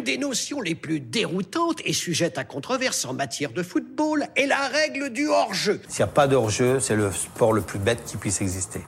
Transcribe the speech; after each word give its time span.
L'une 0.00 0.06
des 0.06 0.18
notions 0.18 0.62
les 0.62 0.74
plus 0.74 0.98
déroutantes 0.98 1.82
et 1.84 1.92
sujette 1.92 2.38
à 2.38 2.44
controverse 2.44 3.04
en 3.04 3.12
matière 3.12 3.52
de 3.52 3.62
football 3.62 4.28
est 4.34 4.46
la 4.46 4.66
règle 4.68 5.10
du 5.10 5.28
hors-jeu. 5.28 5.78
S'il 5.88 5.98
n'y 5.98 6.10
a 6.10 6.12
pas 6.14 6.26
de 6.26 6.36
hors-jeu, 6.36 6.80
c'est 6.80 6.96
le 6.96 7.12
sport 7.12 7.52
le 7.52 7.60
plus 7.60 7.78
bête 7.78 8.02
qui 8.06 8.16
puisse 8.16 8.40
exister. 8.40 8.80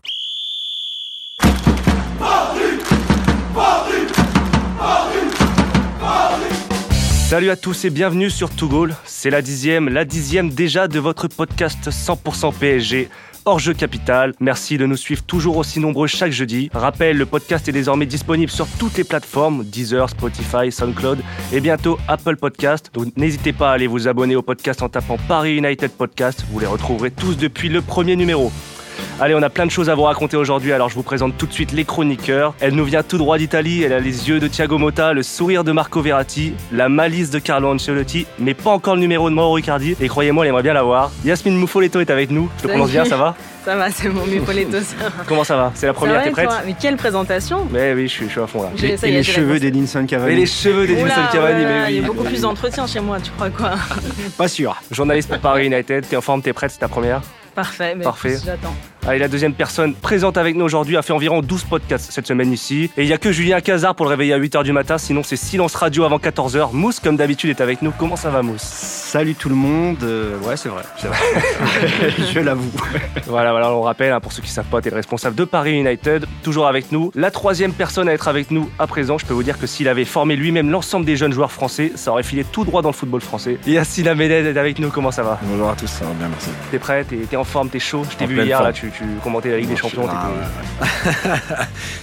Salut 7.28 7.50
à 7.50 7.56
tous 7.56 7.84
et 7.84 7.90
bienvenue 7.90 8.30
sur 8.30 8.48
To 8.48 8.68
Goal. 8.68 8.94
C'est 9.04 9.28
la 9.30 9.42
dixième, 9.42 9.90
la 9.90 10.06
dixième 10.06 10.48
déjà 10.48 10.88
de 10.88 10.98
votre 10.98 11.28
podcast 11.28 11.90
100% 11.90 12.54
PSG. 12.58 13.10
Hors 13.44 13.58
jeu 13.58 13.74
capital. 13.74 14.34
Merci 14.38 14.78
de 14.78 14.86
nous 14.86 14.96
suivre 14.96 15.22
toujours 15.24 15.56
aussi 15.56 15.80
nombreux 15.80 16.06
chaque 16.06 16.30
jeudi. 16.30 16.70
Rappel, 16.72 17.18
le 17.18 17.26
podcast 17.26 17.68
est 17.68 17.72
désormais 17.72 18.06
disponible 18.06 18.50
sur 18.50 18.68
toutes 18.78 18.96
les 18.96 19.02
plateformes 19.02 19.64
Deezer, 19.64 20.08
Spotify, 20.08 20.70
SoundCloud 20.70 21.18
et 21.52 21.60
bientôt 21.60 21.98
Apple 22.06 22.36
Podcast. 22.36 22.90
Donc 22.94 23.16
n'hésitez 23.16 23.52
pas 23.52 23.70
à 23.70 23.72
aller 23.74 23.88
vous 23.88 24.06
abonner 24.06 24.36
au 24.36 24.42
podcast 24.42 24.80
en 24.82 24.88
tapant 24.88 25.16
Paris 25.26 25.56
United 25.56 25.90
Podcast. 25.90 26.44
Vous 26.52 26.60
les 26.60 26.66
retrouverez 26.66 27.10
tous 27.10 27.36
depuis 27.36 27.68
le 27.68 27.82
premier 27.82 28.14
numéro. 28.14 28.52
Allez, 29.20 29.34
on 29.34 29.42
a 29.42 29.50
plein 29.50 29.66
de 29.66 29.70
choses 29.70 29.88
à 29.90 29.94
vous 29.94 30.02
raconter 30.02 30.36
aujourd'hui, 30.36 30.72
alors 30.72 30.88
je 30.88 30.94
vous 30.94 31.02
présente 31.02 31.36
tout 31.38 31.46
de 31.46 31.52
suite 31.52 31.72
les 31.72 31.84
chroniqueurs. 31.84 32.54
Elle 32.60 32.74
nous 32.74 32.84
vient 32.84 33.02
tout 33.02 33.18
droit 33.18 33.38
d'Italie, 33.38 33.82
elle 33.82 33.92
a 33.92 34.00
les 34.00 34.28
yeux 34.28 34.40
de 34.40 34.48
Thiago 34.48 34.78
Motta, 34.78 35.12
le 35.12 35.22
sourire 35.22 35.64
de 35.64 35.72
Marco 35.72 36.00
Verratti, 36.02 36.54
la 36.72 36.88
malice 36.88 37.30
de 37.30 37.38
Carlo 37.38 37.72
Ancelotti, 37.72 38.26
mais 38.38 38.54
pas 38.54 38.70
encore 38.70 38.94
le 38.94 39.00
numéro 39.00 39.30
de 39.30 39.34
Mauro 39.34 39.58
Icardi, 39.58 39.96
et 40.00 40.08
croyez-moi, 40.08 40.44
elle 40.44 40.50
aimerait 40.50 40.62
bien 40.62 40.72
l'avoir. 40.74 41.10
Yasmine 41.24 41.56
Muffoletto 41.58 42.00
est 42.00 42.10
avec 42.10 42.30
nous, 42.30 42.48
je 42.58 42.62
te 42.64 42.68
prononce 42.68 42.90
bien, 42.90 43.04
ça 43.04 43.16
va? 43.16 43.36
Ça 43.64 43.76
va, 43.76 43.90
c'est 43.92 44.08
mon 44.08 44.26
Muffoletto, 44.26 44.80
ça 44.80 44.96
Comment 45.28 45.44
ça 45.44 45.56
va? 45.56 45.70
C'est 45.74 45.86
la 45.86 45.92
première, 45.92 46.22
t'es 46.22 46.30
et 46.30 46.32
prête? 46.32 46.48
toi? 46.48 46.58
Mais 46.66 46.74
quelle 46.80 46.96
présentation 46.96 47.68
Mais 47.70 47.92
oui, 47.94 48.08
je 48.08 48.12
suis, 48.12 48.26
je 48.26 48.30
suis 48.32 48.40
à 48.40 48.46
fond 48.48 48.62
là. 48.62 48.70
Et 49.04 49.10
les 49.12 49.22
cheveux 49.22 49.60
d'Edinson 49.60 50.02
Et 50.02 50.06
Cavani. 50.06 50.34
les 50.36 50.46
cheveux 50.46 50.86
d'Edinson 50.86 51.20
Cavani, 51.32 51.64
mais 51.64 51.84
Il 51.90 51.96
y 51.96 51.98
oui. 52.00 52.04
a 52.04 52.08
beaucoup 52.08 52.24
plus 52.24 52.40
d'entretien 52.40 52.86
chez 52.88 52.98
moi, 53.00 53.18
tu 53.20 53.30
crois 53.30 53.50
quoi? 53.50 53.72
Pas 54.36 54.48
sûr. 54.48 54.74
Journaliste 54.90 55.28
pour 55.28 55.38
Paris 55.38 55.66
United, 55.66 56.08
t'es 56.08 56.16
en 56.16 56.20
forme, 56.20 56.42
t'es 56.42 56.52
prête, 56.52 56.72
c'est 56.72 56.78
ta 56.80 56.88
première? 56.88 57.20
Parfait, 57.54 57.94
mais 57.94 58.02
Parfait. 58.02 58.36
j'attends. 58.44 58.74
Allez, 59.04 59.18
la 59.18 59.26
deuxième 59.26 59.52
personne 59.52 59.94
présente 59.96 60.36
avec 60.36 60.54
nous 60.54 60.64
aujourd'hui 60.64 60.96
a 60.96 61.02
fait 61.02 61.12
environ 61.12 61.42
12 61.42 61.64
podcasts 61.64 62.12
cette 62.12 62.28
semaine 62.28 62.52
ici. 62.52 62.88
Et 62.96 63.02
il 63.02 63.06
n'y 63.08 63.12
a 63.12 63.18
que 63.18 63.32
Julien 63.32 63.60
Cazard 63.60 63.96
pour 63.96 64.06
le 64.06 64.10
réveiller 64.10 64.32
à 64.32 64.38
8h 64.38 64.62
du 64.62 64.70
matin, 64.70 64.96
sinon 64.96 65.24
c'est 65.24 65.34
silence 65.34 65.74
radio 65.74 66.04
avant 66.04 66.18
14h. 66.18 66.68
Mousse, 66.72 67.00
comme 67.00 67.16
d'habitude, 67.16 67.50
est 67.50 67.60
avec 67.60 67.82
nous. 67.82 67.90
Comment 67.98 68.14
ça 68.14 68.30
va, 68.30 68.42
Mousse? 68.42 68.62
Salut 68.62 69.34
tout 69.34 69.48
le 69.48 69.56
monde. 69.56 69.96
Euh, 70.04 70.38
ouais, 70.46 70.56
c'est 70.56 70.68
vrai. 70.68 70.84
c'est 70.98 71.08
vrai. 71.08 71.18
Je 72.32 72.38
l'avoue. 72.38 72.70
Voilà, 73.26 73.50
voilà, 73.50 73.72
on 73.72 73.82
rappelle, 73.82 74.12
hein, 74.12 74.20
pour 74.20 74.32
ceux 74.32 74.40
qui 74.40 74.48
ne 74.50 74.54
savent 74.54 74.66
pas, 74.66 74.80
t'es 74.80 74.90
le 74.90 74.96
responsable 74.96 75.34
de 75.34 75.44
Paris 75.44 75.72
United, 75.80 76.24
toujours 76.44 76.68
avec 76.68 76.92
nous. 76.92 77.10
La 77.16 77.32
troisième 77.32 77.72
personne 77.72 78.08
à 78.08 78.12
être 78.12 78.28
avec 78.28 78.52
nous 78.52 78.70
à 78.78 78.86
présent, 78.86 79.18
je 79.18 79.26
peux 79.26 79.34
vous 79.34 79.42
dire 79.42 79.58
que 79.58 79.66
s'il 79.66 79.88
avait 79.88 80.04
formé 80.04 80.36
lui-même 80.36 80.70
l'ensemble 80.70 81.06
des 81.06 81.16
jeunes 81.16 81.32
joueurs 81.32 81.50
français, 81.50 81.90
ça 81.96 82.12
aurait 82.12 82.22
filé 82.22 82.44
tout 82.44 82.64
droit 82.64 82.82
dans 82.82 82.90
le 82.90 82.94
football 82.94 83.20
français. 83.20 83.58
Yacine 83.66 84.06
Amédède 84.06 84.46
est 84.46 84.58
avec 84.60 84.78
nous, 84.78 84.90
comment 84.90 85.10
ça 85.10 85.24
va? 85.24 85.40
Bonjour 85.42 85.70
à 85.70 85.74
tous, 85.74 85.88
ça 85.88 86.04
va 86.04 86.12
bien, 86.12 86.28
merci. 86.28 86.50
T'es 86.70 86.78
prêt? 86.78 87.04
T'es 87.04 87.36
en 87.36 87.42
forme? 87.44 87.68
T'es 87.68 87.80
chaud? 87.80 88.04
Je 88.08 88.16
t'ai 88.16 88.26
vu 88.26 88.40
hier, 88.40 88.58
forme. 88.58 88.68
là, 88.68 88.72
tu, 88.72 88.91
tu 88.92 89.04
commentais 89.22 89.50
la 89.50 89.58
Ligue 89.58 89.68
des 89.68 89.76
Champions. 89.76 90.06
Ah. 90.08 90.30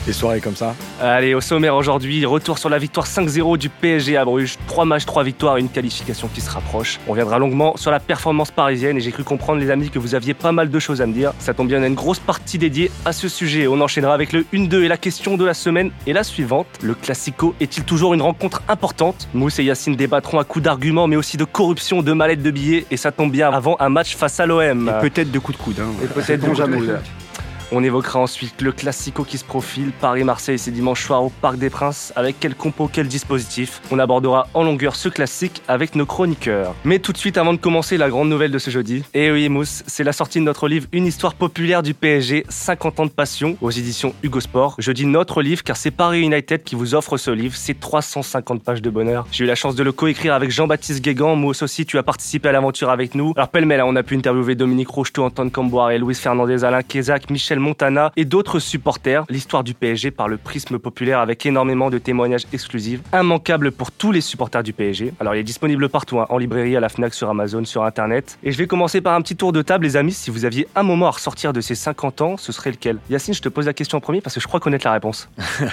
Les 0.07 0.13
soirées 0.13 0.41
comme 0.41 0.55
ça. 0.55 0.75
Allez, 1.01 1.33
au 1.33 1.41
sommaire 1.41 1.75
aujourd'hui, 1.75 2.25
retour 2.25 2.57
sur 2.57 2.69
la 2.69 2.77
victoire 2.77 3.05
5-0 3.05 3.57
du 3.57 3.69
PSG 3.69 4.17
à 4.17 4.25
Bruges. 4.25 4.57
3 4.67 4.85
matchs, 4.85 5.05
3 5.05 5.23
victoires 5.23 5.57
et 5.57 5.59
une 5.61 5.69
qualification 5.69 6.27
qui 6.33 6.41
se 6.41 6.49
rapproche. 6.49 6.99
On 7.07 7.13
viendra 7.13 7.39
longuement 7.39 7.77
sur 7.77 7.91
la 7.91 7.99
performance 7.99 8.51
parisienne 8.51 8.97
et 8.97 9.01
j'ai 9.01 9.11
cru 9.11 9.23
comprendre, 9.23 9.61
les 9.61 9.69
amis, 9.69 9.89
que 9.89 9.99
vous 9.99 10.15
aviez 10.15 10.33
pas 10.33 10.51
mal 10.51 10.69
de 10.69 10.79
choses 10.79 11.01
à 11.01 11.05
me 11.05 11.13
dire. 11.13 11.33
Ça 11.39 11.53
tombe 11.53 11.67
bien, 11.67 11.79
on 11.79 11.83
a 11.83 11.87
une 11.87 11.95
grosse 11.95 12.19
partie 12.19 12.57
dédiée 12.57 12.91
à 13.05 13.13
ce 13.13 13.27
sujet. 13.27 13.67
On 13.67 13.79
enchaînera 13.81 14.13
avec 14.13 14.33
le 14.33 14.45
1-2 14.53 14.83
et 14.83 14.87
la 14.87 14.97
question 14.97 15.37
de 15.37 15.45
la 15.45 15.53
semaine 15.53 15.91
et 16.07 16.13
la 16.13 16.23
suivante. 16.23 16.67
Le 16.81 16.93
Classico 16.93 17.55
est-il 17.59 17.83
toujours 17.83 18.13
une 18.13 18.21
rencontre 18.21 18.61
importante? 18.67 19.27
Mousse 19.33 19.59
et 19.59 19.63
Yacine 19.63 19.95
débattront 19.95 20.39
à 20.39 20.43
coups 20.43 20.63
d'arguments, 20.63 21.07
mais 21.07 21.15
aussi 21.15 21.37
de 21.37 21.45
corruption, 21.45 22.01
de 22.01 22.13
mallettes 22.13 22.43
de 22.43 22.51
billets 22.51 22.85
et 22.91 22.97
ça 22.97 23.11
tombe 23.11 23.31
bien 23.31 23.49
avant 23.51 23.75
un 23.79 23.89
match 23.89 24.15
face 24.15 24.39
à 24.39 24.45
l'OM. 24.45 24.91
Peut-être 25.01 25.31
de 25.31 25.39
coups 25.39 25.57
de 25.57 25.63
coude. 25.63 25.79
Hein. 25.79 25.91
Et 26.03 26.07
peut-être 26.07 26.47
de 26.49 26.53
jamais. 26.59 26.78
Jamais. 26.85 27.28
On 27.71 27.83
évoquera 27.83 28.19
ensuite 28.19 28.61
le 28.61 28.71
classico 28.71 29.23
qui 29.23 29.37
se 29.37 29.43
profile, 29.43 29.91
Paris-Marseille, 30.01 30.57
c'est 30.57 30.71
dimanche 30.71 31.05
soir 31.05 31.23
au 31.23 31.29
Parc 31.29 31.57
des 31.57 31.69
Princes. 31.69 32.11
Avec 32.15 32.37
quel 32.39 32.55
compo, 32.55 32.89
quel 32.91 33.07
dispositif 33.07 33.79
On 33.91 33.99
abordera 33.99 34.47
en 34.55 34.63
longueur 34.63 34.95
ce 34.95 35.07
classique 35.07 35.61
avec 35.67 35.93
nos 35.93 36.07
chroniqueurs. 36.07 36.73
Mais 36.83 36.97
tout 36.97 37.13
de 37.13 37.17
suite, 37.17 37.37
avant 37.37 37.53
de 37.53 37.59
commencer, 37.59 37.97
la 37.97 38.09
grande 38.09 38.27
nouvelle 38.27 38.49
de 38.51 38.57
ce 38.57 38.71
jeudi. 38.71 39.03
Et 39.13 39.31
oui, 39.31 39.49
Mousse, 39.49 39.83
c'est 39.85 40.03
la 40.03 40.13
sortie 40.13 40.39
de 40.39 40.45
notre 40.45 40.67
livre 40.67 40.87
Une 40.93 41.05
histoire 41.05 41.35
populaire 41.35 41.83
du 41.83 41.93
PSG, 41.93 42.43
50 42.49 43.01
ans 43.01 43.05
de 43.05 43.11
passion, 43.11 43.55
aux 43.61 43.69
éditions 43.69 44.15
Hugo 44.23 44.39
Sport. 44.39 44.75
Je 44.79 44.91
dis 44.91 45.05
notre 45.05 45.43
livre 45.43 45.63
car 45.63 45.77
c'est 45.77 45.91
Paris 45.91 46.21
United 46.21 46.63
qui 46.63 46.73
vous 46.73 46.95
offre 46.95 47.17
ce 47.17 47.29
livre. 47.29 47.55
C'est 47.55 47.79
350 47.79 48.63
pages 48.63 48.81
de 48.81 48.89
bonheur. 48.89 49.27
J'ai 49.31 49.43
eu 49.43 49.47
la 49.47 49.55
chance 49.55 49.75
de 49.75 49.83
le 49.83 49.91
coécrire 49.91 50.33
avec 50.33 50.49
Jean-Baptiste 50.49 51.03
Guégan. 51.03 51.35
Mousse 51.35 51.61
aussi, 51.61 51.85
tu 51.85 51.99
as 51.99 52.03
participé 52.03 52.49
à 52.49 52.51
l'aventure 52.51 52.89
avec 52.89 53.13
nous. 53.13 53.33
Alors, 53.35 53.49
pêle-mêle, 53.49 53.81
hein, 53.81 53.85
on 53.87 53.95
a 53.95 54.01
pu 54.01 54.15
interviewer 54.15 54.55
Dominique 54.55 54.89
Rocheteau, 54.89 55.23
Antoine 55.23 55.51
Camboire 55.51 55.91
et 55.91 55.99
Luis 55.99 56.15
Fernandez, 56.15 56.63
Alain 56.63 56.81
Kézac, 56.81 57.29
Michel 57.29 57.58
Montana 57.59 58.11
et 58.15 58.25
d'autres 58.25 58.59
supporters. 58.59 59.23
L'histoire 59.29 59.63
du 59.63 59.73
PSG 59.73 60.11
par 60.11 60.27
le 60.27 60.37
prisme 60.37 60.79
populaire 60.79 61.19
avec 61.19 61.45
énormément 61.45 61.89
de 61.89 61.97
témoignages 61.97 62.45
exclusifs, 62.53 63.01
immanquables 63.13 63.71
pour 63.71 63.91
tous 63.91 64.11
les 64.11 64.21
supporters 64.21 64.63
du 64.63 64.73
PSG. 64.73 65.13
Alors, 65.19 65.35
il 65.35 65.39
est 65.39 65.43
disponible 65.43 65.89
partout, 65.89 66.19
hein, 66.19 66.25
en 66.29 66.37
librairie, 66.37 66.75
à 66.75 66.79
la 66.79 66.89
Fnac, 66.89 67.13
sur 67.13 67.29
Amazon, 67.29 67.65
sur 67.65 67.83
Internet. 67.83 68.37
Et 68.43 68.51
je 68.51 68.57
vais 68.57 68.67
commencer 68.67 69.01
par 69.01 69.13
un 69.13 69.21
petit 69.21 69.35
tour 69.35 69.51
de 69.51 69.61
table, 69.61 69.85
les 69.85 69.97
amis. 69.97 70.13
Si 70.13 70.31
vous 70.31 70.45
aviez 70.45 70.67
un 70.75 70.83
moment 70.83 71.07
à 71.07 71.11
ressortir 71.11 71.53
de 71.53 71.61
ces 71.61 71.75
50 71.75 72.21
ans, 72.21 72.37
ce 72.37 72.51
serait 72.51 72.71
lequel? 72.71 72.99
Yacine, 73.09 73.33
je 73.33 73.41
te 73.41 73.49
pose 73.49 73.65
la 73.65 73.73
question 73.73 73.97
en 73.97 74.01
premier 74.01 74.21
parce 74.21 74.35
que 74.35 74.41
je 74.41 74.47
crois 74.47 74.59
connaître 74.59 74.85
la 74.85 74.93
réponse. 74.93 75.29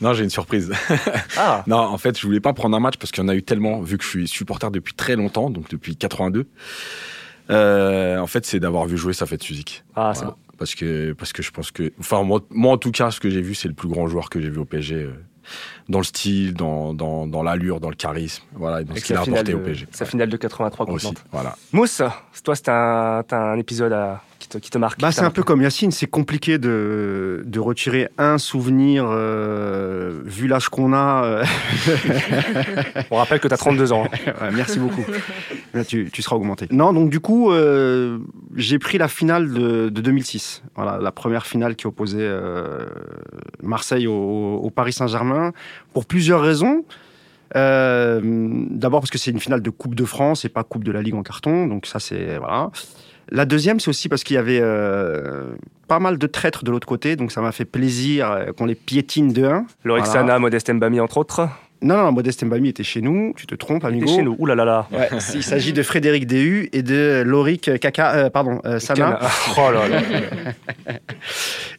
Non, 0.00 0.12
j'ai 0.12 0.24
une 0.24 0.30
surprise. 0.30 0.72
Ah 1.36 1.62
non, 1.66 1.78
en 1.78 1.98
fait, 1.98 2.18
je 2.18 2.26
voulais 2.26 2.40
pas 2.40 2.52
prendre 2.52 2.76
un 2.76 2.80
match 2.80 2.96
parce 2.96 3.10
qu'il 3.10 3.22
y 3.22 3.26
en 3.26 3.28
a 3.28 3.34
eu 3.34 3.42
tellement, 3.42 3.80
vu 3.80 3.98
que 3.98 4.04
je 4.04 4.08
suis 4.08 4.28
supporter 4.28 4.70
depuis 4.70 4.94
très 4.94 5.16
longtemps, 5.16 5.50
donc 5.50 5.68
depuis 5.70 5.96
82. 5.96 6.46
Euh, 7.50 8.18
en 8.18 8.26
fait, 8.26 8.44
c'est 8.44 8.60
d'avoir 8.60 8.86
vu 8.86 8.96
jouer 8.96 9.12
sa 9.12 9.26
fête 9.26 9.42
physique. 9.44 9.84
Ah, 9.96 10.12
c'est 10.14 10.24
bon. 10.24 10.34
Parce 10.58 10.74
que, 10.74 11.12
parce 11.12 11.32
que 11.32 11.42
je 11.42 11.50
pense 11.52 11.70
que, 11.70 11.92
enfin, 12.00 12.22
moi, 12.24 12.40
moi, 12.50 12.72
en 12.72 12.78
tout 12.78 12.90
cas, 12.90 13.10
ce 13.10 13.20
que 13.20 13.30
j'ai 13.30 13.40
vu, 13.42 13.54
c'est 13.54 13.68
le 13.68 13.74
plus 13.74 13.88
grand 13.88 14.08
joueur 14.08 14.28
que 14.28 14.40
j'ai 14.40 14.50
vu 14.50 14.58
au 14.58 14.64
PSG. 14.64 14.94
euh, 14.96 15.10
dans 15.88 15.98
le 15.98 16.04
style, 16.04 16.52
dans, 16.52 16.92
dans, 16.92 17.26
dans 17.26 17.42
l'allure, 17.42 17.80
dans 17.80 17.88
le 17.88 17.94
charisme, 17.96 18.44
voilà, 18.52 18.82
et 18.82 18.84
dans 18.84 18.90
Avec 18.90 19.00
ce 19.02 19.06
qu'il 19.06 19.16
a 19.16 19.22
apporté 19.22 19.52
de, 19.52 19.56
au 19.56 19.60
PSG. 19.60 19.86
sa 19.92 20.04
Ouais. 20.04 20.10
finale 20.10 20.28
de 20.28 20.36
83 20.36 20.84
contre 20.84 20.96
Aussi, 20.96 21.06
Nantes. 21.06 21.24
voilà. 21.32 21.56
Mousse, 21.72 22.02
toi, 22.44 22.54
c'est 22.54 22.68
un, 22.68 23.24
un 23.30 23.56
épisode 23.58 23.94
à- 23.94 24.22
qui, 24.48 24.58
te, 24.58 24.58
qui 24.58 24.70
te 24.70 24.78
marque. 24.78 25.00
Bah, 25.00 25.12
c'est 25.12 25.22
un 25.22 25.30
peu 25.30 25.42
comme 25.42 25.62
Yacine, 25.62 25.90
c'est 25.90 26.06
compliqué 26.06 26.58
de, 26.58 27.42
de 27.46 27.60
retirer 27.60 28.08
un 28.18 28.38
souvenir 28.38 29.06
euh, 29.08 30.20
vu 30.24 30.46
l'âge 30.48 30.68
qu'on 30.68 30.92
a. 30.92 31.24
euh. 31.24 31.44
On 33.10 33.16
rappelle 33.16 33.40
que 33.40 33.48
t'as 33.48 33.56
32 33.56 33.92
ans. 33.92 34.06
hein. 34.26 34.50
Merci 34.54 34.78
beaucoup. 34.78 35.04
Là, 35.74 35.84
tu, 35.84 36.08
tu 36.12 36.22
seras 36.22 36.36
augmenté. 36.36 36.66
Non, 36.70 36.92
donc 36.92 37.10
du 37.10 37.20
coup, 37.20 37.52
euh, 37.52 38.18
j'ai 38.56 38.78
pris 38.78 38.96
la 38.98 39.08
finale 39.08 39.52
de, 39.52 39.88
de 39.90 40.00
2006. 40.00 40.62
Voilà, 40.74 40.98
la 40.98 41.12
première 41.12 41.46
finale 41.46 41.76
qui 41.76 41.86
opposait 41.86 42.18
euh, 42.20 42.86
Marseille 43.62 44.06
au, 44.06 44.14
au 44.62 44.70
Paris 44.70 44.92
Saint-Germain 44.94 45.52
pour 45.92 46.06
plusieurs 46.06 46.40
raisons. 46.40 46.84
Euh, 47.56 48.20
D'abord 48.70 49.00
parce 49.00 49.10
que 49.10 49.18
c'est 49.18 49.30
une 49.30 49.40
finale 49.40 49.62
de 49.62 49.70
Coupe 49.70 49.94
de 49.94 50.04
France 50.04 50.44
et 50.44 50.48
pas 50.48 50.64
Coupe 50.64 50.84
de 50.84 50.92
la 50.92 51.00
Ligue 51.02 51.14
en 51.14 51.22
carton, 51.22 51.66
donc 51.66 51.86
ça 51.86 51.98
c'est 51.98 52.36
voilà. 52.38 52.70
La 53.30 53.44
deuxième, 53.44 53.78
c'est 53.80 53.88
aussi 53.90 54.08
parce 54.08 54.24
qu'il 54.24 54.34
y 54.34 54.38
avait 54.38 54.60
euh, 54.60 55.44
pas 55.86 55.98
mal 55.98 56.18
de 56.18 56.26
traîtres 56.26 56.64
de 56.64 56.70
l'autre 56.70 56.86
côté, 56.86 57.16
donc 57.16 57.32
ça 57.32 57.40
m'a 57.40 57.52
fait 57.52 57.64
plaisir 57.64 58.30
euh, 58.30 58.52
qu'on 58.52 58.64
les 58.66 58.74
piétine 58.74 59.32
de 59.32 59.44
1. 59.44 59.66
Lorixana, 59.84 60.22
Voilà. 60.22 60.38
Modeste 60.38 60.72
Mbami, 60.72 61.00
entre 61.00 61.18
autres. 61.18 61.48
Non, 61.80 61.96
non, 61.96 62.12
Modeste 62.12 62.44
Mbami 62.44 62.70
était 62.70 62.82
chez 62.82 63.00
nous, 63.00 63.32
tu 63.36 63.46
te 63.46 63.54
trompes, 63.54 63.82
Il 63.84 63.88
amigo. 63.88 64.06
était 64.06 64.14
chez 64.16 64.22
nous. 64.22 64.34
Ouh 64.38 64.46
là 64.46 64.54
là 64.54 64.64
là. 64.64 64.88
Ouais, 64.92 65.08
il 65.34 65.42
s'agit 65.42 65.72
de 65.72 65.82
Frédéric 65.82 66.26
Déhu 66.26 66.68
et 66.72 66.82
de 66.82 67.22
Lorik 67.24 67.78
Kaka, 67.80 68.14
euh, 68.14 68.30
pardon, 68.30 68.60
euh, 68.64 68.78
Sana. 68.78 69.18
Oh 69.56 69.70
là 69.72 69.88
là. 69.88 69.98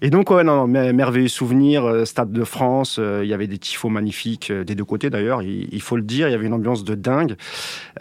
Et 0.01 0.09
donc, 0.09 0.31
ouais, 0.31 0.43
non, 0.45 0.55
non, 0.55 0.67
mer- 0.67 0.93
merveilleux 0.93 1.27
souvenir, 1.27 1.83
euh, 1.85 2.05
Stade 2.05 2.31
de 2.31 2.43
France, 2.45 2.97
euh, 2.99 3.19
il 3.23 3.29
y 3.29 3.33
avait 3.33 3.47
des 3.47 3.57
tifos 3.57 3.89
magnifiques, 3.89 4.49
euh, 4.49 4.63
des 4.63 4.73
deux 4.75 4.85
côtés 4.85 5.09
d'ailleurs, 5.09 5.41
il, 5.41 5.67
il 5.73 5.81
faut 5.81 5.97
le 5.97 6.01
dire, 6.01 6.29
il 6.29 6.31
y 6.31 6.35
avait 6.35 6.45
une 6.45 6.53
ambiance 6.53 6.85
de 6.85 6.95
dingue. 6.95 7.35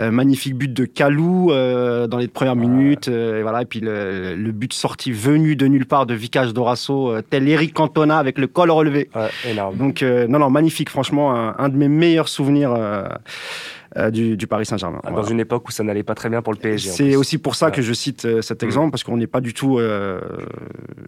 Euh, 0.01 0.13
magnifique 0.13 0.55
but 0.55 0.73
de 0.73 0.85
Kalou 0.85 1.51
euh, 1.51 2.07
dans 2.07 2.19
les 2.19 2.29
premières 2.29 2.55
minutes, 2.55 3.09
euh, 3.09 3.41
et 3.41 3.43
voilà, 3.43 3.63
et 3.63 3.65
puis 3.65 3.81
le, 3.81 4.37
le 4.37 4.53
but 4.53 4.73
sorti 4.73 5.11
venu 5.11 5.57
de 5.57 5.67
nulle 5.67 5.87
part 5.87 6.07
de 6.07 6.15
Vicage 6.15 6.53
Dorasso, 6.55 7.11
euh, 7.11 7.23
tel 7.29 7.49
Eric 7.49 7.75
Cantona 7.75 8.19
avec 8.19 8.39
le 8.39 8.47
col 8.47 8.71
relevé. 8.71 9.09
Ouais, 9.17 9.29
énorme. 9.51 9.77
Donc, 9.77 10.03
euh, 10.05 10.29
non, 10.29 10.39
non, 10.39 10.51
magnifique, 10.51 10.91
franchement, 10.91 11.35
un, 11.35 11.57
un 11.59 11.69
de 11.69 11.77
mes 11.77 11.88
meilleurs 11.89 12.29
souvenirs 12.29 12.73
euh, 12.73 13.05
euh, 13.97 14.11
du, 14.11 14.37
du 14.37 14.47
Paris 14.47 14.67
Saint-Germain. 14.67 15.01
Ah, 15.03 15.09
Dans 15.09 15.15
Voilà. 15.17 15.31
une 15.31 15.41
époque 15.41 15.67
où 15.69 15.73
ça 15.73 15.83
n'allait 15.83 16.03
pas 16.03 16.15
très 16.15 16.29
bien 16.29 16.43
pour 16.43 16.53
le 16.53 16.59
PSG. 16.59 16.91
C'est 16.91 17.05
plus. 17.05 17.17
aussi 17.17 17.39
pour 17.39 17.55
ça 17.55 17.67
Ouais. 17.67 17.73
que 17.73 17.81
je 17.83 17.93
cite 17.95 18.27
euh, 18.27 18.43
cet 18.43 18.63
Mm. 18.63 18.67
exemple 18.67 18.91
parce 18.91 19.03
qu'on 19.03 19.17
n'est 19.17 19.27
pas 19.27 19.41
du 19.41 19.55
tout, 19.55 19.79
euh, 19.79 20.21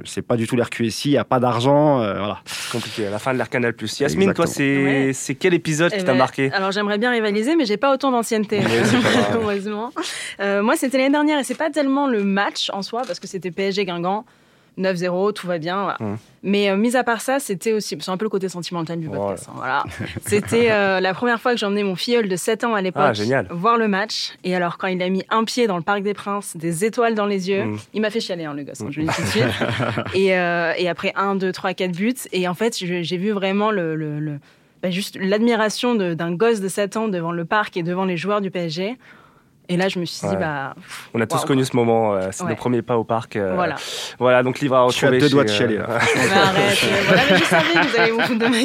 c'est 0.05 0.23
pas 0.23 0.37
du 0.37 0.47
tout 0.47 0.56
l'RQSI, 0.56 1.09
il 1.11 1.12
n'y 1.12 1.19
a 1.19 1.25
pas 1.25 1.41
d'argent, 1.41 2.00
euh, 2.00 2.15
voilà. 2.19 2.38
compliqué. 2.73 3.06
À 3.06 3.11
la 3.11 3.19
fin 3.19 3.32
de 3.32 3.38
l'ère 3.38 3.50
Canal+. 3.50 3.75
Yasmine, 4.00 4.32
toi, 4.32 4.47
c'est 4.47 5.12
Ouais. 5.12 5.35
quel 5.38 5.53
épisode 5.55 5.93
Eh 5.94 5.99
qui 5.99 6.05
t'a 6.05 6.12
ben, 6.12 6.19
marqué 6.19 6.50
Alors 6.53 6.73
j'aimerais 6.73 6.97
bien 6.99 7.11
rivaliser, 7.11 7.55
mais 7.55 7.67
j'ai 7.67 7.77
pas 7.77 7.93
autant 7.93 8.11
d'ancienneté, 8.12 8.61
heureusement. 9.35 9.91
Euh, 10.41 10.62
moi, 10.62 10.75
c'était 10.77 10.99
l'année 10.99 11.11
dernière 11.12 11.38
et 11.38 11.44
c'est 11.44 11.55
pas 11.59 11.71
tellement 11.71 12.06
le 12.09 12.25
match 12.25 12.71
en 12.73 12.82
soi, 12.82 13.03
parce 13.06 13.21
que 13.21 13.27
c'était 13.27 13.50
PSG 13.50 13.85
Guingamp. 13.85 14.25
9-0, 14.81 15.32
tout 15.35 15.47
va 15.47 15.59
bien. 15.59 15.82
voilà. 15.82 15.97
Hum. 16.00 16.17
Mais 16.43 16.71
euh, 16.71 16.77
mis 16.77 16.97
à 16.97 17.05
part 17.05 17.21
ça, 17.21 17.38
c'était 17.38 17.73
aussi, 17.73 17.99
c'est 18.00 18.11
un 18.11 18.17
peu 18.17 18.25
le 18.25 18.31
côté 18.31 18.49
sentimental 18.49 18.99
du 18.99 19.06
Voilà. 19.09 19.23
podcast. 19.23 19.49
hein, 19.50 19.53
voilà. 19.56 19.85
C'était 20.27 20.71
euh, 20.71 20.99
la 21.00 21.12
première 21.12 21.38
fois 21.41 21.53
que 21.53 21.59
j'ai 21.59 21.67
emmené 21.67 21.85
mon 21.85 21.97
filleul 21.97 22.29
de 22.29 22.37
7 22.37 22.65
ans 22.65 22.75
à 22.75 22.81
l'époque 22.81 23.03
Ah, 23.19 23.43
voir 23.50 23.77
le 23.77 23.88
match. 23.88 24.32
Et 24.43 24.55
alors, 24.56 24.79
quand 24.79 24.87
il 24.87 25.03
a 25.03 25.09
mis 25.11 25.23
un 25.29 25.44
pied 25.44 25.67
dans 25.67 25.77
le 25.77 25.82
Parc 25.82 26.03
des 26.03 26.15
Princes, 26.15 26.56
des 26.56 26.85
étoiles 26.87 27.15
dans 27.15 27.27
les 27.27 27.50
yeux, 27.50 27.65
Mm. 27.65 27.79
il 27.94 28.00
m'a 28.00 28.09
fait 28.11 28.21
chialer, 28.21 28.44
hein, 28.47 28.55
le 28.55 28.65
gosse, 28.65 28.81
hein, 28.81 28.87
je 28.91 29.00
le 29.00 29.06
dis 29.06 29.15
tout 29.15 29.21
de 29.23 29.27
suite. 29.27 29.44
et, 30.15 30.35
euh, 30.35 30.73
et 30.79 30.88
après 30.88 31.12
1, 31.15 31.35
2, 31.35 31.53
3, 31.53 31.75
4 31.75 31.93
buts. 31.93 32.15
Et 32.32 32.49
en 32.49 32.55
fait, 32.55 32.75
j'ai 32.79 33.17
vu 33.19 33.32
vraiment 33.32 33.71
le, 33.71 33.94
le- 33.94 34.19
le- 34.19 34.38
bah, 34.82 34.91
juste 34.91 35.19
l'admiration 35.21 35.94
d'un 35.94 36.32
gosse 36.32 36.61
de 36.61 36.69
7 36.69 36.97
ans 36.97 37.09
devant 37.09 37.32
le 37.32 37.44
parc 37.44 37.77
et 37.77 37.82
devant 37.82 38.06
les 38.06 38.17
joueurs 38.17 38.41
du 38.41 38.50
PSG. 38.50 38.97
Et 39.72 39.76
là, 39.76 39.88
je 39.88 40.00
me 40.00 40.05
suis 40.05 40.26
dit, 40.26 40.34
Ouais. 40.34 40.40
bah. 40.40 40.75
On 41.14 41.20
a 41.20 41.26
tous 41.28 41.44
connu 41.44 41.64
ce 41.64 41.76
moment, 41.76 42.12
euh, 42.14 42.28
c'est 42.32 42.43
Ouais. 42.43 42.50
nos 42.50 42.56
premiers 42.56 42.82
pas 42.82 42.99
au 42.99 43.05
parc. 43.05 43.37
euh, 43.37 43.52
Voilà. 43.55 43.76
Voilà, 44.19 44.43
donc 44.43 44.58
livre 44.58 44.75
à 44.76 44.87
Je 44.88 44.94
suis 44.96 45.06
à 45.06 45.11
retrouver. 45.11 45.20
deux 45.28 45.31
doigts 45.32 45.44
de 45.44 45.50
euh, 45.50 45.55
chialer, 45.55 45.76
là. 45.78 45.87
Mais 45.88 46.32
arrête, 46.32 46.78
euh, 46.84 46.96
voilà, 47.06 47.22
mais 47.31 47.37
je 47.38 47.44
savais 47.44 47.72
que 47.75 47.87
vous 47.87 47.96
allez 48.00 48.11
vous 48.11 48.20
foutre 48.20 48.38
de 48.40 48.46
ma 48.46 48.62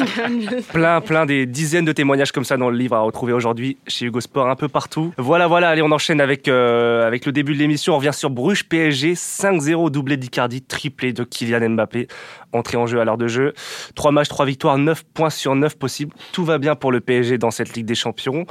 gueule. 0.50 0.62
plein, 0.64 1.00
plein 1.00 1.24
des 1.24 1.46
dizaines 1.46 1.84
de 1.84 1.92
témoignages 1.92 2.32
comme 2.32 2.44
ça 2.44 2.56
dans 2.56 2.70
le 2.70 2.76
livre 2.76 2.96
à 2.96 3.00
retrouver 3.00 3.32
aujourd'hui 3.32 3.78
chez 3.86 4.06
Hugo 4.06 4.20
Sport, 4.20 4.48
un 4.48 4.56
peu 4.56 4.66
partout. 4.66 5.12
Voilà, 5.16 5.46
voilà, 5.46 5.68
allez, 5.68 5.82
on 5.82 5.92
enchaîne 5.92 6.20
avec, 6.20 6.48
euh, 6.48 7.06
avec 7.06 7.24
le 7.24 7.30
début 7.30 7.54
de 7.54 7.58
l'émission. 7.60 7.94
On 7.94 7.98
revient 7.98 8.12
sur 8.12 8.30
Bruges 8.30 8.64
PSG, 8.68 9.14
5-0, 9.14 9.90
doublé 9.90 10.16
d'Icardi, 10.16 10.60
triplé 10.62 11.12
de 11.12 11.22
Kylian 11.22 11.70
Mbappé, 11.70 12.08
entré 12.56 12.76
en 12.76 12.86
jeu 12.86 13.00
à 13.00 13.04
l'heure 13.04 13.18
de 13.18 13.28
jeu. 13.28 13.52
3 13.94 14.10
matchs, 14.12 14.28
3 14.28 14.46
victoires, 14.46 14.78
9 14.78 15.04
points 15.14 15.30
sur 15.30 15.54
9 15.54 15.76
possibles. 15.78 16.12
Tout 16.32 16.44
va 16.44 16.58
bien 16.58 16.74
pour 16.74 16.92
le 16.92 17.00
PSG 17.00 17.38
dans 17.38 17.50
cette 17.50 17.74
Ligue 17.74 17.86
des 17.86 17.94
Champions. 17.94 18.46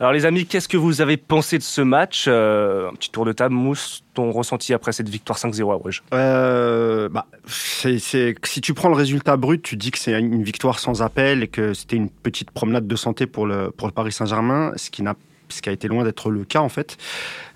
Alors 0.00 0.12
les 0.12 0.26
amis, 0.26 0.46
qu'est-ce 0.46 0.68
que 0.68 0.76
vous 0.76 1.00
avez 1.00 1.16
pensé 1.16 1.58
de 1.58 1.62
ce 1.62 1.80
match 1.80 2.24
Euh, 2.28 2.88
Un 2.90 2.94
petit 2.94 3.10
tour 3.10 3.24
de 3.24 3.32
table, 3.32 3.54
Mousse, 3.54 4.02
ton 4.14 4.30
ressenti 4.30 4.72
après 4.74 4.92
cette 4.92 5.08
victoire 5.08 5.38
5-0 5.38 5.74
à 5.74 5.78
Bruges? 5.78 6.02
Euh, 6.12 7.08
bah, 7.08 7.26
si 7.46 8.60
tu 8.62 8.74
prends 8.74 8.88
le 8.88 8.94
résultat 8.94 9.36
brut, 9.36 9.62
tu 9.62 9.76
dis 9.76 9.90
que 9.90 9.98
c'est 9.98 10.18
une 10.18 10.42
victoire 10.42 10.78
sans 10.78 11.02
appel 11.02 11.42
et 11.42 11.48
que 11.48 11.74
c'était 11.74 11.96
une 11.96 12.10
petite 12.10 12.50
promenade 12.50 12.86
de 12.86 12.96
santé 12.96 13.26
pour 13.26 13.46
le, 13.46 13.70
pour 13.70 13.86
le 13.88 13.92
Paris 13.92 14.12
Saint-Germain, 14.12 14.72
ce 14.76 14.90
qui 14.90 15.02
n'a 15.02 15.14
ce 15.48 15.62
qui 15.62 15.68
a 15.68 15.72
été 15.72 15.88
loin 15.88 16.04
d'être 16.04 16.30
le 16.30 16.44
cas 16.44 16.60
en 16.60 16.68
fait. 16.68 16.96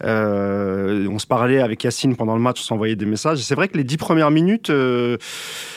Euh, 0.05 1.06
on 1.11 1.19
se 1.19 1.26
parlait 1.26 1.61
avec 1.61 1.82
Yacine 1.85 2.17
pendant 2.17 2.35
le 2.35 2.40
match, 2.40 2.61
on 2.61 2.64
s'envoyait 2.64 2.96
des 2.96 3.06
messages. 3.06 3.38
C'est 3.38 3.55
vrai 3.55 3.69
que 3.69 3.76
les 3.76 3.85
dix 3.85 3.96
premières 3.96 4.31
minutes, 4.31 4.70
euh, 4.70 5.17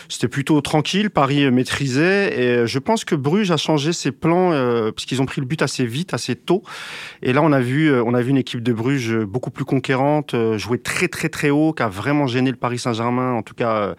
c'était 0.09 0.27
plutôt 0.27 0.61
tranquille, 0.61 1.09
Paris 1.09 1.49
maîtrisait. 1.51 2.39
Et 2.39 2.67
je 2.67 2.79
pense 2.79 3.05
que 3.05 3.15
Bruges 3.15 3.51
a 3.51 3.57
changé 3.57 3.93
ses 3.93 4.11
plans 4.11 4.51
euh, 4.51 4.91
parce 4.91 5.05
qu'ils 5.05 5.21
ont 5.21 5.25
pris 5.25 5.41
le 5.41 5.47
but 5.47 5.61
assez 5.61 5.85
vite, 5.85 6.13
assez 6.13 6.35
tôt. 6.35 6.63
Et 7.21 7.33
là, 7.33 7.41
on 7.41 7.51
a 7.51 7.59
vu, 7.59 7.87
euh, 7.87 8.03
on 8.03 8.13
a 8.13 8.21
vu 8.21 8.29
une 8.29 8.37
équipe 8.37 8.61
de 8.61 8.73
Bruges 8.73 9.15
beaucoup 9.15 9.51
plus 9.51 9.65
conquérante, 9.65 10.33
euh, 10.33 10.57
jouer 10.57 10.79
très 10.79 11.07
très 11.07 11.29
très 11.29 11.49
haut, 11.49 11.73
qui 11.73 11.83
a 11.83 11.87
vraiment 11.87 12.27
gêné 12.27 12.51
le 12.51 12.57
Paris 12.57 12.79
Saint-Germain. 12.79 13.33
En 13.33 13.41
tout 13.41 13.53
cas, 13.53 13.75
euh, 13.75 13.95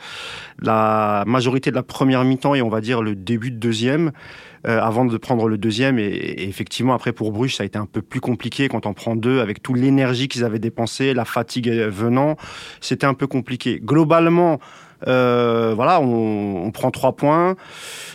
la 0.61 1.25
majorité 1.27 1.71
de 1.71 1.77
la 1.77 1.83
première 1.83 2.25
mi-temps 2.25 2.55
et 2.55 2.63
on 2.63 2.69
va 2.69 2.81
dire 2.81 3.03
le 3.03 3.15
début 3.15 3.51
de 3.51 3.59
deuxième. 3.59 4.13
Euh, 4.67 4.81
avant 4.81 5.05
de 5.05 5.17
prendre 5.17 5.49
le 5.49 5.59
deuxième 5.59 5.99
et, 5.99 6.05
et 6.05 6.49
effectivement 6.49 6.95
après 6.95 7.13
pour 7.13 7.33
Bruges 7.33 7.57
ça 7.57 7.63
a 7.63 7.67
été 7.67 7.79
un 7.79 7.87
peu 7.87 8.03
plus 8.03 8.21
compliqué 8.21 8.69
quand 8.69 8.87
on 8.87 8.95
prend 8.95 9.17
deux 9.17 9.41
avec 9.41 9.63
toute 9.63 9.77
l'énergie 9.77 10.29
qu'ils 10.29 10.45
avaient 10.45 10.59
dépensée 10.59 11.15
la 11.15 11.25
fatigue 11.25 11.69
venant 11.71 12.37
c'était 12.81 13.07
un 13.07 13.15
peu 13.15 13.27
compliqué. 13.27 13.81
Globalement 13.83 14.61
euh, 15.09 15.73
voilà, 15.75 16.01
on, 16.01 16.65
on 16.67 16.71
prend 16.71 16.91
trois 16.91 17.13
points. 17.13 17.57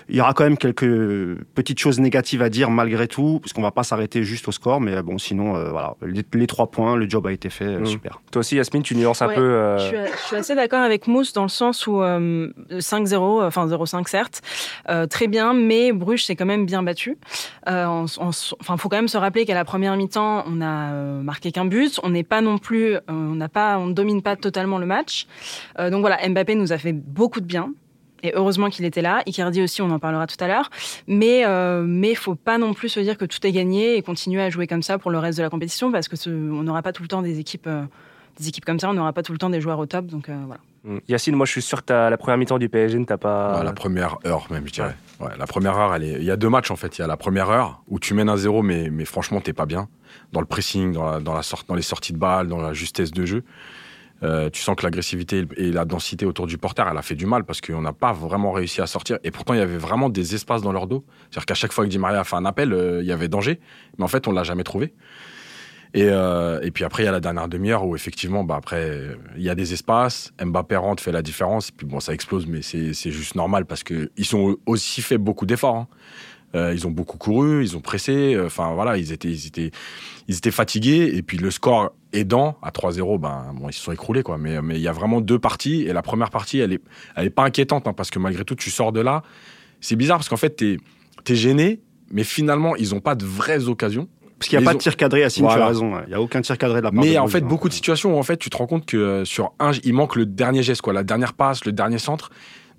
Il 0.09 0.15
y 0.15 0.21
aura 0.21 0.33
quand 0.33 0.45
même 0.45 0.57
quelques 0.57 0.87
petites 1.53 1.79
choses 1.79 1.99
négatives 1.99 2.41
à 2.41 2.49
dire 2.49 2.69
malgré 2.69 3.07
tout, 3.09 3.39
parce 3.41 3.51
qu'on 3.51 3.61
va 3.61 3.71
pas 3.71 3.83
s'arrêter 3.83 4.23
juste 4.23 4.47
au 4.47 4.51
score. 4.53 4.79
Mais 4.79 5.01
bon, 5.01 5.17
sinon, 5.17 5.55
euh, 5.57 5.69
voilà, 5.69 5.95
les, 6.01 6.23
les 6.33 6.47
trois 6.47 6.71
points, 6.71 6.95
le 6.95 7.09
job 7.09 7.27
a 7.27 7.31
été 7.33 7.49
fait, 7.49 7.65
euh, 7.65 7.79
Mm. 7.81 7.85
super. 7.87 8.21
Toi 8.31 8.39
aussi, 8.39 8.55
Yasmine, 8.55 8.83
tu 8.83 8.95
nuances 8.95 9.21
un 9.21 9.27
peu. 9.27 9.41
euh, 9.41 9.77
Je 9.79 9.83
suis, 9.87 9.97
je 10.13 10.27
suis 10.27 10.35
assez 10.37 10.55
d'accord 10.55 10.79
avec 10.81 11.07
Mousse 11.07 11.33
dans 11.33 11.43
le 11.43 11.49
sens 11.49 11.87
où 11.87 12.01
euh, 12.01 12.49
5-0, 12.71 13.43
enfin 13.45 13.67
0-5 13.67 14.07
certes, 14.07 14.41
euh, 14.89 15.07
très 15.07 15.27
bien, 15.27 15.53
mais 15.53 15.91
Bruges 15.91 16.23
s'est 16.25 16.35
quand 16.37 16.45
même 16.45 16.65
bien 16.65 16.83
battu. 16.83 17.17
Euh, 17.67 17.85
Enfin, 18.59 18.77
faut 18.77 18.89
quand 18.89 18.95
même 18.97 19.07
se 19.07 19.17
rappeler 19.17 19.45
qu'à 19.45 19.53
la 19.55 19.65
première 19.65 19.95
mi-temps, 19.97 20.43
on 20.47 20.61
a 20.61 20.91
marqué 21.21 21.51
qu'un 21.51 21.65
but. 21.65 21.99
On 22.03 22.09
n'est 22.09 22.23
pas 22.23 22.41
non 22.41 22.57
plus, 22.57 22.95
euh, 22.95 22.99
on 23.09 23.35
n'a 23.35 23.49
pas, 23.49 23.77
on 23.77 23.87
ne 23.87 23.93
domine 23.93 24.21
pas 24.21 24.35
totalement 24.35 24.77
le 24.77 24.85
match. 24.85 25.27
Euh, 25.79 25.89
donc 25.89 26.01
voilà, 26.01 26.17
Mbappé 26.27 26.55
nous 26.55 26.71
a 26.73 26.76
fait 26.77 26.93
beaucoup 26.93 27.39
de 27.41 27.45
bien. 27.45 27.73
Et 28.23 28.31
heureusement 28.35 28.69
qu'il 28.69 28.83
était 28.85 29.03
là. 29.03 29.21
Icardi 29.27 29.61
aussi, 29.61 29.81
on 29.83 29.91
en 29.91 29.99
parlera 29.99 30.25
tout 30.25 30.35
à 30.39 30.47
l'heure. 30.47 30.69
Mais 31.07 31.45
euh, 31.45 31.83
mais 31.85 32.15
faut 32.15 32.33
pas 32.35 32.57
non 32.57 32.73
plus 32.73 32.89
se 32.89 32.99
dire 32.99 33.15
que 33.17 33.25
tout 33.25 33.45
est 33.45 33.51
gagné 33.51 33.95
et 33.97 34.01
continuer 34.01 34.41
à 34.41 34.49
jouer 34.49 34.65
comme 34.65 34.81
ça 34.81 34.97
pour 34.97 35.11
le 35.11 35.19
reste 35.19 35.37
de 35.37 35.43
la 35.43 35.49
compétition 35.51 35.91
parce 35.91 36.07
que 36.07 36.15
ce- 36.15 36.29
on 36.31 36.63
n'aura 36.63 36.81
pas 36.81 36.93
tout 36.93 37.03
le 37.03 37.07
temps 37.07 37.21
des 37.21 37.39
équipes. 37.39 37.67
euh, 37.67 37.83
des 38.39 38.49
équipes 38.49 38.65
comme 38.65 38.79
ça, 38.79 38.87
on 38.89 38.93
n'aura 38.93 39.13
pas 39.13 39.23
tout 39.23 39.31
le 39.31 39.39
temps 39.39 39.49
des 39.49 39.59
joueurs 39.61 39.79
au 39.79 39.87
top, 39.87 40.05
donc 40.05 40.29
euh, 40.29 40.37
voilà. 40.45 40.59
Mm. 40.83 40.99
Yacine, 41.07 41.35
moi 41.35 41.47
je 41.47 41.53
suis 41.53 41.61
sûr 41.63 41.79
que 41.81 41.85
t'as- 41.85 42.11
la 42.11 42.17
première 42.17 42.37
mi-temps 42.37 42.59
du 42.59 42.69
PSG 42.69 42.99
ne 42.99 43.03
t'a 43.05 43.17
pas. 43.17 43.57
Ouais, 43.57 43.63
la 43.63 43.73
première 43.73 44.17
heure 44.27 44.45
même, 44.51 44.67
je 44.67 44.73
dirais. 44.73 44.95
Ouais, 45.19 45.31
la 45.39 45.47
première 45.47 45.75
heure, 45.75 45.95
elle 45.95 46.03
est... 46.03 46.13
il 46.19 46.23
y 46.23 46.29
a 46.29 46.35
deux 46.37 46.49
matchs 46.49 46.69
en 46.69 46.75
fait. 46.75 46.97
Il 46.99 47.01
y 47.01 47.03
a 47.03 47.07
la 47.07 47.17
première 47.17 47.49
heure 47.49 47.81
où 47.87 47.97
tu 47.99 48.13
mènes 48.13 48.29
un 48.29 48.37
zéro, 48.37 48.61
mais, 48.61 48.91
mais 48.91 49.05
franchement, 49.05 49.41
t'es 49.41 49.53
pas 49.53 49.65
bien. 49.65 49.87
Dans 50.33 50.39
le 50.39 50.45
pressing, 50.45 50.91
dans, 50.93 51.09
la, 51.09 51.19
dans, 51.19 51.33
la 51.33 51.41
sorte, 51.41 51.67
dans 51.67 51.73
les 51.73 51.81
sorties 51.81 52.13
de 52.13 52.19
balles, 52.19 52.47
dans 52.47 52.61
la 52.61 52.73
justesse 52.73 53.09
de 53.11 53.25
jeu. 53.25 53.43
Euh, 54.23 54.49
tu 54.49 54.61
sens 54.61 54.75
que 54.75 54.83
l'agressivité 54.83 55.45
et 55.57 55.71
la 55.71 55.85
densité 55.85 56.25
autour 56.25 56.47
du 56.47 56.57
porteur, 56.57 56.87
elle 56.89 56.97
a 56.97 57.01
fait 57.01 57.15
du 57.15 57.25
mal 57.27 57.43
parce 57.43 57.61
qu'on 57.61 57.81
n'a 57.81 57.93
pas 57.93 58.13
vraiment 58.13 58.51
réussi 58.51 58.81
à 58.81 58.87
sortir. 58.87 59.19
Et 59.23 59.31
pourtant, 59.31 59.53
il 59.53 59.59
y 59.59 59.63
avait 59.63 59.77
vraiment 59.77 60.09
des 60.09 60.33
espaces 60.33 60.61
dans 60.61 60.71
leur 60.71 60.87
dos. 60.87 61.05
C'est-à-dire 61.29 61.45
qu'à 61.45 61.53
chaque 61.53 61.71
fois 61.71 61.85
que 61.85 61.89
Di 61.89 61.99
Maria 61.99 62.23
fait 62.23 62.35
un 62.35 62.45
appel, 62.45 62.73
euh, 62.73 63.01
il 63.01 63.07
y 63.07 63.11
avait 63.11 63.27
danger. 63.27 63.59
Mais 63.97 64.03
en 64.03 64.07
fait, 64.07 64.27
on 64.27 64.31
l'a 64.31 64.43
jamais 64.43 64.63
trouvé. 64.63 64.93
Et, 65.93 66.07
euh, 66.09 66.59
puis 66.73 66.83
après, 66.83 67.03
il 67.03 67.05
y 67.05 67.09
a 67.09 67.11
la 67.11 67.19
dernière 67.19 67.47
demi-heure 67.47 67.85
où 67.85 67.95
effectivement, 67.95 68.43
bah 68.43 68.55
après, 68.57 69.07
il 69.35 69.43
y 69.43 69.49
a 69.49 69.55
des 69.55 69.73
espaces. 69.73 70.33
Mbappé 70.43 70.75
rentre, 70.75 71.01
fait 71.01 71.11
la 71.11 71.21
différence. 71.21 71.69
Et 71.69 71.73
puis 71.77 71.87
bon, 71.87 71.99
ça 71.99 72.13
explose, 72.13 72.45
mais 72.45 72.61
c'est 72.61 72.93
juste 73.11 73.35
normal 73.35 73.65
parce 73.65 73.83
que 73.83 74.11
ils 74.17 74.35
ont 74.35 74.57
aussi 74.65 75.01
fait 75.01 75.17
beaucoup 75.17 75.45
d'efforts. 75.45 75.75
hein. 75.75 75.87
Euh, 76.57 76.73
ils 76.73 76.85
ont 76.87 76.91
beaucoup 76.91 77.17
couru, 77.17 77.63
ils 77.63 77.77
ont 77.77 77.81
pressé. 77.81 78.33
euh, 78.35 78.47
Enfin 78.47 78.73
voilà, 78.73 78.97
ils 78.97 79.11
étaient, 79.13 79.29
ils 79.29 79.47
étaient, 79.47 79.71
ils 80.27 80.35
étaient 80.35 80.51
fatigués. 80.51 81.11
Et 81.15 81.21
puis 81.21 81.37
le 81.37 81.51
score 81.51 81.91
aidant 82.13 82.57
à 82.63 82.71
3-0, 82.71 83.19
ben 83.19 83.53
bon, 83.53 83.69
ils 83.69 83.73
se 83.73 83.81
sont 83.81 83.91
écroulés 83.91 84.23
quoi. 84.23 84.37
Mais 84.37 84.61
mais 84.61 84.75
il 84.75 84.81
y 84.81 84.87
a 84.87 84.91
vraiment 84.91 85.21
deux 85.21 85.39
parties. 85.39 85.83
Et 85.83 85.93
la 85.93 86.01
première 86.01 86.29
partie, 86.31 86.59
elle 86.59 86.73
est, 86.73 86.81
elle 87.15 87.25
est 87.27 87.29
pas 87.29 87.43
inquiétante 87.43 87.87
hein, 87.87 87.93
parce 87.93 88.09
que 88.09 88.19
malgré 88.19 88.43
tout, 88.43 88.55
tu 88.55 88.69
sors 88.71 88.91
de 88.91 88.99
là. 89.01 89.23
C'est 89.79 89.95
bizarre 89.95 90.17
parce 90.17 90.27
qu'en 90.29 90.37
fait, 90.37 90.55
t'es 90.55 90.77
es 91.29 91.35
gêné, 91.35 91.81
mais 92.11 92.23
finalement, 92.23 92.75
ils 92.75 92.95
ont 92.95 92.99
pas 93.01 93.15
de 93.15 93.25
vraies 93.25 93.67
occasions. 93.67 94.07
Parce 94.39 94.49
qu'il 94.49 94.59
n'y 94.59 94.65
a 94.65 94.69
pas 94.69 94.73
de 94.75 94.79
tir 94.79 94.95
cadré, 94.97 95.21
Yacine, 95.21 95.45
tu 95.45 95.49
Voilà. 95.49 95.65
as 95.65 95.67
raison. 95.69 95.93
Il 96.05 96.09
n'y 96.09 96.13
a 96.13 96.21
aucun 96.21 96.41
tir 96.41 96.57
cadré 96.59 96.77
de 96.79 96.83
la 96.85 96.91
part 96.91 97.03
Mais 97.03 97.13
de 97.13 97.17
en 97.17 97.21
Bruges, 97.23 97.31
fait, 97.33 97.43
hein. 97.43 97.47
beaucoup 97.47 97.69
de 97.69 97.73
situations 97.73 98.15
où 98.15 98.19
en 98.19 98.23
fait, 98.23 98.37
tu 98.37 98.49
te 98.51 98.55
rends 98.57 98.67
compte 98.67 98.85
que 98.85 98.95
euh, 98.97 99.25
sur 99.25 99.51
un, 99.59 99.71
il 99.83 99.93
manque 99.93 100.15
le 100.15 100.25
dernier 100.27 100.61
geste, 100.63 100.81
quoi, 100.81 100.93
la 100.93 101.03
dernière 101.03 101.33
passe, 101.33 101.65
le 101.65 101.71
dernier 101.71 101.97
centre. 101.97 102.29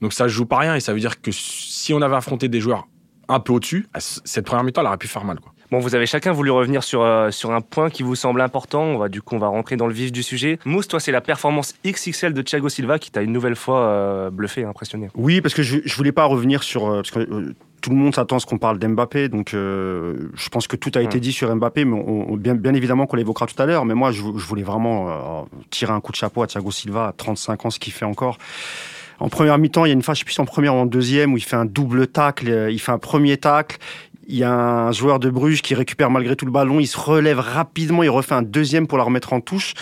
Donc 0.01 0.13
ça 0.13 0.25
se 0.25 0.29
joue 0.29 0.47
pas 0.47 0.59
rien 0.59 0.77
et 0.77 0.81
ça 0.81 0.93
veut 0.95 1.01
dire 1.01 1.21
que 1.21 1.33
si 1.33 1.93
on 1.93 2.01
avait 2.01 2.15
affronté 2.15 2.49
des 2.49 2.61
joueurs 2.61 2.87
un 3.29 3.41
peu 3.41 3.53
au-dessus, 3.53 3.87
cette 3.99 4.47
première 4.47 4.65
mi-temps, 4.65 4.81
elle 4.81 4.87
aurait 4.87 4.97
pu 4.97 5.09
faire 5.09 5.25
mal. 5.25 5.39
Quoi. 5.41 5.53
Bon, 5.71 5.81
vous 5.81 5.95
avez 5.95 6.07
chacun 6.07 6.33
voulu 6.33 6.51
revenir 6.51 6.83
sur, 6.83 7.03
euh, 7.03 7.31
sur 7.31 7.51
un 7.53 7.61
point 7.61 7.91
qui 7.91 8.03
vous 8.03 8.15
semble 8.15 8.41
important. 8.41 8.83
On 8.85 8.97
va, 8.99 9.11
du 9.11 9.21
coup, 9.21 9.35
on 9.35 9.39
va 9.39 9.49
rentrer 9.49 9.77
dans 9.77 9.87
le 9.87 9.93
vif 9.93 10.11
du 10.13 10.23
sujet. 10.23 10.59
Mousse, 10.65 10.89
toi, 10.89 10.99
c'est 10.99 11.13
la 11.13 11.21
performance 11.21 11.75
XXL 11.87 12.33
de 12.33 12.41
Thiago 12.41 12.71
Silva 12.71 12.99
qui 12.99 13.11
t'a 13.11 13.21
une 13.21 13.33
nouvelle 13.33 13.55
fois 13.57 13.81
euh, 13.83 14.31
bluffé, 14.31 14.65
impressionné. 14.65 15.09
Oui, 15.15 15.43
parce 15.43 15.53
que 15.55 15.63
je, 15.63 15.79
je 15.85 15.95
voulais 15.95 16.13
pas 16.13 16.25
revenir 16.25 16.63
sur. 16.63 16.87
euh, 16.87 17.03
Parce 17.03 17.11
que 17.11 17.19
euh, 17.19 17.55
tout 17.83 17.91
le 17.91 17.97
monde 17.97 18.15
s'attend 18.15 18.37
à 18.37 18.41
ce 18.41 18.47
qu'on 18.47 18.59
parle 18.59 18.79
d'Mbappé, 18.81 19.29
donc 19.29 19.55
euh, 19.55 20.31
je 20.35 20.49
pense 20.49 20.67
que 20.67 20.75
tout 20.75 20.91
a 20.97 21.01
été 21.03 21.21
dit 21.21 21.31
sur 21.33 21.55
Mbappé, 21.55 21.85
mais 21.85 21.95
on, 21.97 22.33
on- 22.33 22.37
bien, 22.37 22.57
bien 22.57 22.75
évidemment 22.75 23.07
qu'on 23.07 23.17
l'évoquera 23.17 23.47
tout 23.47 23.61
à 23.63 23.67
l'heure. 23.67 23.85
Mais 23.85 23.95
moi, 23.95 24.11
je, 24.11 24.23
je 24.23 24.47
voulais 24.47 24.65
vraiment 24.65 25.11
euh, 25.11 25.43
tirer 25.71 25.93
un 25.93 26.01
coup 26.01 26.11
de 26.13 26.17
chapeau 26.17 26.43
à 26.43 26.47
Thiago 26.49 26.71
Silva, 26.73 27.09
à 27.09 27.13
35 27.13 27.67
ans, 27.67 27.71
ce 27.71 27.79
qu'il 27.79 27.93
fait 27.93 28.05
encore. 28.07 28.39
En 29.21 29.29
première 29.29 29.59
mi-temps, 29.59 29.85
il 29.85 29.89
y 29.89 29.91
a 29.91 29.95
une 29.95 30.03
phase, 30.03 30.17
je 30.17 30.21
sais 30.21 30.25
plus 30.25 30.35
si 30.35 30.41
en 30.41 30.45
première 30.45 30.75
ou 30.75 30.79
en 30.79 30.87
deuxième, 30.87 31.33
où 31.33 31.37
il 31.37 31.43
fait 31.43 31.57
un 31.57 31.65
double 31.65 32.07
tacle, 32.07 32.49
euh, 32.49 32.71
il 32.71 32.79
fait 32.79 32.93
un 32.93 32.99
premier 32.99 33.37
tacle. 33.37 33.79
Il 34.31 34.37
y 34.37 34.45
a 34.45 34.53
un 34.53 34.93
joueur 34.93 35.19
de 35.19 35.31
Bruges 35.31 35.63
qui 35.63 35.75
récupère 35.75 36.11
malgré 36.11 36.37
tout 36.37 36.45
le 36.45 36.53
ballon, 36.53 36.81
il 36.81 36.87
se 36.87 36.99
relève 36.99 37.39
rapidement, 37.39 38.03
il 38.03 38.11
refait 38.11 38.35
un 38.35 38.43
deuxième 38.43 38.87
pour 38.87 38.99
la 38.99 39.05
remettre 39.05 39.33
en 39.33 39.41
touche. 39.41 39.73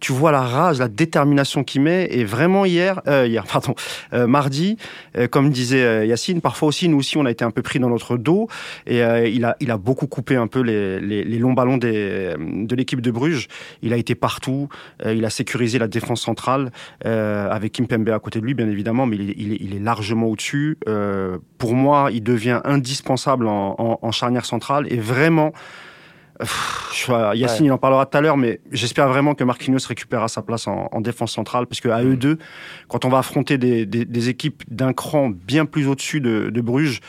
Tu 0.00 0.12
vois 0.12 0.32
la 0.32 0.42
rage, 0.42 0.80
la 0.80 0.88
détermination 0.88 1.62
qu'il 1.62 1.82
met. 1.82 2.08
Et 2.10 2.24
vraiment 2.24 2.64
hier, 2.64 3.00
euh, 3.06 3.26
hier, 3.28 3.44
pardon, 3.52 3.76
euh, 4.12 4.26
mardi, 4.26 4.76
euh, 5.16 5.28
comme 5.28 5.50
disait 5.50 5.84
euh, 5.84 6.04
Yacine, 6.04 6.40
parfois 6.40 6.68
aussi, 6.68 6.88
nous 6.88 6.98
aussi, 6.98 7.16
on 7.18 7.24
a 7.24 7.30
été 7.30 7.44
un 7.44 7.52
peu 7.52 7.62
pris 7.62 7.78
dans 7.78 7.88
notre 7.88 8.16
dos. 8.16 8.48
Et 8.86 9.02
euh, 9.02 9.28
il, 9.28 9.44
a, 9.44 9.56
il 9.60 9.70
a 9.70 9.78
beaucoup 9.78 10.08
coupé 10.08 10.34
un 10.34 10.48
peu 10.48 10.60
les, 10.60 10.98
les, 10.98 11.22
les 11.22 11.38
longs 11.38 11.52
ballons 11.52 11.76
des, 11.76 12.34
de 12.36 12.74
l'équipe 12.74 13.00
de 13.00 13.12
Bruges. 13.12 13.46
Il 13.80 13.92
a 13.92 13.96
été 13.96 14.16
partout. 14.16 14.68
Euh, 15.04 15.14
il 15.14 15.24
a 15.24 15.30
sécurisé 15.30 15.78
la 15.78 15.88
défense 15.88 16.22
centrale 16.22 16.70
euh, 17.04 17.48
avec 17.50 17.72
Kimpembe 17.72 18.08
à 18.10 18.18
côté 18.18 18.40
de 18.40 18.44
lui, 18.44 18.54
bien 18.54 18.68
évidemment, 18.68 19.06
mais 19.06 19.16
il 19.16 19.30
est, 19.30 19.56
il 19.60 19.76
est, 19.76 19.78
largement 19.78 20.26
au-dessus. 20.26 20.78
Euh, 20.88 21.38
pour 21.58 21.74
moi, 21.74 22.08
il 22.12 22.22
devient 22.22 22.60
indispensable 22.64 23.46
en, 23.46 23.74
en, 23.78 23.83
en 23.84 24.12
charnière 24.12 24.44
centrale. 24.44 24.92
Et 24.92 24.98
vraiment, 24.98 25.52
Yacine, 27.34 27.66
il 27.66 27.72
en 27.72 27.78
parlera 27.78 28.06
tout 28.06 28.16
à 28.18 28.20
l'heure, 28.20 28.36
mais 28.36 28.60
j'espère 28.72 29.08
vraiment 29.08 29.34
que 29.34 29.44
Marquinhos 29.44 29.78
récupérera 29.86 30.28
sa 30.28 30.42
place 30.42 30.66
en, 30.66 30.88
en 30.92 31.00
défense 31.00 31.32
centrale, 31.32 31.66
parce 31.66 31.80
qu'à 31.80 32.02
eux 32.02 32.16
deux, 32.16 32.38
quand 32.88 33.04
on 33.04 33.08
va 33.08 33.18
affronter 33.18 33.58
des, 33.58 33.86
des- 33.86 34.04
des 34.04 34.28
équipes 34.28 34.62
d'un 34.68 34.92
cran 34.92 35.30
bien 35.30 35.64
plus 35.66 35.86
au-dessus 35.86 36.20
de, 36.20 36.50
de 36.50 36.60
Bruges, 36.60 37.00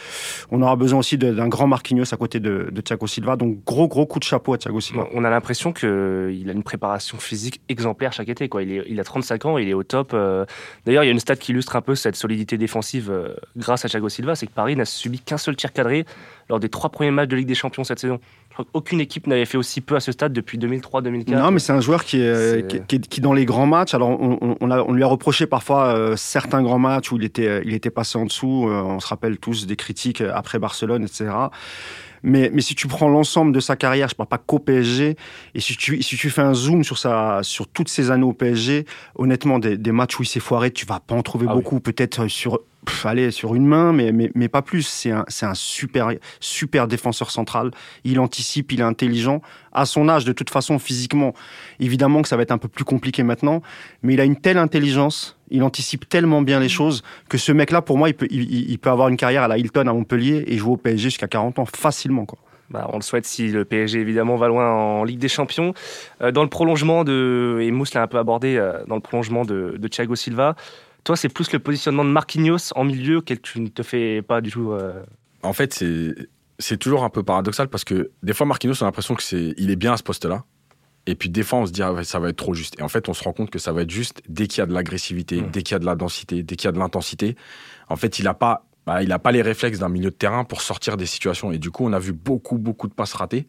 on 0.51 0.61
aura 0.61 0.75
besoin 0.75 0.99
aussi 0.99 1.17
d'un 1.17 1.47
grand 1.47 1.67
Marquinhos 1.67 2.13
à 2.13 2.17
côté 2.17 2.39
de, 2.39 2.69
de 2.71 2.81
Thiago 2.81 3.07
Silva. 3.07 3.35
Donc 3.35 3.63
gros 3.65 3.87
gros 3.87 4.05
coup 4.05 4.19
de 4.19 4.23
chapeau 4.23 4.53
à 4.53 4.57
Thiago 4.57 4.79
Silva. 4.79 5.07
On 5.13 5.23
a 5.23 5.29
l'impression 5.29 5.73
qu'il 5.73 5.87
a 5.89 6.51
une 6.53 6.63
préparation 6.63 7.17
physique 7.17 7.61
exemplaire 7.69 8.13
chaque 8.13 8.29
été. 8.29 8.49
Quoi. 8.49 8.63
Il, 8.63 8.71
est- 8.71 8.85
il 8.87 8.99
a 8.99 9.03
35 9.03 9.45
ans, 9.45 9.57
il 9.57 9.67
est 9.69 9.73
au 9.73 9.83
top. 9.83 10.11
euh. 10.13 10.45
D'ailleurs, 10.85 11.03
il 11.03 11.07
y 11.07 11.09
a 11.09 11.13
une 11.13 11.19
stat 11.19 11.35
qui 11.35 11.51
illustre 11.51 11.75
un 11.75 11.81
peu 11.81 11.95
cette 11.95 12.15
solidité 12.15 12.57
défensive 12.57 13.09
euh, 13.11 13.35
grâce 13.57 13.85
à 13.85 13.89
Thiago 13.89 14.09
Silva, 14.09 14.35
c'est 14.35 14.47
que 14.47 14.51
Paris 14.53 14.75
n'a 14.75 14.85
subi 14.85 15.19
qu'un 15.19 15.37
seul 15.37 15.55
tir 15.55 15.71
cadré 15.73 16.05
lors 16.49 16.59
des 16.59 16.69
trois 16.69 16.89
premiers 16.91 17.11
matchs 17.11 17.29
de 17.29 17.35
Ligue 17.35 17.47
des 17.47 17.55
Champions 17.55 17.83
cette 17.83 17.99
saison. 17.99 18.19
Je 18.57 18.61
crois 18.63 18.71
qu'aucune 18.71 19.01
équipe 19.01 19.27
n'avait 19.27 19.43
fait 19.43 19.57
aussi 19.57 19.81
peu 19.81 19.97
à 19.97 19.99
ce 19.99 20.13
stade 20.13 20.31
depuis 20.31 20.57
2003-2004. 20.57 21.29
Non, 21.35 21.51
mais 21.51 21.59
c'est 21.59 21.73
un 21.73 21.81
joueur 21.81 22.05
qui, 22.05 22.21
est, 22.21 22.65
qui, 22.69 22.79
qui- 22.87 23.01
qui, 23.01 23.19
dans 23.19 23.33
les 23.33 23.43
grands 23.43 23.65
matchs, 23.65 23.93
alors 23.93 24.09
on, 24.11 24.55
on- 24.61 24.71
a- 24.71 24.81
on 24.81 24.93
lui 24.93 25.03
a 25.03 25.07
reproché 25.07 25.45
parfois 25.45 25.87
euh, 25.87 26.15
certains 26.15 26.63
grands 26.63 26.79
matchs 26.79 27.11
où 27.11 27.17
il 27.17 27.25
était, 27.25 27.47
euh, 27.47 27.61
il 27.65 27.73
était 27.73 27.89
passé 27.89 28.17
en 28.17 28.23
dessous. 28.23 28.67
euh, 28.69 28.81
on 28.81 29.01
se 29.01 29.07
rappelle 29.07 29.39
tous 29.39 29.67
des 29.67 29.75
critiques 29.75 30.21
après 30.21 30.57
Barcelone, 30.57 31.03
etc. 31.03 31.31
Mais, 32.23 32.49
mais 32.53 32.61
si 32.61 32.75
tu 32.75 32.87
prends 32.87 33.09
l'ensemble 33.09 33.51
de 33.51 33.59
sa 33.59 33.75
carrière, 33.75 34.07
je 34.07 34.15
parle 34.15 34.29
pas 34.29 34.37
qu'au 34.39 34.59
PSG, 34.59 35.17
et 35.53 35.59
si 35.59 35.75
tu, 35.75 36.01
si 36.01 36.15
tu 36.15 36.29
fais 36.29 36.41
un 36.41 36.53
zoom 36.53 36.83
sur, 36.85 36.97
sa, 36.97 37.41
sur 37.43 37.67
toutes 37.67 37.89
ces 37.89 38.09
années 38.09 38.23
au 38.23 38.31
PSG, 38.33 38.85
honnêtement, 39.15 39.59
des, 39.59 39.77
des 39.77 39.91
matchs 39.91 40.17
où 40.19 40.23
il 40.23 40.27
s'est 40.27 40.39
foiré, 40.39 40.71
tu 40.71 40.85
vas 40.85 41.01
pas 41.01 41.13
en 41.13 41.21
trouver 41.21 41.45
Ah 41.49 41.55
oui. 41.55 41.61
beaucoup. 41.61 41.81
Peut-être 41.81 42.27
sur, 42.27 42.59
pff, 42.85 43.05
allez, 43.05 43.31
sur 43.31 43.55
une 43.55 43.65
main, 43.65 43.91
mais, 43.91 44.11
mais, 44.11 44.31
mais 44.35 44.47
pas 44.47 44.61
plus. 44.61 44.83
C'est 44.83 45.11
un, 45.11 45.25
c'est 45.27 45.45
un 45.45 45.53
super, 45.53 46.11
super 46.39 46.87
défenseur 46.87 47.31
central. 47.31 47.71
Il 48.03 48.19
anticipe, 48.19 48.71
il 48.71 48.79
est 48.79 48.83
intelligent. 48.83 49.41
À 49.73 49.85
son 49.85 50.07
âge, 50.07 50.25
de 50.25 50.31
toute 50.31 50.49
façon, 50.49 50.79
physiquement, 50.79 51.33
évidemment 51.79 52.21
que 52.21 52.27
ça 52.27 52.37
va 52.37 52.43
être 52.43 52.51
un 52.51 52.57
peu 52.57 52.67
plus 52.67 52.85
compliqué 52.85 53.23
maintenant, 53.23 53.61
mais 54.03 54.13
il 54.13 54.21
a 54.21 54.25
une 54.25 54.37
telle 54.37 54.57
intelligence, 54.57 55.37
il 55.49 55.63
anticipe 55.63 56.07
tellement 56.07 56.41
bien 56.41 56.59
les 56.59 56.69
choses 56.69 57.03
que 57.27 57.37
ce 57.37 57.51
mec-là, 57.51 57.81
pour 57.81 57.97
moi, 57.97 58.09
il 58.09 58.13
peut, 58.13 58.27
il 58.29 58.77
peut 58.79 58.89
avoir 58.89 59.09
une 59.09 59.17
carrière 59.17 59.43
à 59.43 59.47
la 59.47 59.57
Hilton 59.57 59.87
à 59.87 59.93
Montpellier 59.93 60.45
et 60.47 60.57
jouer 60.57 60.73
au 60.73 60.77
PSG 60.77 61.09
jusqu'à 61.09 61.27
40 61.27 61.59
ans 61.59 61.65
facilement. 61.65 62.25
Quoi. 62.25 62.39
Bah, 62.69 62.89
on 62.91 62.95
le 62.95 63.03
souhaite 63.03 63.25
si 63.25 63.49
le 63.49 63.63
PSG 63.63 63.99
évidemment 63.99 64.37
va 64.37 64.47
loin 64.47 64.71
en 64.71 65.03
Ligue 65.03 65.19
des 65.19 65.27
Champions. 65.27 65.73
Euh, 66.21 66.31
dans 66.31 66.43
le 66.43 66.49
prolongement 66.49 67.03
de, 67.03 67.59
et 67.61 67.71
Mousse 67.71 67.93
l'a 67.93 68.01
un 68.01 68.07
peu 68.07 68.17
abordé, 68.17 68.57
euh, 68.57 68.83
dans 68.87 68.95
le 68.95 69.01
prolongement 69.01 69.45
de, 69.45 69.75
de 69.77 69.87
Thiago 69.87 70.15
Silva, 70.15 70.55
toi 71.05 71.15
c'est 71.15 71.29
plus 71.29 71.51
le 71.53 71.59
positionnement 71.59 72.03
de 72.03 72.09
Marquinhos 72.09 72.73
en 72.75 72.83
milieu 72.83 73.17
auquel 73.19 73.39
tu 73.39 73.61
ne 73.61 73.69
te 73.69 73.81
fais 73.83 74.21
pas 74.21 74.41
du 74.41 74.51
tout. 74.51 74.71
euh, 74.73 75.01
En 75.43 75.53
fait, 75.53 75.73
c'est 75.73 76.13
c'est 76.59 76.77
toujours 76.77 77.03
un 77.05 77.09
peu 77.09 77.23
paradoxal 77.23 77.67
parce 77.69 77.83
que 77.85 78.11
des 78.23 78.33
fois, 78.33 78.45
Marquinhos, 78.45 78.75
on 78.81 78.83
a 78.83 78.85
l'impression 78.87 79.15
que 79.15 79.23
c'est 79.23 79.53
il 79.57 79.71
est 79.71 79.75
bien 79.77 79.93
à 79.93 79.97
ce 79.97 80.03
poste-là. 80.03 80.43
Et 81.07 81.13
puis 81.15 81.29
des 81.29 81.43
fois, 81.43 81.59
on 81.59 81.65
se 81.67 81.71
dit, 81.71 81.83
ah 81.83 81.93
ça 82.03 82.17
va 82.19 82.29
être 82.29 82.37
trop 82.37 82.53
juste. 82.55 82.79
Et 82.79 82.81
en 82.81 82.87
fait, 82.87 83.07
on 83.09 83.13
se 83.13 83.23
rend 83.23 83.31
compte 83.33 83.51
que 83.51 83.59
ça 83.59 83.71
va 83.71 83.83
être 83.83 83.91
juste 83.91 84.21
dès 84.27 84.47
qu'il 84.47 84.59
y 84.59 84.61
a 84.61 84.65
de 84.65 84.73
l'agressivité, 84.73 85.41
Mm. 85.41 85.51
dès 85.51 85.61
qu'il 85.61 85.73
y 85.73 85.77
a 85.77 85.79
de 85.79 85.85
la 85.85 85.95
densité, 85.95 86.41
dès 86.43 86.55
qu'il 86.55 86.65
y 86.65 86.69
a 86.69 86.71
de 86.71 86.79
l'intensité. 86.79 87.35
En 87.89 87.95
fait, 87.95 88.17
il 88.19 88.23
n'a 88.25 88.33
pas, 88.33 88.65
bah, 88.87 89.03
il 89.03 89.11
a 89.11 89.19
pas 89.19 89.31
les 89.31 89.43
réflexes 89.43 89.77
d'un 89.79 89.89
milieu 89.89 90.09
de 90.09 90.15
terrain 90.15 90.45
pour 90.45 90.61
sortir 90.61 90.97
des 90.97 91.05
situations. 91.05 91.51
Et 91.51 91.59
du 91.59 91.69
coup, 91.69 91.85
on 91.85 91.93
a 91.93 91.99
vu 91.99 92.11
beaucoup, 92.13 92.57
beaucoup 92.57 92.87
de 92.87 92.93
passes 92.93 93.13
ratées. 93.13 93.47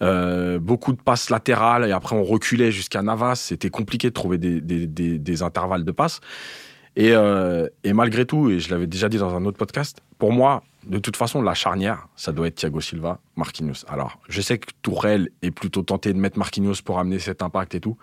Euh, 0.00 0.60
beaucoup 0.60 0.92
de 0.92 1.00
passes 1.00 1.28
latérales 1.28 1.84
et 1.84 1.90
après 1.90 2.14
on 2.14 2.22
reculait 2.22 2.70
jusqu'à 2.70 3.02
Navas. 3.02 3.36
C'était 3.36 3.70
compliqué 3.70 4.08
de 4.08 4.14
trouver 4.14 4.38
des, 4.38 5.42
intervalles 5.42 5.84
de 5.84 5.92
passes. 5.92 6.20
Et, 6.96 7.12
euh, 7.12 7.68
et 7.84 7.92
malgré 7.92 8.24
tout, 8.24 8.50
et 8.50 8.60
je 8.60 8.70
l'avais 8.70 8.86
déjà 8.86 9.08
dit 9.08 9.18
dans 9.18 9.34
un 9.34 9.44
autre 9.44 9.58
podcast, 9.58 10.02
pour 10.18 10.32
moi, 10.32 10.62
de 10.86 10.98
toute 10.98 11.16
façon, 11.16 11.42
la 11.42 11.54
charnière, 11.54 12.08
ça 12.16 12.32
doit 12.32 12.48
être 12.48 12.56
Thiago 12.56 12.80
Silva, 12.80 13.20
Marquinhos. 13.36 13.84
Alors, 13.88 14.18
je 14.28 14.40
sais 14.40 14.58
que 14.58 14.68
Tourelle 14.82 15.28
est 15.42 15.50
plutôt 15.50 15.82
tenté 15.82 16.12
de 16.12 16.18
mettre 16.18 16.38
Marquinhos 16.38 16.82
pour 16.84 16.98
amener 16.98 17.18
cet 17.18 17.42
impact 17.42 17.74
et 17.74 17.80
tout. 17.80 17.96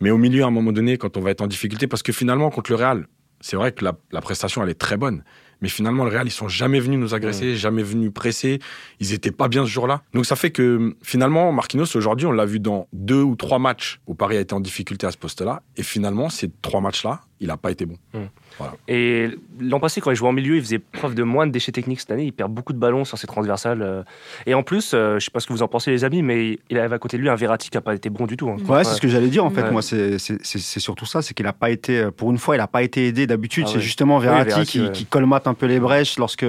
Mais 0.00 0.10
au 0.10 0.18
milieu, 0.18 0.44
à 0.44 0.46
un 0.46 0.50
moment 0.50 0.72
donné, 0.72 0.98
quand 0.98 1.16
on 1.16 1.20
va 1.20 1.30
être 1.30 1.42
en 1.42 1.46
difficulté, 1.46 1.86
parce 1.86 2.02
que 2.02 2.12
finalement, 2.12 2.50
contre 2.50 2.70
le 2.70 2.76
Real, 2.76 3.06
c'est 3.40 3.56
vrai 3.56 3.72
que 3.72 3.84
la 3.84 4.20
prestation, 4.20 4.62
elle 4.62 4.70
est 4.70 4.74
très 4.74 4.96
bonne. 4.96 5.22
Mais 5.62 5.68
finalement, 5.68 6.04
le 6.04 6.10
Real, 6.10 6.26
ils 6.26 6.30
sont 6.30 6.48
jamais 6.48 6.80
venus 6.80 6.98
nous 6.98 7.14
agresser, 7.14 7.56
jamais 7.56 7.82
venus 7.82 8.12
presser. 8.12 8.58
Ils 9.00 9.12
étaient 9.12 9.30
pas 9.30 9.48
bien 9.48 9.64
ce 9.64 9.70
jour-là. 9.70 10.02
Donc 10.12 10.26
ça 10.26 10.36
fait 10.36 10.50
que 10.50 10.94
finalement, 11.02 11.50
Marquinhos, 11.52 11.96
aujourd'hui, 11.96 12.26
on 12.26 12.32
l'a 12.32 12.44
vu 12.44 12.60
dans 12.60 12.88
deux 12.92 13.22
ou 13.22 13.36
trois 13.36 13.58
matchs 13.58 14.00
où 14.06 14.14
Paris 14.14 14.36
a 14.36 14.40
été 14.40 14.54
en 14.54 14.60
difficulté 14.60 15.06
à 15.06 15.10
ce 15.10 15.18
poste-là. 15.18 15.62
Et 15.76 15.82
finalement, 15.82 16.28
ces 16.28 16.50
trois 16.62 16.80
matchs-là, 16.80 17.22
il 17.40 17.48
n'a 17.48 17.56
pas 17.56 17.70
été 17.70 17.86
bon. 17.86 17.96
Et 18.88 19.28
l'an 19.60 19.80
passé, 19.80 20.00
quand 20.00 20.10
il 20.10 20.16
jouait 20.16 20.28
en 20.28 20.32
milieu, 20.32 20.56
il 20.56 20.62
faisait 20.62 20.78
preuve 20.78 21.14
de 21.14 21.22
moins 21.22 21.46
de 21.46 21.52
déchets 21.52 21.72
techniques. 21.72 22.00
Cette 22.00 22.10
année, 22.10 22.24
il 22.24 22.32
perd 22.32 22.52
beaucoup 22.52 22.72
de 22.72 22.78
ballons 22.78 23.04
sur 23.04 23.18
ses 23.18 23.26
transversales. 23.26 23.82
euh. 23.82 24.02
Et 24.46 24.54
en 24.54 24.62
plus, 24.62 24.92
euh, 24.94 25.18
je 25.18 25.24
sais 25.24 25.30
pas 25.30 25.40
ce 25.40 25.46
que 25.46 25.52
vous 25.52 25.62
en 25.62 25.68
pensez, 25.68 25.90
les 25.90 26.04
amis, 26.04 26.22
mais 26.22 26.58
il 26.70 26.78
avait 26.78 26.94
à 26.94 26.98
côté 26.98 27.16
de 27.16 27.22
lui 27.22 27.28
un 27.28 27.34
Verratti 27.34 27.70
qui 27.70 27.76
n'a 27.76 27.80
pas 27.82 27.94
été 27.94 28.08
bon 28.10 28.26
du 28.26 28.36
tout. 28.36 28.48
hein. 28.48 28.56
Ouais, 28.68 28.84
c'est 28.84 28.94
ce 28.94 29.00
que 29.00 29.08
j'allais 29.08 29.28
dire 29.28 29.44
en 29.44 29.50
fait. 29.50 29.62
Ouais. 29.62 29.70
Moi, 29.70 29.82
c'est 29.82 30.18
surtout 30.80 31.06
ça, 31.06 31.22
c'est 31.22 31.34
qu'il 31.34 31.46
a 31.46 31.52
pas 31.52 31.70
été, 31.70 32.08
pour 32.16 32.30
une 32.30 32.38
fois, 32.38 32.56
il 32.56 32.60
a 32.60 32.66
pas 32.66 32.82
été 32.82 33.06
aidé. 33.08 33.26
D'habitude, 33.26 33.64
Ah 33.66 33.70
c'est 33.70 33.76
ouais. 33.76 33.82
justement 33.82 34.18
Verratti, 34.18 34.48
Verratti, 34.48 34.70
qui, 34.70 34.80
ouais. 34.80 34.92
qui 34.92 35.04
colmate 35.06 35.46
un 35.46 35.54
peu 35.54 35.66
les 35.66 35.80
brèches 35.80 36.18
lorsque 36.18 36.46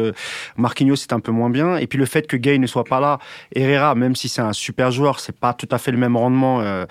Marquinhos 0.58 0.96
est 0.96 1.14
un 1.14 1.20
peu 1.20 1.32
moins 1.32 1.50
bien. 1.50 1.78
Et 1.78 1.88
puis 1.88 1.98
le 2.00 2.06
fait 2.06 2.28
que 2.28 2.38
Gay 2.38 2.58
ne 2.58 2.68
soit 2.68 2.84
pas 2.84 3.00
là, 3.00 3.20
Herrera, 3.56 3.96
même 3.96 4.16
si 4.16 4.30
c'est 4.30 4.42
un 4.42 4.54
super 4.54 4.92
joueur, 4.92 5.20
c'est 5.20 5.36
pas 5.38 5.54
tout 5.54 5.68
à 5.72 5.78
fait 5.78 5.92
le 5.92 5.98
même 5.98 6.16
rendement. 6.18 6.62
euh. 6.62 6.86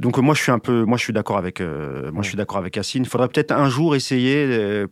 Donc 0.00 0.18
moi, 0.18 0.34
je 0.34 0.42
suis 0.42 0.52
un 0.52 0.58
peu, 0.58 0.84
moi, 0.84 0.98
je 0.98 1.04
suis 1.04 1.12
d'accord 1.12 1.36
avec, 1.38 1.60
euh, 1.60 2.10
moi, 2.12 2.22
je 2.22 2.28
suis 2.28 2.36
d'accord 2.36 2.58
avec 2.58 2.76
Yacine. 2.76 3.04
Il 3.04 3.08
faudrait 3.08 3.28
peut-être 3.28 3.52
un 3.52 3.68
jour 3.68 3.94
essayer. 3.94 4.41
Euh, 4.46 4.86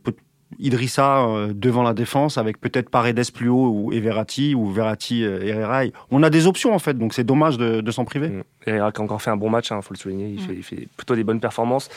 Idrissa 0.59 1.27
euh, 1.27 1.53
devant 1.55 1.83
la 1.83 1.95
défense 1.95 2.37
avec 2.37 2.61
peut-être 2.61 2.91
Paredes 2.91 3.31
plus 3.33 3.49
haut 3.49 3.69
ou 3.69 3.93
et 3.93 4.01
Verratti 4.01 4.55
ou 4.55 4.71
Verratti 4.71 5.25
euh, 5.25 5.43
Herrera. 5.43 5.85
On 6.11 6.23
a 6.23 6.31
des 6.31 6.47
options 6.47 6.75
en 6.75 6.79
fait, 6.79 6.95
donc 6.95 7.15
c'est 7.15 7.25
dommage 7.25 7.57
de, 7.57 7.81
de 7.81 7.91
s'en 7.91 8.05
priver. 8.05 8.29
Mm. 8.29 8.43
Herrera 8.67 8.93
qui 8.93 9.01
a 9.01 9.05
encore 9.05 9.23
fait 9.23 9.31
un 9.31 9.37
bon 9.37 9.49
match, 9.49 9.71
il 9.71 9.83
faut 9.83 9.95
le 9.95 9.99
souligner. 9.99 10.29
Il, 10.29 10.41
fait, 10.41 10.55
il 10.55 10.63
fait 10.63 10.89
plutôt 10.97 11.15
des 11.15 11.25
bonnes 11.25 11.41
performances. 11.41 11.89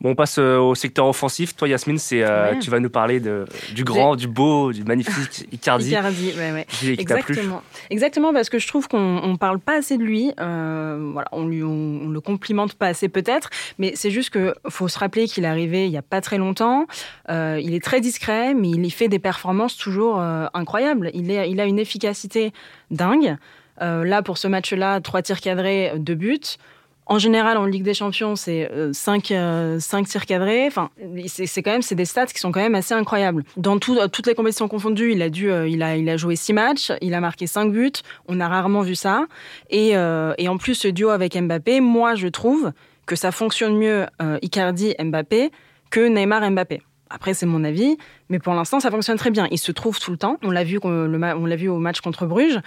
Bon, 0.00 0.10
on 0.10 0.14
passe 0.14 0.38
euh, 0.38 0.56
au 0.56 0.74
secteur 0.74 1.06
offensif. 1.06 1.54
Toi, 1.54 1.68
Yasmine, 1.68 1.98
c'est, 1.98 2.22
euh, 2.22 2.52
Ouais. 2.52 2.58
tu 2.58 2.70
vas 2.70 2.80
nous 2.80 2.88
parler 2.88 3.20
de, 3.20 3.44
du 3.74 3.84
grand, 3.84 4.16
du 4.16 4.28
beau, 4.28 4.72
du 4.72 4.82
magnifique 4.84 5.46
Icardi. 5.52 5.90
Icardi, 5.90 6.32
ouais, 6.38 6.52
ouais. 6.52 6.66
Exactement. 6.98 7.62
Exactement, 7.90 8.32
parce 8.32 8.48
que 8.48 8.58
je 8.58 8.66
trouve 8.66 8.88
qu'on 8.88 9.18
on 9.22 9.36
parle 9.36 9.58
pas 9.60 9.76
assez 9.76 9.98
de 9.98 10.02
lui. 10.02 10.32
Euh, 10.40 11.10
voilà, 11.12 11.28
on, 11.32 11.46
lui, 11.46 11.62
on, 11.62 11.68
on 12.04 12.08
le 12.08 12.20
complimente 12.22 12.74
pas 12.74 12.86
assez 12.86 13.10
peut-être, 13.10 13.50
mais 13.78 13.92
c'est 13.94 14.10
juste 14.10 14.30
que 14.30 14.54
faut 14.68 14.88
se 14.88 14.98
rappeler 14.98 15.26
qu'il 15.26 15.44
est 15.44 15.48
arrivé 15.48 15.84
il 15.84 15.92
y 15.92 15.98
a 15.98 16.02
pas 16.02 16.22
très 16.22 16.38
longtemps. 16.38 16.86
Euh, 17.28 17.60
il 17.62 17.74
est 17.74 17.84
très 17.84 18.00
discret, 18.00 18.54
mais 18.54 18.70
il 18.70 18.84
y 18.86 18.90
fait 18.90 19.08
des 19.08 19.18
performances 19.18 19.76
toujours 19.76 20.18
incroyables. 20.20 21.10
Il, 21.12 21.30
est, 21.30 21.50
il 21.50 21.60
a 21.60 21.66
une 21.66 21.78
efficacité 21.78 22.52
dingue. 22.90 23.36
Là, 23.80 24.22
pour 24.22 24.38
ce 24.38 24.48
match-là, 24.48 25.00
trois 25.00 25.22
tirs 25.22 25.40
cadrés, 25.40 25.92
deux 25.96 26.14
buts. 26.14 26.40
En 27.10 27.18
général, 27.18 27.58
en 27.58 27.64
Ligue 27.66 27.82
des 27.82 27.92
Champions, 27.92 28.36
c'est 28.36 28.70
5 28.92 29.24
tirs 30.06 30.26
cadrés. 30.26 30.68
Enfin, 30.68 30.90
c'est 31.26 31.60
quand 31.60 31.72
même 31.72 31.82
c'est 31.82 31.96
des 31.96 32.04
stats 32.04 32.26
qui 32.26 32.38
sont 32.38 32.52
quand 32.52 32.60
même 32.60 32.76
assez 32.76 32.94
incroyables. 32.94 33.42
Dans 33.56 33.78
euh, 33.88 34.06
toutes 34.06 34.28
les 34.28 34.34
compétitions 34.36 34.68
confondues, 34.68 35.10
il 35.10 35.20
a 35.20 35.28
dû, 35.28 35.50
euh, 35.50 35.66
il 35.66 35.82
a, 35.82 35.96
il 35.96 36.08
a 36.08 36.16
joué 36.16 36.36
6 36.36 36.52
matchs, 36.52 36.92
il 37.00 37.12
a 37.14 37.20
marqué 37.20 37.48
5 37.48 37.72
buts. 37.72 37.90
On 38.28 38.38
a 38.38 38.46
rarement 38.46 38.82
vu 38.82 38.94
ça. 38.94 39.26
Et, 39.70 39.96
euh, 39.96 40.34
et 40.38 40.48
en 40.48 40.56
plus, 40.56 40.76
ce 40.76 40.86
duo 40.86 41.08
avec 41.08 41.36
Mbappé, 41.36 41.80
moi, 41.80 42.14
je 42.14 42.28
trouve 42.28 42.70
que 43.06 43.16
ça 43.16 43.32
fonctionne 43.32 43.76
mieux 43.76 44.06
euh, 44.22 44.38
Icardi-Mbappé 44.42 45.50
que 45.90 46.08
Neymar-Mbappé. 46.08 46.80
Après, 47.10 47.34
c'est 47.34 47.46
mon 47.46 47.64
avis, 47.64 47.98
mais 48.30 48.38
pour 48.38 48.54
l'instant, 48.54 48.80
ça 48.80 48.90
fonctionne 48.90 49.18
très 49.18 49.30
bien. 49.30 49.46
Il 49.50 49.58
se 49.58 49.72
trouve 49.72 49.98
tout 50.00 50.10
le 50.10 50.16
temps. 50.16 50.38
On 50.42 50.50
l'a 50.50 50.64
vu, 50.64 50.78
on 50.82 51.46
l'a 51.46 51.56
vu 51.56 51.68
au 51.68 51.78
match 51.78 52.00
contre 52.00 52.24
Bruges. 52.26 52.58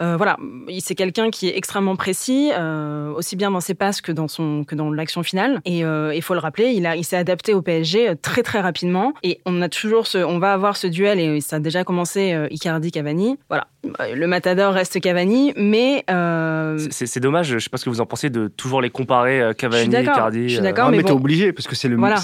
Euh, 0.00 0.16
voilà, 0.16 0.36
Il- 0.68 0.80
c'est 0.80 0.94
quelqu'un 0.94 1.28
qui 1.30 1.48
est 1.48 1.56
extrêmement 1.58 1.96
précis, 1.96 2.50
euh, 2.56 3.10
aussi 3.12 3.36
bien 3.36 3.50
dans 3.50 3.60
ses 3.60 3.74
passes 3.74 4.00
que 4.00 4.12
dans 4.12 4.28
son 4.28 4.64
que 4.64 4.74
dans 4.74 4.90
l'action 4.90 5.22
finale. 5.22 5.60
Et 5.66 5.80
il 5.80 6.22
faut 6.22 6.34
le 6.34 6.40
rappeler, 6.40 6.68
il 6.70 6.86
a, 6.86 6.96
il 6.96 7.04
s'est 7.04 7.16
adapté 7.16 7.52
au 7.54 7.60
PSG 7.62 8.08
euh, 8.10 8.14
très 8.20 8.42
très 8.42 8.60
rapidement. 8.60 9.12
Et 9.22 9.40
on 9.44 9.60
a 9.60 9.68
toujours 9.68 10.06
ce, 10.06 10.18
on 10.18 10.38
va 10.38 10.52
avoir 10.52 10.76
ce 10.76 10.86
duel 10.86 11.18
et 11.20 11.40
ça 11.40 11.56
a 11.56 11.60
déjà 11.60 11.84
commencé 11.84 12.32
euh, 12.32 12.46
Icardi-Cavani. 12.50 13.36
Voilà, 13.48 13.66
Euh, 14.00 14.14
le 14.14 14.26
matador 14.26 14.72
reste 14.74 15.00
Cavani, 15.00 15.52
mais 15.56 16.04
euh, 16.10 16.78
C'est- 16.90 17.18
dommage, 17.20 17.48
je 17.48 17.58
sais 17.58 17.70
pas 17.70 17.76
ce 17.78 17.84
que 17.84 17.90
vous 17.90 18.00
en 18.00 18.06
pensez, 18.06 18.30
de 18.30 18.48
toujours 18.48 18.80
les 18.80 18.90
comparer, 18.90 19.40
euh, 19.40 19.52
Cavani, 19.52 19.94
Icardi. 19.94 20.42
je 20.44 20.48
suis 20.48 20.58
euh, 20.58 20.62
d'accord. 20.62 20.90
Mais 20.90 20.98
mais, 20.98 21.02
t'es 21.02 21.10
bon. 21.10 21.16
obligé 21.16 21.52
parce 21.52 21.66
que 21.66 21.74
c'est 21.74 21.88
le 21.88 21.96
Voilà. 21.96 22.16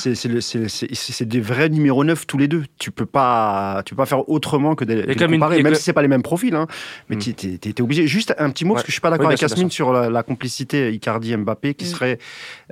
des 1.25 1.41
vrais 1.41 1.69
numéros 1.69 2.05
9 2.05 2.27
tous 2.27 2.39
les 2.39 2.49
deux. 2.49 2.65
Tu 2.85 2.91
peux 2.91 3.07
pas 3.07 3.81
tu 3.87 3.95
peux 3.95 4.03
pas 4.03 4.05
faire 4.05 4.29
autrement 4.29 4.75
que 4.75 4.85
de, 4.85 4.93
de 4.95 5.00
les 5.00 5.14
comme 5.17 5.33
une- 5.33 5.41
comparer, 5.41 5.59
a 5.61 5.62
même 5.62 5.73
que- 5.73 5.79
si 5.79 5.85
c'est 5.85 5.95
pas 5.95 6.03
les 6.03 6.09
mêmes 6.09 6.23
profils. 6.23 6.55
Hein, 6.55 6.67
mais 7.09 7.17
Hmm. 7.17 7.19
t'es- 7.21 7.33
t'es 7.33 7.57
t'es- 7.57 7.73
t'es 7.73 7.83
obligé. 7.83 8.07
Juste 8.07 8.35
un 8.37 8.50
petit 8.50 8.67
mot 8.67 8.73
Ouais. 8.73 8.75
parce 8.75 8.83
que 8.85 8.88
je 8.91 8.93
suis 8.93 9.00
pas 9.00 9.09
d'accord 9.09 9.29
Oui, 9.29 9.33
avec 9.33 9.41
Yasmine 9.41 9.71
sur 9.71 9.91
la, 9.91 10.11
la 10.11 10.23
complicité 10.23 10.93
Icardi 10.93 11.35
Mbappé 11.35 11.73
qui 11.73 11.87
Hmm. 11.87 11.88
serait 11.88 12.19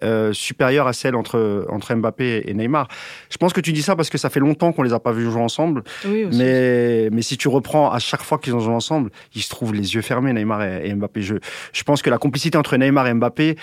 euh, 0.03 0.35
supérieure 0.35 0.87
à 0.87 0.93
celle 0.93 1.15
entre 1.17 1.65
entre 1.71 1.95
Mbappé 1.95 2.43
et 2.47 2.53
Neymar. 2.53 2.89
Je 3.31 3.39
pense 3.39 3.55
que 3.55 3.63
tu 3.63 3.73
dis 3.73 3.81
ça 3.81 3.97
parce 3.97 4.11
que 4.11 4.19
ça 4.19 4.29
fait 4.29 4.41
longtemps 4.41 4.73
qu'on 4.73 4.83
les 4.83 4.93
a 4.93 5.01
pas 5.01 5.13
vus 5.13 5.31
jouer 5.31 5.41
ensemble. 5.41 5.83
oui, 6.05 6.25
aussi. 6.27 6.39
Mais, 6.39 7.09
mais 7.11 7.23
si 7.23 7.39
tu 7.39 7.49
reprends 7.49 7.91
à 7.91 7.99
chaque 7.99 8.23
fois 8.23 8.37
qu'ils 8.39 8.55
ont 8.55 8.61
joué 8.61 8.75
ensemble, 8.75 9.11
ils 9.35 9.41
se 9.41 9.49
trouvent 9.49 9.73
les 9.73 9.95
yeux 9.95 10.03
fermés, 10.03 10.35
Neymar 10.35 10.63
et, 10.63 10.89
et 10.89 10.95
Mbappé. 10.95 11.23
Je, 11.23 11.37
je 11.73 11.83
pense 11.85 12.03
que 12.03 12.11
la 12.11 12.19
complicité 12.19 12.59
entre 12.59 12.77
Neymar 12.77 13.07
et 13.07 13.15
Mbappé, 13.15 13.57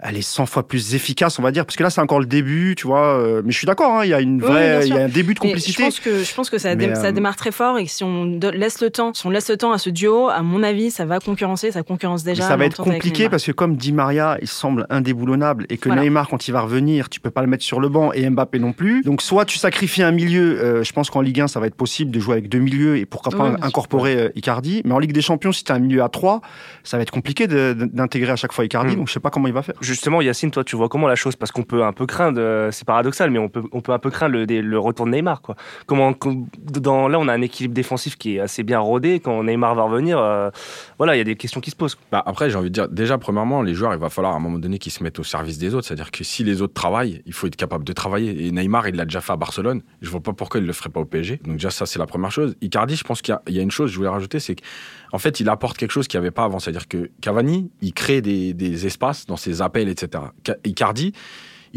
elle 0.00 0.16
est 0.16 0.22
100 0.22 0.46
fois 0.46 0.68
plus 0.68 0.94
efficace, 0.94 1.38
on 1.40 1.42
va 1.42 1.50
dire. 1.50 1.66
Parce 1.66 1.74
que 1.74 1.82
là, 1.82 1.90
c'est 1.90 2.00
encore 2.00 2.20
le 2.20 2.26
début, 2.26 2.74
tu 2.76 2.86
vois. 2.86 3.18
euh, 3.18 3.42
Mais 3.44 3.50
je 3.50 3.58
suis 3.58 3.66
d'accord, 3.66 3.92
hein, 3.98 4.04
il 4.04 4.10
y 4.10 4.14
a 4.14 4.20
une 4.20 4.40
vraie, 4.40 4.86
il 4.86 4.94
y 4.94 4.98
a 4.98 5.04
un 5.04 5.08
début 5.08 5.34
de 5.34 5.40
Mais 5.42 5.48
je 5.48 5.54
complicité. 5.54 5.82
Pense 5.96 6.00
que, 6.04 6.22
je 6.22 6.34
pense 6.34 6.50
que 6.50 6.58
ça, 6.58 6.74
Mais, 6.74 6.88
dé- 6.88 6.94
ça 6.94 7.06
euh, 7.06 7.12
démarre 7.12 7.36
très 7.36 7.52
fort 7.52 7.78
et 7.78 7.84
que 7.84 7.90
si 7.90 8.04
on 8.04 8.24
laisse 8.52 8.80
le 8.80 8.90
temps, 8.90 9.12
si 9.14 9.26
on 9.26 9.30
laisse 9.30 9.48
le 9.50 9.56
temps 9.56 9.72
à 9.72 9.78
ce 9.78 9.90
duo, 9.90 10.28
à 10.28 10.42
mon 10.42 10.62
avis, 10.62 10.90
ça 10.90 11.04
va 11.04 11.18
concurrencer, 11.20 11.72
ça 11.72 11.82
concurrence 11.82 12.24
Mais 12.24 12.32
déjà. 12.32 12.44
ça 12.46 12.56
va 12.56 12.64
être 12.66 12.82
compliqué 12.82 13.28
parce 13.28 13.44
que 13.44 13.52
comme 13.52 13.76
Di 13.76 13.92
Maria, 13.92 14.38
il 14.40 14.48
semble 14.48 14.86
indéboulonnable 14.90 15.66
et 15.70 15.76
que 15.78 15.88
Voilà. 15.88 16.02
Neymar, 16.02 16.28
quand 16.28 16.48
il 16.48 16.52
va 16.52 16.60
revenir, 16.60 17.08
tu 17.08 17.20
peux 17.20 17.30
pas 17.30 17.42
le 17.42 17.48
mettre 17.48 17.64
sur 17.64 17.80
le 17.80 17.88
banc 17.88 18.12
et 18.12 18.28
Mbappé 18.28 18.58
non 18.58 18.72
plus. 18.72 19.02
Donc 19.02 19.22
soit 19.22 19.44
tu 19.44 19.58
sacrifies 19.58 20.02
un 20.02 20.12
milieu, 20.12 20.60
euh, 20.62 20.84
je 20.84 20.92
pense 20.92 21.10
qu'en 21.10 21.20
Ligue 21.20 21.40
1, 21.40 21.48
ça 21.48 21.60
va 21.60 21.66
être 21.66 21.74
possible 21.74 22.10
de 22.10 22.20
jouer 22.20 22.34
avec 22.34 22.48
deux 22.48 22.58
milieux 22.58 22.96
et 22.96 23.06
pourquoi 23.06 23.32
pas 23.32 23.56
incorporer 23.62 24.16
euh, 24.16 24.28
Icardi. 24.34 24.82
Mais 24.84 24.92
en 24.92 24.98
Ligue 24.98 25.12
des 25.12 25.22
Champions, 25.22 25.52
si 25.52 25.64
tu 25.64 25.72
as 25.72 25.74
un 25.74 25.78
milieu 25.80 26.02
à 26.02 26.08
3, 26.08 26.40
ça 26.84 26.96
va 26.96 27.02
être 27.02 27.10
compliqué 27.10 27.46
d'intégrer 27.46 28.32
à 28.32 28.36
chaque 28.36 28.52
fois 28.52 28.64
Icardi. 28.64 28.94
Mm. 28.94 28.98
Donc 28.98 29.08
je 29.08 29.12
sais 29.12 29.20
pas 29.20 29.30
comment 29.30 29.48
il 29.48 29.54
va 29.54 29.62
faire. 29.62 29.74
Justement, 29.80 30.20
Yacine, 30.20 30.50
toi, 30.50 30.64
tu 30.64 30.76
vois 30.76 30.88
comment 30.88 31.08
la 31.08 31.16
chose? 31.16 31.36
Parce 31.36 31.52
qu'on 31.52 31.62
peut 31.62 31.84
un 31.84 31.92
peu 31.92 32.06
craindre, 32.06 32.40
euh, 32.40 32.70
c'est 32.70 32.86
paradoxal, 32.86 33.30
mais 33.30 33.38
on 33.38 33.48
peut, 33.48 33.62
on 33.72 33.80
peut 33.80 33.92
un 33.92 33.98
peu 33.98 34.10
craindre 34.10 34.36
le, 34.36 34.44
le 34.44 34.78
retour 34.78 35.06
de 35.06 35.10
Neymar. 35.10 35.40
Quoi. 35.42 35.56
Comment, 35.86 36.12
com- 36.14 36.46
dans, 36.58 37.06
là, 37.06 37.18
on 37.20 37.28
a 37.28 37.32
un 37.32 37.42
équilibre 37.42 37.72
défensif 37.74 38.16
qui 38.16 38.36
est 38.36 38.40
assez 38.40 38.64
bien 38.64 38.80
rodé. 38.80 39.20
Quand 39.20 39.42
Neymar 39.44 39.74
va 39.76 39.84
revenir, 39.84 40.18
euh, 40.18 40.50
voilà, 40.98 41.14
il 41.14 41.18
y 41.18 41.20
a 41.20 41.24
des 41.24 41.36
questions 41.36 41.60
qui 41.60 41.70
se 41.70 41.76
posent. 41.76 41.96
Bah, 42.10 42.22
après, 42.26 42.50
j'ai 42.50 42.56
envie 42.56 42.70
de 42.70 42.74
dire, 42.74 42.88
déjà, 42.88 43.18
premièrement, 43.18 43.62
les 43.62 43.74
joueurs, 43.74 43.94
il 43.94 44.00
va 44.00 44.10
falloir 44.10 44.34
à 44.34 44.36
un 44.36 44.40
moment 44.40 44.58
donné 44.58 44.78
qu'ils 44.78 44.90
se 44.90 45.02
mettent 45.04 45.18
au 45.20 45.24
service 45.24 45.58
des 45.58 45.74
autres. 45.74 45.86
C'est-à-dire 45.86 46.10
que 46.10 46.24
si 46.24 46.42
les 46.42 46.60
autres 46.60 46.74
travaillent, 46.74 47.22
il 47.24 47.32
faut 47.32 47.46
être 47.46 47.54
capable 47.54 47.84
de 47.84 47.92
travailler. 47.92 48.46
Et 48.46 48.50
Neymar, 48.50 48.88
il 48.88 48.96
l'a 48.96 49.04
déjà 49.04 49.20
fait 49.20 49.32
à 49.32 49.36
Barcelone. 49.36 49.82
Je 50.02 50.10
vois 50.10 50.20
pas 50.20 50.32
pourquoi 50.32 50.58
il 50.60 50.66
le 50.66 50.72
ferait 50.72 50.90
pas 50.90 51.00
au 51.00 51.04
PSG. 51.04 51.40
Donc, 51.44 51.54
déjà, 51.54 51.70
ça, 51.70 51.86
c'est 51.86 52.00
la 52.00 52.06
première 52.06 52.32
chose. 52.32 52.56
Icardi, 52.60 52.96
je 52.96 53.04
pense 53.04 53.22
qu'il 53.22 53.38
y 53.48 53.58
a- 53.58 53.62
une 53.62 53.70
chose, 53.70 53.90
je 53.92 53.96
voulais 53.96 54.08
rajouter, 54.08 54.40
c'est 54.40 54.56
qu'en 54.56 55.18
fait, 55.18 55.38
il 55.40 55.48
apporte 55.48 55.76
quelque 55.76 55.92
chose 55.92 56.08
qu'il 56.08 56.18
n'y 56.18 56.26
avait 56.26 56.32
pas 56.32 56.44
avant. 56.44 56.58
C'est-à-dire 56.58 56.88
que 56.88 57.10
Cavani, 57.20 57.70
il 57.80 57.92
crée 57.94 58.20
des, 58.22 58.54
des 58.54 58.86
espaces 58.86 59.26
dans 59.26 59.36
ses 59.36 59.62
appels, 59.62 59.88
etc. 59.88 60.24
Ca- 60.44 60.56
Icardi, 60.64 61.12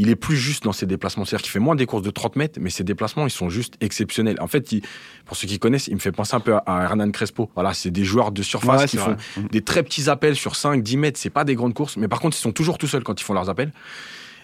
il 0.02 0.10
est 0.10 0.16
plus 0.16 0.38
juste 0.38 0.64
dans 0.64 0.72
ses 0.72 0.86
déplacements. 0.86 1.26
C'est-à-dire 1.26 1.44
qu'il 1.44 1.52
fait 1.52 1.60
moins 1.60 1.76
des 1.76 1.86
courses 1.86 2.04
de 2.04 2.10
30 2.10 2.38
mètres, 2.38 2.58
mais 2.62 2.70
ses 2.70 2.84
déplacements, 2.86 3.28
ils 3.28 3.32
sont 3.32 3.50
juste 3.50 3.74
exceptionnels. 3.82 4.38
En 4.40 4.48
fait, 4.48 4.72
il- 4.72 4.82
pour 5.26 5.36
ceux 5.36 5.46
qui 5.46 5.60
connaissent, 5.60 5.88
il 5.88 5.96
me 5.96 6.00
fait 6.00 6.14
penser 6.14 6.36
un 6.36 6.40
peu 6.40 6.56
à, 6.56 6.84
Hernan 6.84 7.12
Crespo. 7.12 7.50
Voilà, 7.54 7.74
c'est 7.74 7.92
des 7.92 8.06
joueurs 8.06 8.32
de 8.32 8.42
surface 8.42 8.82
Ouais, 8.82 8.88
qui 8.88 8.98
font 8.98 9.12
vrai. 9.36 9.44
des 9.52 9.62
très 9.62 9.84
petits 9.84 10.10
appels 10.10 10.36
sur 10.38 10.56
5, 10.56 10.82
10 10.82 10.96
mètres. 10.98 11.20
C'est 11.20 11.30
pas 11.30 11.44
des 11.44 11.56
grandes 11.56 11.74
courses, 11.74 11.98
mais 11.98 12.08
par 12.08 12.20
contre, 12.22 12.38
ils 12.38 12.42
sont 12.42 12.54
toujours 12.54 12.78
tout 12.78 12.88
seuls 12.88 13.04
quand 13.04 13.20
ils 13.20 13.24
font 13.26 13.34
leurs 13.34 13.50
appels. 13.50 13.74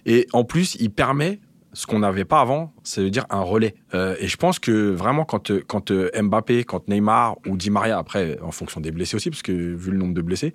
Et 0.06 0.28
en 0.34 0.44
plus, 0.44 0.76
il 0.80 0.92
permet 0.92 1.40
ce 1.74 1.86
qu'on 1.88 2.00
n'avait 2.00 2.26
pas 2.26 2.40
avant, 2.42 2.74
c'est-à-dire 2.84 3.26
un 3.30 3.42
relais. 3.42 3.76
Euh, 3.94 4.16
et 4.20 4.28
je 4.28 4.38
pense 4.38 4.60
que 4.60 4.92
vraiment, 4.92 5.26
quand, 5.26 5.52
quand 5.68 5.92
euh, 5.92 6.10
Mbappé, 6.22 6.64
quand 6.64 6.88
Neymar 6.88 7.36
ou 7.48 7.58
Di 7.58 7.70
Maria, 7.70 7.98
après, 7.98 8.38
en 8.42 8.52
fonction 8.52 8.80
des 8.82 8.92
blessés 8.92 9.16
aussi, 9.18 9.30
parce 9.30 9.42
que 9.42 9.52
vu 9.52 9.92
le 9.92 9.98
nombre 9.98 10.14
de 10.14 10.22
blessés, 10.22 10.54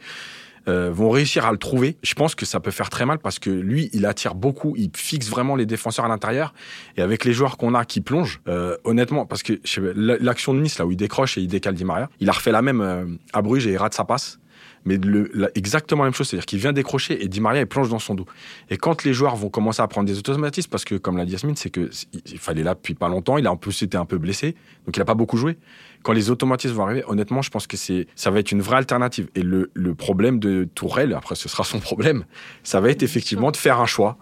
euh, 0.69 0.91
vont 0.93 1.11
réussir 1.11 1.47
à 1.47 1.53
le 1.53 1.59
trouver, 1.59 1.97
je 2.03 2.15
pense 2.15 2.35
que 2.35 2.45
ça 2.47 2.61
peut 2.61 2.71
faire 2.71 2.91
très 2.91 3.07
mal 3.07 3.19
parce 3.19 3.39
que 3.39 3.51
lui, 3.51 3.89
il 3.93 4.05
attire 4.07 4.35
beaucoup, 4.35 4.75
il 4.77 4.91
fixe 4.95 5.29
vraiment 5.29 5.57
les 5.57 5.67
défenseurs 5.67 6.05
à 6.05 6.09
l'intérieur. 6.09 6.53
Et 6.97 7.03
avec 7.03 7.25
les 7.25 7.33
joueurs 7.33 7.57
qu'on 7.57 7.75
a 7.75 7.85
qui 7.85 8.01
plongent, 8.01 8.41
euh, 8.49 8.77
honnêtement, 8.85 9.27
parce 9.27 9.43
que 9.43 9.61
l'action 9.97 10.55
de 10.55 10.61
Nice, 10.61 10.79
là 10.79 10.87
où 10.87 10.91
il 10.91 10.97
décroche 10.97 11.39
et 11.39 11.41
il 11.41 11.49
décale 11.49 11.75
Di 11.75 11.85
Maria, 11.85 12.09
il 12.21 12.29
a 12.29 12.33
refait 12.33 12.53
la 12.53 12.63
même 12.63 12.81
euh, 12.81 13.05
à 13.33 13.43
Bruges 13.43 13.67
et 13.67 13.73
il 13.73 13.77
rate 13.77 13.95
sa 13.95 14.05
passe. 14.05 14.39
Mais 14.87 14.97
le- 14.97 15.31
la- 15.35 15.51
exactement 15.57 16.05
la 16.05 16.07
même 16.09 16.15
chose, 16.15 16.29
c'est-à-dire 16.29 16.47
qu'il 16.47 16.59
vient 16.59 16.73
décrocher 16.73 17.23
et 17.23 17.29
Di 17.29 17.41
Maria 17.43 17.61
il 17.61 17.67
plonge 17.67 17.91
dans 17.91 17.99
son 17.99 18.15
dos. 18.15 18.25
Et 18.71 18.79
quand 18.79 19.05
les 19.05 19.13
joueurs 19.13 19.37
vont 19.37 19.51
commencer 19.51 19.83
à 19.83 19.89
prendre 19.89 20.07
des 20.07 20.17
automatismes, 20.19 20.71
parce 20.71 20.87
que 20.87 20.95
comme 20.95 21.19
l'a 21.19 21.27
dit 21.27 21.33
Yasmine, 21.33 21.55
c'est 21.57 21.69
que 21.69 21.91
c- 21.93 22.07
il, 22.15 22.23
il 22.33 22.39
fallait 22.39 22.63
là 22.63 22.73
depuis 22.75 22.95
pas 22.95 23.09
longtemps, 23.11 23.37
il 23.37 23.47
a 23.47 23.51
un 23.51 23.57
peu 23.57 23.71
été 23.79 23.99
un 23.99 24.07
peu 24.07 24.17
blessé, 24.17 24.55
donc 24.87 24.97
il 24.97 25.01
a 25.03 25.05
pas 25.05 25.13
beaucoup 25.15 25.37
joué. 25.37 25.59
Quand 26.03 26.13
les 26.13 26.31
automatismes 26.31 26.75
vont 26.75 26.85
arriver, 26.85 27.05
honnêtement, 27.07 27.43
je 27.43 27.51
pense 27.51 27.67
que 27.67 27.77
c'est 27.77 28.07
ça 28.17 28.31
va 28.31 28.39
être 28.41 28.53
une 28.53 28.63
vraie 28.63 28.77
alternative. 28.79 29.29
Et 29.35 29.43
le, 29.43 29.71
le 29.75 29.95
problème 29.95 30.39
de 30.39 30.65
Tourelle, 30.75 31.13
après 31.15 31.35
ce 31.35 31.49
sera 31.49 31.63
son 31.65 31.79
problème, 31.81 32.25
ça 32.63 32.81
va 32.81 32.91
être 32.91 33.03
effectivement 33.03 33.51
de 33.51 33.57
faire 33.57 33.81
un 33.81 33.87
choix. 33.87 34.17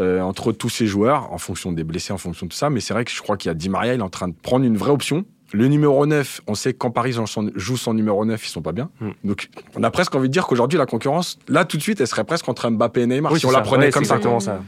euh, 0.00 0.20
entre 0.20 0.50
tous 0.50 0.70
ces 0.70 0.86
joueurs, 0.88 1.32
en 1.32 1.38
fonction 1.38 1.70
des 1.70 1.84
blessés, 1.84 2.12
en 2.12 2.18
fonction 2.18 2.46
de 2.46 2.50
tout 2.50 2.56
ça. 2.56 2.68
Mais 2.68 2.80
c'est 2.80 2.92
vrai 2.94 3.04
que 3.04 3.12
je 3.12 3.22
crois 3.22 3.36
qu'il 3.36 3.48
y 3.48 3.52
a 3.52 3.54
Di 3.54 3.68
Maria, 3.68 3.94
il 3.94 4.00
est 4.00 4.02
en 4.02 4.08
train 4.08 4.26
de 4.26 4.34
prendre 4.34 4.64
une 4.64 4.76
vraie 4.76 4.90
option. 4.90 5.24
Le 5.52 5.68
numéro 5.68 6.04
9, 6.04 6.40
on 6.48 6.56
sait 6.56 6.72
que 6.72 6.78
quand 6.78 6.90
Paris 6.90 7.14
joue 7.54 7.76
son 7.76 7.94
numéro 7.94 8.24
9, 8.24 8.44
ils 8.44 8.50
sont 8.50 8.60
pas 8.60 8.72
bien. 8.72 8.90
Mm. 9.00 9.10
Donc, 9.22 9.48
on 9.76 9.84
a 9.84 9.90
presque 9.92 10.12
envie 10.16 10.26
de 10.28 10.32
dire 10.32 10.48
qu'aujourd'hui, 10.48 10.78
la 10.80 10.86
concurrence, 10.86 11.38
là, 11.46 11.64
tout 11.64 11.76
de 11.76 11.82
suite, 11.82 12.00
elle 12.00 12.08
serait 12.08 12.24
presque 12.24 12.48
entre 12.48 12.68
Mbappé 12.70 13.02
et 13.02 13.06
Neymar. 13.06 13.30
Oui, 13.30 13.38
si 13.38 13.46
on 13.46 13.52
la 13.52 13.60
prenait 13.60 13.86
Ouais, 13.86 13.92
comme 13.92 14.04
ça. 14.04 14.16
exactement 14.16 14.40
ça. 14.40 14.60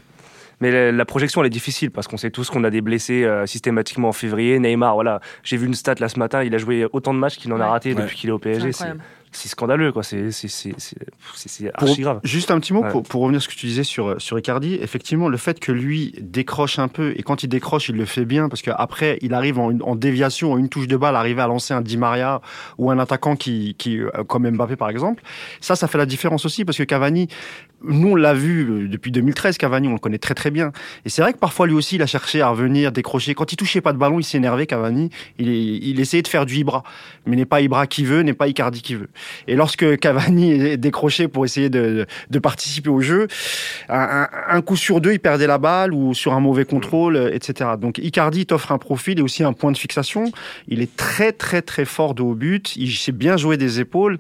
Mais 0.61 0.91
la, 0.91 1.05
projection, 1.05 1.43
elle 1.43 1.49
est 1.49 1.51
difficile 1.51 1.91
parce 1.91 2.09
qu'on 2.09 2.17
sait 2.17 2.31
tous 2.31 2.49
qu'on 2.49 2.65
a 2.65 2.71
des 2.71 2.81
blessés 2.81 3.25
euh, 3.25 3.45
systématiquement 3.47 4.09
en 4.09 4.13
février. 4.13 4.59
Neymar, 4.59 4.95
voilà, 4.95 5.21
j'ai 5.43 5.57
vu 5.57 5.67
une 5.67 5.75
stat 5.75 5.97
là 5.99 6.09
ce 6.09 6.19
matin, 6.19 6.43
il 6.43 6.55
a 6.55 6.59
joué 6.59 6.87
autant 6.93 7.13
de 7.13 7.19
matchs 7.19 7.37
qu'il 7.37 7.53
en 7.53 7.61
a 7.61 7.67
raté 7.67 7.91
Ouais. 7.95 8.03
depuis 8.03 8.17
qu'il 8.17 8.31
est 8.31 8.33
au 8.33 8.39
PSG. 8.39 8.71
C'est 9.37 9.49
scandaleux, 9.49 9.93
quoi. 9.93 10.03
C'est 10.03 10.31
archi 11.75 12.01
grave. 12.01 12.21
Juste 12.25 12.51
un 12.51 12.59
petit 12.59 12.73
mot 12.73 12.83
Ouais. 12.83 12.91
pour, 12.91 13.03
pour 13.03 13.23
revenir 13.23 13.39
à 13.39 13.41
ce 13.41 13.49
que 13.49 13.55
tu 13.55 13.67
disais 13.67 13.85
sur, 13.85 14.21
sur 14.21 14.39
Icardi. 14.39 14.75
Effectivement, 14.81 15.29
le 15.29 15.37
fait 15.37 15.59
que 15.61 15.73
lui 15.73 16.15
décroche 16.21 16.79
un 16.79 16.89
peu, 16.89 17.13
et 17.17 17.23
quand 17.23 17.43
il 17.43 17.49
décroche, 17.49 17.89
il 17.89 17.97
le 17.97 18.05
fait 18.05 18.25
bien, 18.25 18.49
parce 18.49 18.63
qu'après, 18.63 19.19
il 19.23 19.35
arrive 19.35 19.59
en, 19.59 19.73
en 19.81 19.95
déviation, 19.97 20.53
en 20.53 20.59
une 20.59 20.69
touche 20.69 20.87
de 20.89 20.97
balle, 20.97 21.17
arriver 21.17 21.43
à 21.43 21.47
lancer 21.47 21.75
un 21.75 21.81
Di 21.81 21.97
Maria 21.97 22.41
ou 22.79 22.91
un 22.91 22.99
attaquant 22.99 23.37
qui, 23.37 23.75
qui, 23.79 23.99
euh, 23.99 24.11
comme 24.27 24.49
Mbappé 24.51 24.77
par 24.77 24.89
exemple. 24.91 25.23
Ça, 25.61 25.77
ça 25.77 25.87
fait 25.89 25.99
la 25.99 26.07
différence 26.07 26.45
aussi, 26.45 26.65
parce 26.65 26.79
que 26.79 26.83
Cavani, 26.85 27.29
nous, 27.85 28.13
on 28.13 28.15
l'a 28.15 28.35
vu 28.35 28.63
euh, 28.85 28.89
depuis 28.89 29.11
2013, 29.11 29.59
Cavani, 29.59 29.89
on 29.89 29.93
le 29.93 29.99
connaît 29.99 30.19
très 30.19 30.35
très 30.35 30.51
bien. 30.51 30.73
Et 31.05 31.09
c'est 31.09 31.23
vrai 31.23 31.33
que 31.33 31.39
parfois, 31.39 31.67
lui 31.67 31.75
aussi, 31.75 31.97
il 31.97 32.03
a 32.03 32.07
cherché 32.07 32.41
à 32.41 32.49
revenir, 32.49 32.93
décrocher. 32.93 33.35
Quand 33.35 33.53
il 33.53 33.57
touchait 33.57 33.81
pas 33.81 33.93
de 33.93 33.99
ballon, 33.99 34.19
il 34.19 34.25
s'énervait, 34.25 34.67
Cavani. 34.67 35.11
Il, 35.39 35.49
il 35.49 36.01
essayait 36.01 36.23
de 36.23 36.29
faire 36.29 36.47
du 36.47 36.57
Ibra. 36.57 36.83
Mais 37.27 37.37
n'est 37.37 37.45
pas 37.45 37.61
Ibra 37.61 37.87
qui 37.87 38.05
veut, 38.05 38.23
n'est 38.23 38.33
pas 38.35 38.49
Icardi 38.49 38.81
qui 38.83 38.95
veut. 38.95 39.09
Et 39.49 39.57
lorsque 39.57 39.99
Cavani 39.99 40.53
est 40.53 40.77
décroché 40.77 41.29
pour 41.29 41.45
essayer 41.45 41.71
de, 41.71 42.07
de 42.31 42.39
participer 42.39 42.91
au 42.91 43.01
jeu, 43.01 43.29
un, 43.89 44.61
coup 44.63 44.77
sur 44.77 45.01
deux, 45.01 45.13
il 45.13 45.21
perdait 45.21 45.47
la 45.47 45.59
balle 45.59 45.93
ou 45.93 46.15
sur 46.15 46.33
un 46.35 46.41
mauvais 46.41 46.65
contrôle, 46.65 47.17
euh, 47.17 47.35
etc. 47.35 47.71
Donc 47.81 47.99
Icardi 47.99 48.47
t'offre 48.47 48.73
un 48.73 48.79
profil 48.79 49.19
et 49.19 49.23
aussi 49.23 49.45
un 49.45 49.53
point 49.53 49.73
de 49.73 49.77
fixation. 49.79 50.33
Il 50.69 50.81
est 50.83 50.97
très 50.97 51.33
très 51.33 51.63
très 51.63 51.85
fort 51.85 52.15
de 52.15 52.23
haut 52.23 52.35
but. 52.35 52.77
Il 52.77 52.91
sait 52.93 53.13
bien 53.13 53.37
jouer 53.37 53.57
des 53.57 53.81
épaules. 53.81 54.19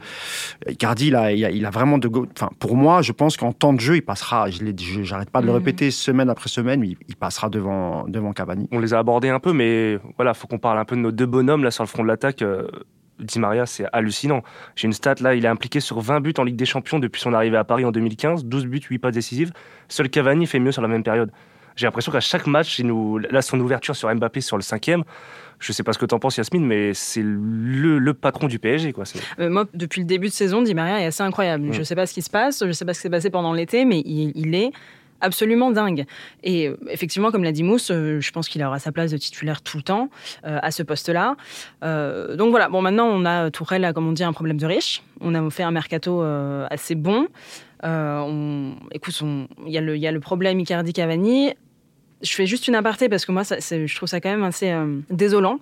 Icardi, 0.69 1.09
il 1.09 1.17
a, 1.17 1.33
il 1.33 1.45
a, 1.45 1.51
il 1.51 1.65
a 1.67 1.71
vraiment 1.71 1.99
de... 1.99 2.09
Enfin, 2.35 2.51
pour 2.59 2.77
moi, 2.77 3.03
je 3.03 3.13
pense 3.13 3.37
qu'en 3.37 3.53
temps 3.53 3.73
de 3.73 3.81
jeu, 3.81 3.97
il 3.97 4.03
passera. 4.03 4.49
Je 4.51 4.65
j'arrête 5.03 5.31
pas 5.31 5.41
de 5.41 5.47
le 5.47 5.53
Mhm. 5.53 5.59
répéter 5.59 5.91
semaine 5.91 6.29
après 6.31 6.49
semaine, 6.49 6.81
mais 6.81 6.89
il, 6.89 6.97
il 7.09 7.17
passera 7.17 7.49
devant 7.49 8.05
devant 8.09 8.33
Cavani. 8.33 8.69
On 8.73 8.79
les 8.81 8.95
a 8.95 8.99
abordés 8.99 9.29
un 9.29 9.41
peu, 9.41 9.53
mais 9.53 9.99
voilà, 10.17 10.35
faut 10.35 10.47
qu'on 10.47 10.59
parle 10.59 10.79
un 10.79 10.85
peu 10.85 10.97
de 10.97 11.01
nos 11.01 11.13
deux 11.13 11.27
bonhommes 11.27 11.65
là 11.65 11.71
sur 11.71 11.83
le 11.83 11.89
front 11.89 12.03
de 12.03 12.09
l'attaque. 12.09 12.43
Di 13.19 13.39
Maria, 13.39 13.67
c'est 13.67 13.87
hallucinant. 13.93 14.43
J'ai 14.75 14.87
une 14.87 14.93
stat 14.93 15.15
là, 15.21 15.35
il 15.35 15.45
est 15.45 15.49
impliqué 15.49 15.81
sur 15.81 16.01
20 16.01 16.21
buts 16.21 16.35
en 16.39 16.45
Ligue 16.45 16.57
des 16.57 16.67
Champions 16.67 16.99
depuis 16.99 17.21
son 17.21 17.33
arrivée 17.33 17.57
à 17.57 17.65
Paris 17.65 17.85
en 17.85 17.91
2015, 17.93 18.45
12 18.45 18.67
buts, 18.67 18.81
8 18.91 18.99
passes 18.99 19.15
décisives. 19.15 19.53
Seul 19.89 20.09
Cavani 20.11 20.47
fait 20.47 20.59
mieux 20.59 20.73
sur 20.73 20.83
la 20.83 20.89
même 20.89 21.03
période. 21.03 21.31
J'ai 21.77 21.87
l'impression 21.87 22.11
qu'à 22.11 22.21
chaque 22.21 22.47
match, 22.47 22.79
il 22.79 22.87
nous... 22.87 23.19
là, 23.19 23.43
son 23.43 23.61
ouverture 23.61 23.95
sur 23.95 24.15
Mbappé 24.15 24.41
sur 24.41 24.57
le 24.57 24.63
cinquième, 24.63 25.05
je 25.59 25.73
sais 25.73 25.83
pas 25.83 25.93
ce 25.93 25.99
que 25.99 26.07
t'en 26.07 26.19
penses, 26.19 26.39
Yasmine, 26.39 26.65
mais 26.65 26.93
c'est 26.95 27.21
le, 27.23 27.99
le 27.99 28.15
patron 28.15 28.47
du 28.47 28.59
PSG. 28.59 28.93
Quoi. 28.95 29.05
C'est- 29.05 29.21
Euh, 29.39 29.51
moi, 29.51 29.67
depuis 29.75 30.01
le 30.01 30.07
début 30.07 30.29
de 30.29 30.33
saison, 30.33 30.63
Di 30.63 30.75
Maria 30.75 31.01
est 31.03 31.07
assez 31.07 31.23
incroyable. 31.23 31.65
Mm. 31.67 31.73
Je 31.75 31.83
sais 31.83 31.95
pas 31.95 32.07
ce 32.07 32.15
qui 32.15 32.23
se 32.23 32.31
passe, 32.31 32.63
je 32.67 32.73
sais 32.73 32.85
pas 32.87 32.95
ce 32.95 32.99
qui 33.01 33.03
s'est 33.03 33.11
passé 33.11 33.29
pendant 33.29 33.53
l'été, 33.53 33.85
mais 33.85 34.01
il, 34.07 34.33
il 34.37 34.55
est 34.55 34.71
absolument 35.21 35.71
dingue. 35.71 36.05
Et 36.43 36.69
euh, 36.69 36.77
effectivement, 36.91 37.31
comme 37.31 37.45
l'a 37.45 37.53
dit 37.53 37.63
Mousse, 37.63 37.91
euh, 37.91 38.21
je 38.21 38.31
pense 38.33 38.49
qu'il 38.49 38.63
aura 38.63 38.79
sa 38.79 38.93
place 38.93 39.11
de 39.11 39.17
titulaire 39.17 39.63
tout 39.63 39.77
le 39.77 39.83
temps 39.83 40.11
euh, 40.45 40.59
à 40.63 40.71
ce 40.71 40.83
poste-là. 40.83 41.37
Euh, 41.85 42.37
donc 42.37 42.51
voilà, 42.51 42.69
bon, 42.69 42.83
maintenant, 42.83 43.07
on 43.07 43.25
a 43.25 43.51
Tourelle, 43.51 43.85
a, 43.85 43.93
comme 43.93 44.09
on 44.09 44.13
dit, 44.13 44.25
un 44.25 44.33
problème 44.33 44.57
de 44.59 44.67
riche. 44.67 45.03
On 45.21 45.35
a 45.35 45.51
fait 45.51 45.63
un 45.63 45.71
mercato 45.71 46.23
euh, 46.23 46.67
assez 46.71 46.95
bon. 46.95 47.29
On, 47.83 48.75
écoute, 48.93 49.19
on- 49.23 49.49
il 49.67 49.73
y, 49.73 49.79
a 49.79 49.81
le- 49.81 49.97
il 49.97 50.03
y 50.03 50.07
a 50.07 50.13
le 50.13 50.21
problème 50.21 50.59
Icardi-Cavani. 50.61 51.55
Je 52.23 52.33
fais 52.33 52.47
juste 52.47 52.67
une 52.67 52.75
aparté 52.75 53.09
parce 53.11 53.27
que 53.27 53.33
moi, 53.33 53.45
ça, 53.45 53.57
je 53.61 53.95
trouve 53.95 54.09
ça 54.09 54.21
quand 54.21 54.31
même 54.31 54.43
assez 54.43 54.75
désolant 55.11 55.59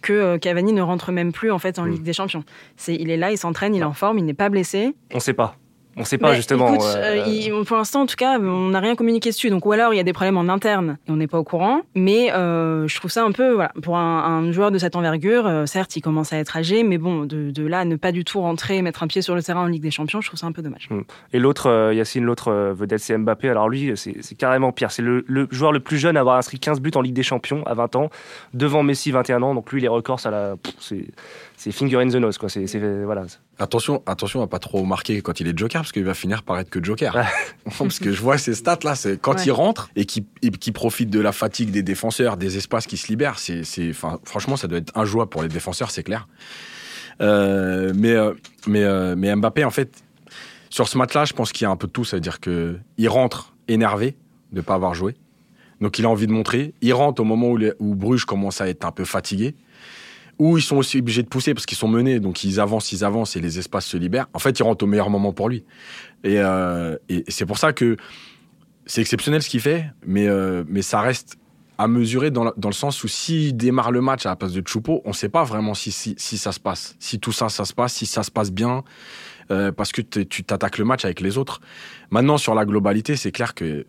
que 0.00 0.38
Cavani 0.38 0.72
ne 0.72 0.80
rentre 0.80 1.12
même 1.12 1.32
plus 1.32 1.50
en 1.50 1.58
fait 1.58 1.78
en 1.78 1.84
Mm. 1.84 1.90
Ligue 1.92 2.02
des 2.02 2.14
Champions. 2.14 2.44
C'est, 2.76 2.94
il 2.94 3.10
est 3.10 3.18
là, 3.18 3.30
il 3.30 3.36
s'entraîne, 3.36 3.74
il 3.74 3.82
est 3.82 3.84
en 3.84 3.92
forme, 3.92 4.18
il 4.18 4.24
n'est 4.24 4.32
pas 4.34 4.48
blessé. 4.48 4.94
On 5.12 5.20
sait 5.20 5.34
pas. 5.34 5.56
On 5.96 6.04
sait 6.04 6.18
pas 6.18 6.30
Mais 6.30 6.36
justement. 6.36 6.72
écoute, 6.72 6.86
euh, 6.86 7.22
euh, 7.22 7.24
il- 7.26 7.64
pour 7.64 7.76
l'instant, 7.76 8.02
en 8.02 8.06
tout 8.06 8.14
cas, 8.14 8.38
on 8.38 8.68
n'a 8.68 8.78
rien 8.78 8.94
communiqué 8.94 9.30
dessus. 9.30 9.50
Donc, 9.50 9.66
ou 9.66 9.72
alors 9.72 9.92
il 9.92 9.96
y 9.96 10.00
a 10.00 10.04
des 10.04 10.12
problèmes 10.12 10.36
en 10.36 10.48
interne 10.48 10.98
et 11.08 11.10
on 11.10 11.16
n'est 11.16 11.26
pas 11.26 11.38
au 11.38 11.44
courant. 11.44 11.80
Mais 11.96 12.32
euh, 12.32 12.86
je 12.86 12.96
trouve 12.96 13.10
ça 13.10 13.24
un 13.24 13.32
peu, 13.32 13.52
voilà, 13.54 13.72
pour 13.82 13.96
un, 13.96 14.18
un 14.46 14.52
joueur 14.52 14.70
de 14.70 14.78
cette 14.78 14.94
envergure, 14.94 15.46
euh, 15.46 15.66
certes, 15.66 15.96
il 15.96 16.00
commence 16.00 16.32
à 16.32 16.36
être 16.38 16.56
âgé, 16.56 16.84
mais 16.84 16.98
bon, 16.98 17.24
de, 17.24 17.50
de 17.50 17.66
là 17.66 17.84
ne 17.84 17.96
pas 17.96 18.12
du 18.12 18.24
tout 18.24 18.40
rentrer, 18.40 18.80
mettre 18.82 19.02
un 19.02 19.08
pied 19.08 19.22
sur 19.22 19.34
le 19.34 19.42
terrain 19.42 19.62
en 19.62 19.66
Ligue 19.66 19.82
des 19.82 19.90
Champions, 19.90 20.20
je 20.20 20.28
trouve 20.28 20.38
ça 20.38 20.46
un 20.46 20.52
peu 20.52 20.62
dommage. 20.62 20.88
Et 21.32 21.40
l'autre, 21.40 21.92
Yacine, 21.92 22.24
l'autre 22.24 22.52
vedette, 22.52 23.00
c'est 23.00 23.16
Mbappé. 23.18 23.48
Alors 23.48 23.68
lui, 23.68 23.92
c'est 23.96 24.34
carrément 24.36 24.70
pire. 24.70 24.92
C'est 24.92 25.02
le, 25.02 25.24
le 25.26 25.48
joueur 25.50 25.72
le 25.72 25.80
plus 25.80 25.98
jeune 25.98 26.16
à 26.16 26.20
avoir 26.20 26.36
inscrit 26.36 26.60
15 26.60 26.80
buts 26.80 26.92
en 26.94 27.00
Ligue 27.00 27.14
des 27.14 27.22
Champions 27.24 27.64
à 27.66 27.74
20 27.74 27.96
ans, 27.96 28.10
devant 28.54 28.84
Messi, 28.84 29.10
21 29.10 29.42
ans. 29.42 29.54
Donc 29.54 29.72
lui, 29.72 29.80
les 29.80 29.88
records, 29.88 30.20
ça 30.20 30.30
la, 30.30 30.54
pff, 30.62 30.74
c'est 31.56 31.72
finger 31.72 31.96
in 31.96 32.08
the 32.08 32.14
nose, 32.16 32.38
quoi. 32.38 32.48
C'est- 32.48 32.66
voilà. 33.04 33.22
Attention, 33.60 34.02
attention 34.06 34.40
à 34.40 34.46
pas 34.46 34.60
trop 34.60 34.84
marquer 34.84 35.20
quand 35.20 35.40
il 35.40 35.48
est 35.48 35.58
joker, 35.58 35.82
parce 35.82 35.90
qu'il 35.90 36.04
va 36.04 36.14
finir 36.14 36.44
par 36.44 36.58
être 36.60 36.70
que 36.70 36.82
joker. 36.82 37.16
Parce 37.78 37.98
que 37.98 38.12
je 38.12 38.20
vois 38.22 38.38
ces 38.38 38.54
stats 38.54 38.78
là, 38.84 38.94
c'est 38.94 39.20
quand 39.20 39.34
Ouais. 39.34 39.44
il 39.46 39.50
rentre 39.50 39.90
et 39.96 40.04
qu'il 40.04 40.72
profite 40.72 41.10
de 41.10 41.18
la 41.18 41.32
fatigue 41.32 41.70
des 41.72 41.82
défenseurs, 41.82 42.36
des 42.36 42.56
espaces 42.56 42.86
qui 42.86 42.96
se 42.96 43.08
libèrent, 43.08 43.38
c'est, 43.38 43.64
c'est, 43.64 43.90
enfin, 43.90 44.20
franchement, 44.24 44.56
ça 44.56 44.68
doit 44.68 44.78
être 44.78 44.96
injouable 44.96 45.28
pour 45.30 45.42
les 45.42 45.48
défenseurs, 45.48 45.90
c'est 45.90 46.04
clair. 46.04 46.28
Euh, 47.20 47.92
mais, 47.96 48.12
euh, 48.12 48.32
mais, 48.68 48.84
euh, 48.84 49.14
mais 49.16 49.34
Mbappé, 49.34 49.64
en 49.64 49.70
fait, 49.70 49.90
sur 50.70 50.86
ce 50.86 50.96
match-là, 50.96 51.24
je 51.24 51.32
pense 51.32 51.50
qu'il 51.50 51.64
y 51.64 51.66
a 51.66 51.70
un 51.70 51.76
peu 51.76 51.88
de 51.88 51.92
tout. 51.92 52.04
C'est-à-dire 52.04 52.38
que 52.40 52.78
il 52.96 53.08
rentre 53.08 53.54
énervé 53.66 54.16
de 54.52 54.60
pas 54.60 54.74
avoir 54.74 54.94
joué. 54.94 55.16
Donc 55.80 55.98
il 55.98 56.04
a 56.04 56.08
envie 56.08 56.26
de 56.26 56.32
montrer. 56.32 56.74
Il 56.80 56.92
rentre 56.94 57.20
au 57.20 57.24
moment 57.24 57.48
où, 57.48 57.56
les- 57.56 57.72
où 57.80 57.94
Bruges 57.94 58.24
commence 58.24 58.60
à 58.60 58.68
être 58.68 58.84
un 58.84 58.92
peu 58.92 59.04
fatigué. 59.04 59.54
Où 60.38 60.56
ils 60.56 60.62
sont 60.62 60.76
aussi 60.76 60.98
obligés 60.98 61.22
de 61.22 61.28
pousser 61.28 61.52
parce 61.54 61.66
qu'ils 61.66 61.78
sont 61.78 61.88
menés. 61.88 62.20
Donc 62.20 62.44
ils 62.44 62.60
avancent, 62.60 62.92
ils 62.92 63.04
avancent 63.04 63.34
et 63.36 63.40
les 63.40 63.58
espaces 63.58 63.86
se 63.86 63.96
libèrent. 63.96 64.28
En 64.34 64.38
fait, 64.38 64.58
il 64.58 64.62
rentre 64.62 64.84
au 64.84 64.86
meilleur 64.86 65.10
moment 65.10 65.32
pour 65.32 65.48
lui. 65.48 65.64
Et, 66.22 66.38
euh, 66.38 66.96
et 67.08 67.24
c'est 67.28 67.46
pour 67.46 67.58
ça 67.58 67.72
que 67.72 67.96
c'est 68.86 69.00
exceptionnel 69.00 69.42
ce 69.42 69.48
qu'il 69.48 69.60
fait. 69.60 69.86
Mais, 70.06 70.28
euh, 70.28 70.62
mais 70.68 70.82
ça 70.82 71.00
reste 71.00 71.36
à 71.76 71.86
mesurer 71.88 72.30
dans, 72.30 72.52
dans 72.56 72.68
le 72.68 72.74
sens 72.74 73.04
où 73.04 73.08
s'il 73.08 73.56
démarre 73.56 73.92
le 73.92 74.00
match 74.00 74.26
à 74.26 74.30
la 74.30 74.36
place 74.36 74.52
de 74.52 74.62
Choupo, 74.66 75.00
on 75.04 75.10
ne 75.10 75.14
sait 75.14 75.28
pas 75.28 75.44
vraiment 75.44 75.74
si, 75.74 75.92
si, 75.92 76.38
ça 76.38 76.50
se 76.50 76.58
passe. 76.58 76.96
Si 76.98 77.20
tout 77.20 77.30
ça, 77.32 77.48
ça 77.48 77.64
se 77.64 77.72
passe, 77.72 77.94
si 77.94 78.06
ça 78.06 78.22
se 78.24 78.30
passe 78.30 78.50
bien. 78.50 78.82
euh, 79.50 79.72
parce 79.72 79.92
que 79.92 80.02
tu 80.02 80.44
t'attaques 80.44 80.78
le 80.78 80.84
match 80.84 81.04
avec 81.04 81.20
les 81.20 81.38
autres. 81.38 81.60
Maintenant, 82.10 82.38
sur 82.38 82.54
la 82.54 82.64
globalité, 82.64 83.16
c'est 83.16 83.32
clair 83.32 83.54
que 83.54 83.86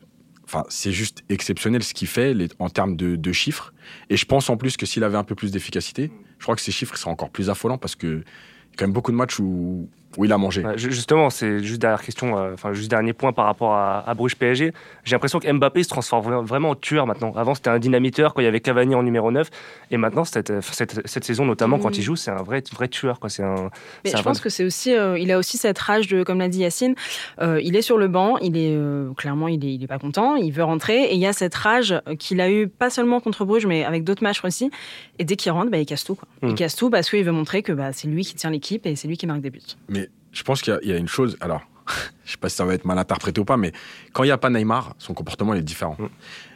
c'est 0.69 0.91
juste 0.91 1.23
exceptionnel 1.29 1.83
ce 1.83 1.93
qu'il 1.93 2.07
fait 2.07 2.35
en 2.59 2.69
termes 2.69 2.95
de 2.95 3.31
chiffres. 3.31 3.73
Et 4.09 4.17
je 4.17 4.25
pense 4.25 4.49
en 4.49 4.57
plus 4.57 4.77
que 4.77 4.85
s'il 4.85 5.03
avait 5.03 5.17
un 5.17 5.23
peu 5.23 5.35
plus 5.35 5.51
d'efficacité, 5.51 6.11
je 6.39 6.43
crois 6.43 6.55
que 6.55 6.61
ces 6.61 6.71
chiffres 6.71 6.97
seraient 6.97 7.11
encore 7.11 7.29
plus 7.29 7.49
affolants 7.49 7.77
parce 7.77 7.95
que 7.95 8.07
il 8.07 8.17
y 8.17 8.73
a 8.73 8.77
quand 8.77 8.85
même 8.85 8.93
beaucoup 8.93 9.11
de 9.11 9.17
matchs 9.17 9.39
où, 9.39 9.89
où 10.17 10.25
il 10.25 10.31
a 10.33 10.37
mangé. 10.37 10.63
Ju- 10.75 10.91
justement, 10.91 11.29
c'est 11.29 11.59
juste 11.63 11.79
dernière 11.81 12.01
question, 12.01 12.37
euh, 12.37 12.53
enfin 12.53 12.73
juste 12.73 12.89
dernier 12.89 13.13
point 13.13 13.31
par 13.31 13.45
rapport 13.45 13.73
à, 13.73 14.09
à 14.09 14.13
Bruges 14.15 14.35
PSG. 14.35 14.73
J'ai 15.03 15.15
l'impression 15.15 15.39
que 15.39 15.51
Mbappé 15.51 15.83
se 15.83 15.89
transforme 15.89 16.25
vra- 16.31 16.45
vraiment 16.45 16.71
en 16.71 16.75
tueur 16.75 17.05
maintenant. 17.05 17.31
Avant, 17.35 17.53
c'était 17.55 17.69
un 17.69 17.79
dynamiteur 17.79 18.33
quand 18.33 18.41
il 18.41 18.45
y 18.45 18.47
avait 18.47 18.59
Cavani 18.59 18.95
en 18.95 19.03
numéro 19.03 19.31
9. 19.31 19.47
Et 19.91 19.97
maintenant, 19.97 20.23
cette, 20.25 20.49
euh, 20.49 20.61
cette, 20.61 21.07
cette 21.07 21.23
saison, 21.23 21.45
notamment 21.45 21.77
quand 21.79 21.95
il 21.97 22.01
Mm. 22.01 22.03
joue, 22.03 22.15
c'est 22.15 22.31
un 22.31 22.41
vrai, 22.43 22.63
vrai 22.73 22.87
tueur. 22.87 23.19
Quoi. 23.19 23.29
C'est 23.29 23.43
un, 23.43 23.69
Mais 24.03 24.09
c'est 24.09 24.17
je 24.17 24.17
un 24.17 24.23
pense 24.23 24.37
vrai- 24.37 24.43
que 24.45 24.49
c'est 24.49 24.63
aussi, 24.65 24.95
euh, 24.95 25.17
il 25.19 25.31
a 25.31 25.37
aussi 25.37 25.57
cette 25.57 25.77
rage 25.79 26.07
de, 26.07 26.23
comme 26.23 26.39
l'a 26.39 26.49
dit 26.49 26.59
Yacine, 26.59 26.95
euh, 27.41 27.61
il 27.63 27.75
est 27.75 27.81
sur 27.83 27.97
le 27.97 28.07
banc, 28.07 28.37
il 28.39 28.57
est 28.57 28.75
euh, 28.75 29.13
clairement, 29.13 29.47
il 29.47 29.63
est, 29.63 29.73
il 29.75 29.83
est 29.83 29.87
pas 29.87 29.99
content, 29.99 30.35
il 30.35 30.51
veut 30.51 30.63
rentrer, 30.63 31.03
et 31.03 31.13
il 31.13 31.19
y 31.19 31.27
a 31.27 31.33
cette 31.33 31.55
rage 31.55 31.93
qu'il 32.17 32.41
a 32.41 32.49
eu 32.49 32.67
pas 32.67 32.89
seulement 32.89 33.19
contre 33.19 33.45
Bruges, 33.45 33.65
mais 33.67 33.83
avec 33.85 34.03
d'autres 34.03 34.23
matchs 34.23 34.43
aussi. 34.43 34.71
Et 35.19 35.23
dès 35.25 35.35
qu'il 35.35 35.51
rentre, 35.51 35.69
bah, 35.69 35.77
il 35.77 35.85
casse 35.85 36.03
tout. 36.03 36.15
Quoi. 36.15 36.27
Il 36.43 36.55
casse 36.55 36.75
tout 36.75 36.89
parce 36.89 37.09
qu'il 37.09 37.23
veut 37.23 37.31
montrer 37.31 37.61
que 37.61 37.71
bah, 37.73 37.91
c'est 37.93 38.07
lui 38.07 38.23
qui 38.23 38.35
tient 38.35 38.49
l'équipe 38.49 38.85
et 38.85 38.95
c'est 38.95 39.07
lui 39.07 39.17
qui 39.17 39.27
marque 39.27 39.41
des 39.41 39.49
buts. 39.49 39.59
Mais 39.89 39.98
je 40.31 40.43
pense 40.43 40.61
qu'il 40.61 40.73
y 40.73 40.75
a- 40.75 40.79
il 40.83 40.89
y, 40.89 40.93
a 40.93 40.97
une 40.97 41.07
chose. 41.07 41.37
Alors, 41.41 41.61
je 42.25 42.31
sais 42.31 42.37
pas 42.37 42.49
si 42.49 42.55
ça 42.55 42.65
va 42.65 42.73
être 42.73 42.85
mal 42.85 42.97
interprété 42.97 43.39
ou 43.41 43.45
pas, 43.45 43.57
mais 43.57 43.71
quand 44.13 44.23
il 44.23 44.27
n'y 44.27 44.31
a 44.31 44.37
pas 44.37 44.49
Neymar, 44.49 44.95
son 44.97 45.13
comportement 45.13 45.53
il 45.53 45.59
est 45.59 45.63
différent. 45.63 45.95
Mm. 45.99 46.05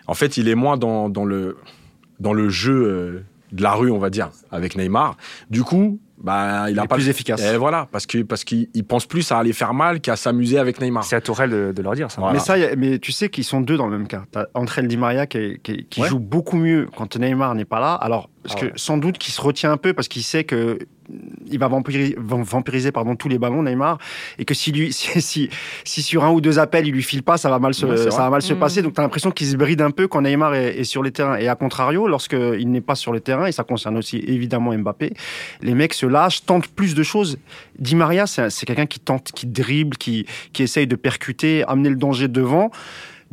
En 0.07 0.13
fait, 0.13 0.38
il 0.38 0.47
est 0.47 0.55
moins 0.55 0.77
dans, 0.77 1.09
dans 1.09 1.25
le, 1.25 1.57
dans 2.19 2.33
le 2.33 2.49
jeu 2.49 2.73
euh, 2.86 3.25
de 3.51 3.63
la 3.63 3.73
rue, 3.73 3.91
on 3.91 3.99
va 3.99 4.09
dire, 4.09 4.31
avec 4.51 4.75
Neymar. 4.75 5.17
Du 5.49 5.63
coup, 5.63 5.99
bah, 6.21 6.65
il 6.69 6.73
Il 6.73 6.80
a 6.80 6.84
est 6.84 6.88
pas 6.88 6.95
plus 6.95 7.06
le- 7.06 7.10
efficace. 7.12 7.41
Et 7.41 7.58
voilà, 7.58 7.88
parce 7.91 8.06
que 8.06 8.21
parce 8.23 8.43
qu'il 8.43 8.69
il 8.73 8.84
pense 8.86 9.06
plus 9.06 9.32
à 9.32 9.39
aller 9.39 9.54
faire 9.54 9.73
mal 9.73 9.99
qu'à 10.02 10.15
s'amuser 10.15 10.58
avec 10.58 10.80
Neymar. 10.82 11.04
C'est 11.04 11.15
à 11.15 11.21
Tourelle 11.21 11.49
de, 11.49 11.71
de 11.76 11.82
leur 11.82 11.93
dire 11.95 12.12
ça. 12.12 12.21
Voilà. 12.21 12.34
Mais 12.34 12.39
ça, 12.39 12.54
a- 12.54 12.76
mais 12.76 12.99
tu 12.99 13.12
sais 13.12 13.30
qu'ils 13.30 13.43
sont 13.43 13.62
deux 13.62 13.78
dans 13.78 13.88
le 13.88 13.97
même 13.97 14.08
cas. 14.08 14.23
T'as 14.32 14.45
André 14.54 14.84
Di 14.84 14.97
Maria 14.97 15.26
qui, 15.28 15.60
qui- 15.63 15.86
qui 15.89 16.02
Ouais. 16.02 16.08
joue 16.08 16.19
beaucoup 16.19 16.58
mieux 16.58 16.88
quand 16.95 17.17
Neymar 17.17 17.56
n'est 17.56 17.65
pas 17.65 17.80
là. 17.80 17.93
Alors, 17.95 18.30
parce 18.43 18.56
Ah 18.58 18.67
que 18.67 18.71
sans 18.80 18.97
doute 18.97 19.17
qu'il 19.17 19.34
se 19.34 19.41
retient 19.41 19.71
un 19.71 19.78
peu 19.78 19.93
parce 19.93 20.08
qu'il 20.08 20.23
sait 20.23 20.43
que 20.43 20.78
il 21.47 21.60
va 21.60 21.67
vampiriser, 21.67 22.15
vampiriser 22.17 22.91
pardon, 22.93 23.15
tous 23.17 23.28
les 23.28 23.38
ballons, 23.38 23.62
Neymar, 23.63 23.97
et 24.39 24.45
que 24.45 24.54
si, 24.54 24.71
lui, 24.71 24.93
si, 24.93 25.21
si, 25.21 25.49
si 25.84 26.02
sur 26.02 26.23
un 26.23 26.32
ou 26.32 26.39
deux 26.39 26.60
appels, 26.60 26.88
il 26.88 26.93
lui 26.93 27.04
file 27.04 27.23
pas, 27.23 27.36
ça 27.38 27.49
va 27.49 27.60
mal 27.60 27.73
se, 27.73 27.86
Ouais, 27.86 27.97
ça 28.10 28.23
va 28.23 28.30
mal 28.30 28.41
se 28.41 28.54
Mhm. 28.54 28.60
passer. 28.60 28.82
Donc, 28.82 28.93
tu 28.93 29.02
as 29.02 29.04
l'impression 29.04 29.30
qu'il 29.32 29.47
se 29.47 29.58
bride 29.58 29.82
un 29.82 29.91
peu 29.91 30.08
quand 30.08 30.21
Neymar 30.21 30.56
est, 30.56 30.78
est 30.80 30.84
sur 30.86 31.04
les 31.04 31.12
terrains. 31.12 31.36
Et 31.38 31.49
à 31.49 31.56
contrario, 31.56 32.08
lorsqu'il 32.08 32.71
n'est 32.71 32.82
pas 32.82 32.95
sur 32.95 33.12
le 33.12 33.19
terrain, 33.19 33.47
et 33.47 33.52
ça 33.52 33.63
concerne 33.65 33.97
aussi 33.97 34.17
évidemment 34.28 34.73
Mbappé, 34.78 35.13
les 35.62 35.73
mecs 35.76 35.93
se 35.93 36.03
lâchent, 36.08 36.46
tentent 36.46 36.68
plus 36.68 36.96
de 36.96 37.04
choses. 37.04 37.38
Di 37.80 37.96
Maria, 37.96 38.28
c'est 38.28 38.66
quelqu'un 38.66 38.86
qui 38.86 39.00
tente, 39.00 39.32
qui 39.32 39.46
dribble, 39.46 39.98
qui, 39.98 40.26
qui 40.54 40.63
essaye 40.63 40.88
de 40.88 40.96
percuter, 40.96 41.63
amener 41.68 41.89
le 41.89 41.96
danger 41.96 42.28
devant. 42.28 42.72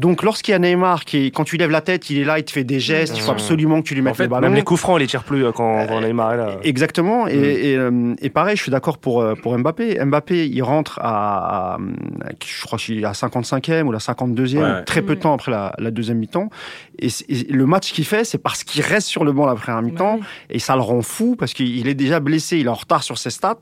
Donc, 0.01 0.23
lorsqu'il 0.23 0.53
y 0.53 0.55
a 0.55 0.59
Neymar, 0.59 1.05
qui, 1.05 1.27
est- 1.27 1.31
quand 1.31 1.45
tu 1.45 1.57
lèves 1.59 1.71
la 1.71 1.83
tête, 1.83 2.09
il 2.11 2.19
est 2.19 2.25
là, 2.25 2.39
il 2.39 2.45
te 2.45 2.51
fait 2.53 2.65
des 2.65 2.81
gestes, 2.81 3.15
il 3.17 3.21
faut 3.21 3.31
Mmh. 3.31 3.35
absolument 3.35 3.83
que 3.83 3.87
tu 3.89 3.95
lui 3.95 4.03
mettes 4.03 4.17
fait, 4.17 4.23
le 4.25 4.29
ballon. 4.31 4.43
Même 4.49 4.55
les 4.55 4.63
coups 4.63 4.81
francs, 4.81 4.95
on 4.95 4.99
les 4.99 5.07
tire 5.07 5.25
plus 5.25 5.45
euh, 5.45 5.53
quand, 5.53 5.87
quand 5.87 5.99
Euh, 6.03 6.07
Neymar 6.07 6.33
est 6.33 6.37
là. 6.39 6.57
Exactement. 6.65 7.27
Et, 7.29 7.37
Mm. 7.37 7.45
et, 7.45 7.77
euh, 7.77 8.15
et 8.23 8.31
pareil, 8.31 8.57
je 8.57 8.63
suis 8.63 8.71
d'accord 8.71 8.99
pour, 8.99 9.21
euh, 9.21 9.35
pour 9.35 9.57
Mbappé. 9.59 10.03
Mbappé, 10.05 10.49
il 10.49 10.63
rentre 10.63 10.99
à, 11.03 11.75
à, 11.75 11.79
je 12.45 12.67
crois 12.67 12.79
qu'il 12.79 12.99
est 13.01 13.05
à 13.05 13.13
55e 13.13 13.87
ou 13.87 13.93
la 13.93 13.99
52e, 13.99 14.63
Ouais. 14.63 14.85
très 14.85 15.03
peu 15.03 15.15
de 15.17 15.21
temps 15.21 15.35
après 15.35 15.51
la, 15.53 15.75
la 15.79 15.91
deuxième 15.91 16.19
mi-temps. 16.19 16.49
Et, 16.99 17.09
le 17.51 17.67
match 17.67 17.93
qu'il 17.93 18.05
fait, 18.07 18.25
c'est 18.25 18.39
parce 18.39 18.65
qu'il 18.65 18.83
reste 18.83 19.07
sur 19.09 19.25
le 19.25 19.33
banc 19.33 19.47
la 19.47 19.55
première 19.55 19.83
mi-temps. 19.83 20.21
Et 20.51 20.59
ça 20.59 20.77
le 20.77 20.83
rend 20.83 21.03
fou 21.03 21.37
parce 21.39 21.53
qu'il 21.53 21.87
est 21.89 21.95
déjà 21.95 22.21
blessé, 22.21 22.59
il 22.59 22.67
est 22.67 22.69
en 22.69 22.75
retard 22.75 23.03
sur 23.03 23.19
ses 23.19 23.31
stats. 23.31 23.59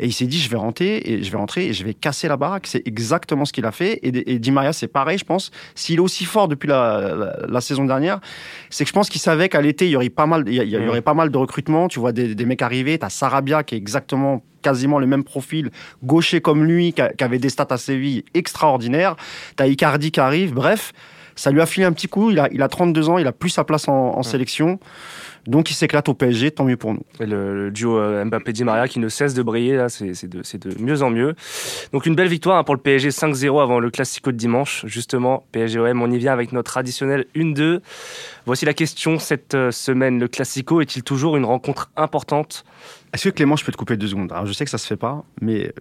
Et 0.00 0.06
il 0.06 0.12
s'est 0.12 0.26
dit, 0.26 0.38
je 0.40 0.48
vais 0.50 0.56
rentrer 0.56 0.96
et 1.04 1.22
je 1.22 1.30
vais 1.30 1.36
rentrer 1.38 1.66
et 1.68 1.72
je 1.72 1.84
vais 1.84 1.94
casser 1.94 2.26
la 2.28 2.36
baraque. 2.36 2.66
C'est 2.66 2.82
exactement 2.88 3.44
ce 3.44 3.52
qu'il 3.52 3.66
a 3.66 3.72
fait. 3.72 3.94
Et, 4.02 4.32
et 4.34 4.38
Di 4.38 4.50
Maria, 4.50 4.72
c'est 4.72 4.88
pareil, 4.88 5.18
je 5.18 5.24
pense. 5.24 5.50
S'il 5.76 5.96
est 5.96 6.00
aussi 6.00 6.24
fort 6.24 6.48
depuis 6.48 6.66
la, 6.66 7.14
la, 7.14 7.36
la 7.48 7.60
saison 7.60 7.84
dernière, 7.84 8.18
c'est 8.70 8.82
que 8.84 8.88
je 8.88 8.92
pense 8.94 9.08
qu'il 9.08 9.20
savait 9.20 9.48
qu'à 9.48 9.60
l'été, 9.60 9.84
il 9.86 9.90
y 9.92 9.96
aurait 9.96 10.08
pas 10.08 10.26
mal, 10.26 10.42
il 10.48 10.54
y, 10.54 10.56
y 10.72 10.76
Mm. 10.78 10.88
aurait 10.88 11.02
pas 11.02 11.14
mal 11.14 11.30
de 11.30 11.38
recrutements. 11.38 11.86
Tu 11.86 12.00
vois 12.00 12.10
des, 12.12 12.34
des 12.34 12.44
mecs 12.46 12.62
arriver. 12.62 12.98
T'as 12.98 13.10
Sarabia 13.10 13.62
qui 13.62 13.74
est 13.76 13.78
exactement 13.78 14.42
quasiment 14.62 14.98
le 14.98 15.06
même 15.06 15.22
profil, 15.22 15.70
gaucher 16.02 16.40
comme 16.40 16.64
lui, 16.64 16.92
qui, 16.92 17.00
a- 17.00 17.12
qui 17.12 17.22
avait 17.22 17.38
des 17.38 17.50
stats 17.50 17.68
à 17.70 17.76
Séville 17.76 18.24
extraordinaires. 18.34 19.14
T'as 19.54 19.66
Icardi 19.68 20.10
qui 20.10 20.18
arrive. 20.18 20.52
Bref, 20.54 20.92
ça 21.36 21.50
lui 21.50 21.60
a 21.60 21.66
filé 21.66 21.84
un 21.86 21.92
petit 21.92 22.08
coup. 22.08 22.30
Il 22.30 22.40
a, 22.40 22.48
il 22.50 22.62
a 22.62 22.68
32 22.68 23.08
ans, 23.10 23.18
il 23.18 23.26
a 23.26 23.32
plus 23.32 23.50
sa 23.50 23.62
place 23.62 23.86
en, 23.86 23.92
en 24.16 24.22
sélection. 24.22 24.80
Donc 25.46 25.70
il 25.70 25.74
s'éclate 25.74 26.08
au 26.08 26.14
PSG, 26.14 26.50
tant 26.50 26.64
mieux 26.64 26.76
pour 26.76 26.92
nous. 26.92 27.02
Le, 27.20 27.70
duo 27.70 27.98
euh, 27.98 28.24
Mbappé-Di 28.24 28.64
Maria 28.64 28.88
qui 28.88 28.98
ne 28.98 29.08
cesse 29.08 29.34
de 29.34 29.42
briller, 29.42 29.76
là, 29.76 29.88
c'est 29.88 30.14
c'est 30.14 30.28
de, 30.28 30.42
c'est 30.42 30.66
de 30.66 30.82
mieux 30.82 31.02
en 31.02 31.10
mieux. 31.10 31.34
Donc 31.92 32.06
une 32.06 32.14
belle 32.14 32.28
victoire 32.28 32.58
hein, 32.58 32.64
pour 32.64 32.74
le 32.74 32.80
PSG 32.80 33.10
5-0 33.10 33.62
avant 33.62 33.78
le 33.78 33.90
Classico 33.90 34.32
de 34.32 34.36
dimanche. 34.36 34.84
Justement, 34.86 35.44
PSG-OM, 35.52 36.02
on 36.02 36.10
y 36.10 36.18
vient 36.18 36.32
avec 36.32 36.52
notre 36.52 36.70
traditionnel 36.70 37.26
1-2. 37.34 37.80
Voici 38.46 38.64
la 38.64 38.74
question 38.74 39.18
cette 39.18 39.54
euh, 39.54 39.70
semaine. 39.70 40.18
Le 40.18 40.28
Classico 40.28 40.80
est-il 40.80 41.02
toujours 41.02 41.36
une 41.36 41.44
rencontre 41.44 41.90
importante 41.96 42.64
Est-ce 43.16 43.30
que 43.30 43.34
Clément, 43.34 43.56
je 43.56 43.64
peux 43.64 43.72
te 43.72 43.78
couper 43.78 43.96
deux 43.96 44.08
secondes? 44.08 44.30
Alors, 44.30 44.44
Je 44.44 44.52
sais 44.52 44.66
que 44.66 44.70
ça 44.70 44.76
se 44.76 44.86
fait 44.86 44.98
pas, 44.98 45.24
mais 45.40 45.72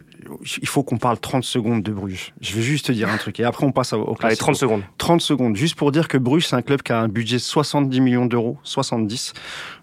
il 0.61 0.67
faut 0.69 0.83
qu'on 0.83 0.97
parle 0.97 1.19
30 1.19 1.43
secondes 1.43 1.83
de 1.83 1.91
Bruges. 1.91 2.33
Je 2.39 2.55
vais 2.55 2.61
juste 2.61 2.85
te 2.85 2.93
dire 2.93 3.09
un 3.09 3.17
truc 3.17 3.41
et 3.41 3.43
après 3.43 3.65
on 3.65 3.73
passe 3.73 3.91
au, 3.91 3.97
au 3.97 4.11
Allez, 4.11 4.37
Classico. 4.37 4.45
30 4.45 4.55
secondes. 4.55 4.81
30 4.97 5.19
secondes, 5.21 5.55
juste 5.57 5.75
pour 5.75 5.91
dire 5.91 6.07
que 6.07 6.17
Bruges, 6.17 6.47
c'est 6.47 6.55
un 6.55 6.61
club 6.61 6.81
qui 6.81 6.93
a 6.93 6.99
un 7.01 7.09
budget 7.09 7.37
70 7.37 7.99
millions 7.99 8.25
d'euros, 8.25 8.57
70. 8.63 9.33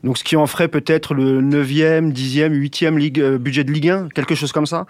Donc, 0.02 0.16
ce 0.16 0.24
qui 0.24 0.34
en 0.34 0.46
ferait 0.46 0.68
peut-être 0.68 1.12
le 1.12 1.42
9e, 1.42 2.10
10e, 2.10 2.52
8e 2.52 2.96
ligue, 2.96 3.20
euh, 3.20 3.36
budget 3.36 3.64
de 3.64 3.70
Ligue 3.70 3.90
1, 3.90 4.08
quelque 4.14 4.34
chose 4.34 4.50
comme 4.50 4.64
ça. 4.64 4.86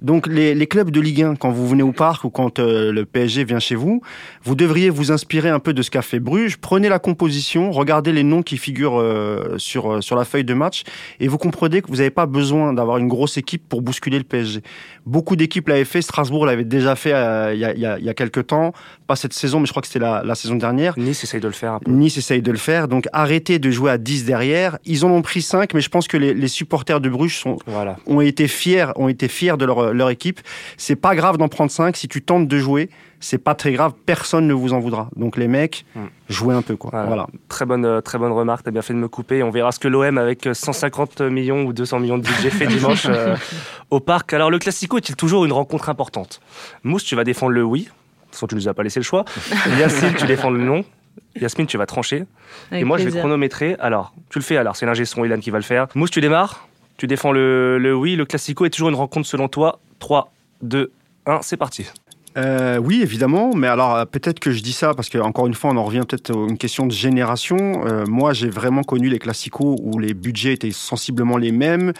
Donc, 0.00 0.26
les, 0.26 0.54
les 0.54 0.66
clubs 0.66 0.90
de 0.90 1.00
Ligue 1.02 1.22
1, 1.22 1.36
quand 1.36 1.50
vous 1.50 1.68
venez 1.68 1.82
au 1.82 1.92
parc 1.92 2.24
ou 2.24 2.30
quand 2.30 2.58
euh, 2.58 2.92
le 2.92 3.04
PSG 3.04 3.44
vient 3.44 3.58
chez 3.58 3.74
vous, 3.74 4.00
vous 4.42 4.54
devriez 4.54 4.88
vous 4.88 5.12
inspirer 5.12 5.50
un 5.50 5.58
peu 5.58 5.74
de 5.74 5.82
ce 5.82 5.90
qu'a 5.90 6.02
fait 6.02 6.18
Bruges. 6.18 6.56
Prenez 6.56 6.88
la 6.88 6.98
composition, 6.98 7.70
regardez 7.70 8.12
les 8.12 8.22
noms 8.22 8.42
qui 8.42 8.56
figurent 8.56 8.98
euh, 8.98 9.58
sur, 9.58 9.92
euh, 9.92 10.00
sur 10.00 10.16
la 10.16 10.24
feuille 10.24 10.44
de 10.44 10.54
match 10.54 10.82
et 11.20 11.28
vous 11.28 11.38
comprenez 11.38 11.82
que 11.82 11.88
vous 11.88 12.00
n'avez 12.06 12.14
pas 12.14 12.26
besoin 12.26 12.72
d'avoir 12.72 12.98
une 12.98 13.08
grosse 13.08 13.36
équipe 13.36 13.68
pour 13.68 13.82
bousculer 13.82 14.18
le 14.18 14.24
PSG. 14.24 14.62
Beaucoup 15.04 15.36
d'équipes 15.36 15.68
l'avaient 15.68 15.84
fait, 15.84 16.02
Strasbourg 16.02 16.46
l'avait 16.46 16.64
déjà 16.64 16.96
fait 16.96 17.12
euh, 17.12 17.52
il 17.54 17.60
y, 17.60 17.64
a, 17.64 17.74
il 17.74 17.80
y 17.80 17.86
a- 17.86 17.98
il 17.98 18.04
y 18.04 18.08
a 18.08 18.14
quelques 18.14 18.46
temps, 18.46 18.72
pas 19.06 19.16
cette 19.16 19.32
saison, 19.32 19.60
mais 19.60 19.66
je 19.66 19.72
crois 19.72 19.80
que 19.82 19.86
c'était 19.88 19.98
la, 19.98 20.22
la 20.24 20.34
saison 20.34 20.54
dernière. 20.56 20.98
Nice 20.98 21.22
essaye 21.24 21.40
de 21.40 21.46
le 21.48 21.52
faire 21.52 21.72
un 21.74 21.78
peu. 21.80 21.90
Nice 21.90 22.16
essaye 22.18 22.42
de 22.42 22.50
le 22.50 22.58
faire, 22.58 22.88
donc 22.88 23.06
arrêtez 23.12 23.58
de 23.58 23.70
jouer 23.70 23.90
à 23.90 23.98
10 23.98 24.24
derrière. 24.24 24.78
Ils 24.84 25.04
en 25.04 25.10
ont 25.10 25.22
pris 25.22 25.42
5, 25.42 25.74
mais 25.74 25.80
je 25.80 25.88
pense 25.88 26.08
que 26.08 26.16
les, 26.16 26.34
les 26.34 26.48
supporters 26.48 27.00
de 27.00 27.08
Bruges 27.08 27.38
sont, 27.38 27.56
Voilà. 27.66 27.96
ont 28.06 28.20
été 28.20 28.48
fiers, 28.48 28.86
ont 28.96 29.08
été 29.08 29.28
fiers 29.28 29.56
de 29.56 29.64
leur, 29.64 29.92
leur 29.92 30.10
équipe. 30.10 30.40
C'est 30.76 30.96
pas 30.96 31.14
grave 31.14 31.36
d'en 31.36 31.48
prendre 31.48 31.70
5 31.70 31.96
si 31.96 32.08
tu 32.08 32.22
tentes 32.22 32.48
de 32.48 32.58
jouer. 32.58 32.88
C'est 33.20 33.38
pas 33.38 33.54
très 33.54 33.72
grave, 33.72 33.92
personne 34.04 34.46
ne 34.46 34.52
vous 34.52 34.72
en 34.72 34.78
voudra. 34.80 35.08
Donc 35.16 35.36
les 35.36 35.48
mecs, 35.48 35.84
Hmm. 35.94 36.06
jouez 36.28 36.54
un 36.54 36.62
peu 36.62 36.76
quoi. 36.76 36.90
Voilà. 36.90 37.06
Voilà. 37.06 37.26
Très 37.48 37.64
bonne, 37.64 37.84
euh, 37.84 38.00
très 38.00 38.18
bonne 38.18 38.32
remarque. 38.32 38.64
T'as 38.64 38.70
bien 38.70 38.82
fait 38.82 38.92
de 38.94 38.98
me 38.98 39.08
couper. 39.08 39.42
On 39.42 39.50
verra 39.50 39.72
ce 39.72 39.78
que 39.78 39.88
l'OM 39.88 40.18
avec 40.18 40.46
euh, 40.46 40.54
150 40.54 41.22
millions 41.22 41.64
ou 41.64 41.72
200 41.72 42.00
millions 42.00 42.18
de 42.18 42.22
budget 42.26 42.50
fait 42.50 42.66
dimanche 42.66 43.06
euh, 43.08 43.34
au 43.90 44.00
parc. 44.00 44.32
Alors 44.34 44.50
le 44.50 44.58
Classico 44.58 44.98
est-il 44.98 45.16
toujours 45.16 45.44
une 45.44 45.52
rencontre 45.52 45.88
importante? 45.88 46.40
Mousse, 46.84 47.04
tu 47.04 47.16
vas 47.16 47.24
défendre 47.24 47.52
le 47.52 47.64
oui. 47.64 47.82
De 47.82 47.86
toute 47.86 48.32
façon, 48.34 48.46
tu 48.48 48.54
nous 48.56 48.68
as 48.68 48.74
pas 48.74 48.82
laissé 48.82 49.00
le 49.00 49.04
choix. 49.04 49.24
Yacine, 49.78 50.14
tu 50.18 50.26
défends 50.26 50.50
le 50.50 50.62
non. 50.62 50.84
Yasmine, 51.40 51.66
tu 51.66 51.78
vas 51.78 51.86
trancher. 51.86 52.24
Avec 52.70 52.82
Et 52.82 52.84
moi, 52.84 52.98
je 52.98 53.08
vais 53.08 53.18
chronométrer. 53.18 53.76
Alors, 53.78 54.12
tu 54.30 54.38
le 54.38 54.44
fais 54.44 54.56
alors. 54.58 54.76
C'est 54.76 54.84
l'ingé 54.86 55.04
son 55.06 55.24
Ilan 55.24 55.38
qui 55.40 55.50
va 55.50 55.58
le 55.58 55.64
faire. 55.64 55.86
Mousse, 55.94 56.10
tu 56.10 56.20
démarres. 56.20 56.66
Tu 56.98 57.06
défends 57.06 57.32
le, 57.32 57.78
le 57.78 57.94
oui. 57.94 58.16
Le 58.16 58.24
Classico 58.26 58.64
est 58.66 58.70
toujours 58.70 58.88
une 58.90 58.94
rencontre 58.94 59.26
selon 59.26 59.48
toi. 59.48 59.78
3, 59.98 60.30
2, 60.62 60.90
1, 61.26 61.40
c'est 61.42 61.56
parti. 61.56 61.86
Euh, 62.36 62.76
oui, 62.76 63.00
évidemment, 63.00 63.54
mais 63.54 63.66
alors 63.66 63.96
euh, 63.96 64.04
peut-être 64.04 64.40
que 64.40 64.50
je 64.50 64.62
dis 64.62 64.72
ça 64.72 64.92
parce 64.92 65.08
que 65.08 65.16
encore 65.16 65.46
une 65.46 65.54
fois, 65.54 65.70
on 65.70 65.76
en 65.76 65.84
revient 65.84 66.02
peut-être 66.06 66.30
à 66.30 66.34
une 66.34 66.58
question 66.58 66.86
de 66.86 66.92
génération. 66.92 67.86
Euh, 67.86 68.04
moi, 68.06 68.34
j'ai 68.34 68.50
vraiment 68.50 68.82
connu 68.82 69.08
les 69.08 69.18
classicos 69.18 69.76
où 69.80 69.98
les 69.98 70.12
budgets 70.12 70.52
étaient 70.52 70.70
sensiblement 70.70 71.38
les 71.38 71.50
mêmes, 71.50 71.94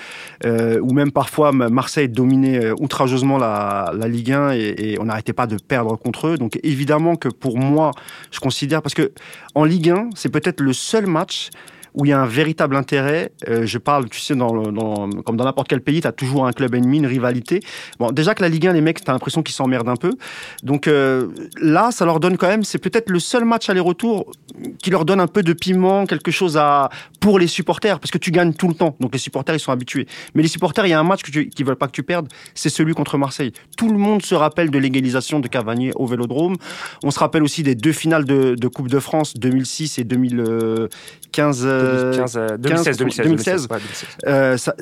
euh, 0.45 0.79
où 0.81 0.93
même 0.93 1.11
parfois 1.11 1.53
Marseille 1.53 2.11
dominait 2.11 2.63
euh, 2.63 2.75
outrageusement 2.79 3.39
la, 3.39 3.93
la 3.97 4.09
Ligue 4.09 4.33
1 4.33 4.53
et, 4.53 4.75
et 4.79 5.01
on 5.01 5.05
n'arrêtait 5.05 5.33
pas 5.33 5.47
de 5.47 5.57
perdre 5.57 5.97
contre 5.97 6.29
eux. 6.29 6.37
Donc 6.37 6.59
évidemment 6.63 7.17
que 7.17 7.29
pour 7.29 7.59
moi, 7.59 7.93
je 8.31 8.41
considère 8.41 8.83
parce 8.83 8.95
que 8.95 9.13
en 9.55 9.65
Ligue 9.65 9.89
1, 9.89 10.11
c'est 10.17 10.29
peut-être 10.29 10.61
le 10.61 10.75
seul 10.75 11.07
match 11.07 11.49
où 11.97 12.05
il 12.05 12.11
y 12.11 12.13
a 12.13 12.21
un 12.21 12.27
véritable 12.27 12.77
intérêt. 12.77 13.33
Euh, 13.49 13.67
je 13.67 13.79
parle, 13.79 14.09
tu 14.09 14.21
sais, 14.21 14.35
comme 14.37 15.37
dans 15.37 15.45
n'importe 15.45 15.69
quel 15.69 15.81
pays, 15.81 16.03
tu 16.03 16.07
as 16.07 16.13
toujours 16.13 16.47
un 16.47 16.53
club 16.53 16.75
ennemi, 16.75 16.99
une 16.99 17.07
rivalité. 17.07 17.61
Bon, 17.99 18.13
déjà 18.13 18.35
que 18.35 18.43
la 18.43 18.51
Ligue 18.51 18.67
1, 18.67 18.75
les 18.75 18.83
mecs, 18.83 19.03
tu 19.03 19.11
as 19.11 19.15
l'impression 19.15 19.43
qu'ils 19.43 19.55
s'emmerdent 19.55 19.89
un 19.89 19.97
peu. 19.97 20.13
Donc 20.63 20.87
euh, 20.87 21.29
là, 21.61 21.91
ça 21.91 22.05
leur 22.05 22.21
donne 22.21 22.37
quand 22.37 22.49
même, 22.49 22.65
c'est 22.65 22.79
peut-être 22.79 23.11
le 23.11 23.19
seul 23.19 23.45
match 23.45 23.71
aller-retour 23.71 24.31
qui 24.83 24.91
leur 24.91 25.05
donne 25.07 25.21
un 25.21 25.27
peu 25.27 25.43
de 25.43 25.55
piment, 25.55 26.07
quelque 26.07 26.31
chose 26.31 26.57
à 26.57 26.91
pour 27.21 27.39
les 27.39 27.47
supporters, 27.47 27.99
parce 27.99 28.11
que 28.11 28.19
tu 28.19 28.31
gagnes 28.31 28.53
tout 28.53 28.69
le 28.69 28.75
temps. 28.75 28.95
Donc 29.01 29.13
les 29.13 29.19
supporters, 29.19 29.55
ils 29.55 29.61
sont 29.61 29.73
habitués. 29.73 30.07
Mais 30.35 30.43
les 30.43 30.49
supporters, 30.49 30.87
il 30.87 30.91
y 30.91 30.93
a 30.93 31.01
un 31.01 31.05
match 31.05 31.23
que 31.23 31.31
tu, 31.31 31.49
qui 31.49 31.65
veulent 31.65 31.77
pas 31.77 31.87
que 31.87 31.93
tu 31.93 32.03
perdes, 32.03 32.29
c'est 32.55 32.69
celui 32.69 32.95
contre 32.95 33.17
Marseille. 33.17 33.53
Tout 33.77 33.91
le 33.91 33.99
monde 33.99 34.23
se 34.23 34.35
rappelle 34.35 34.71
de 34.71 34.79
l'égalisation 34.79 35.41
de 35.41 35.49
Cavani 35.49 35.93
au 35.95 36.07
Vélodrome. 36.07 36.57
On 37.03 37.11
se 37.11 37.19
rappelle 37.19 37.43
aussi 37.43 37.63
des 37.63 37.75
deux 37.75 37.93
finales 37.93 38.25
de 38.25 38.69
Coupe 38.69 38.89
de 38.89 39.01
France 39.01 39.35
2006 39.35 39.99
et 39.99 40.05
2015. 40.05 41.67
Euh, 41.87 42.03
2015, 42.13 42.37
euh, 42.37 42.57
2016, 42.59 42.97
2016, 42.99 43.27
2016. 43.27 43.63
ouais, 43.71 43.79
2016. 43.79 44.09
euh, 44.27 44.57
ça- 44.57 44.75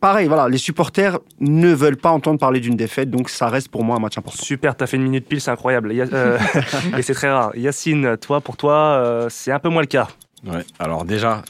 pareil, 0.00 0.26
voilà, 0.28 0.48
les 0.48 0.58
supporters 0.58 1.18
ne 1.40 1.72
veulent 1.72 1.96
pas 1.96 2.10
entendre 2.10 2.38
parler 2.38 2.60
d'une 2.60 2.76
défaite, 2.76 3.10
donc 3.10 3.30
ça 3.30 3.48
reste 3.48 3.68
pour 3.68 3.84
moi 3.84 3.96
un 3.96 4.00
match 4.00 4.18
important. 4.18 4.42
Super, 4.42 4.74
t'as 4.76 4.86
fait 4.86 4.96
une 4.96 5.04
minute 5.04 5.26
pile, 5.28 5.40
c'est 5.40 5.50
incroyable. 5.50 5.92
Ya- 5.92 6.06
euh, 6.12 6.38
et 6.98 7.02
c'est 7.02 7.14
très 7.14 7.30
rare. 7.30 7.56
Yacine, 7.56 8.16
toi, 8.16 8.40
pour 8.40 8.56
toi, 8.56 8.74
euh, 8.74 9.28
c'est 9.30 9.52
un 9.52 9.58
peu 9.60 9.68
moins 9.68 9.82
le 9.82 9.86
cas. 9.86 10.08
Ouais. 10.44 10.64
Alors 10.80 11.04
déjà, 11.04 11.42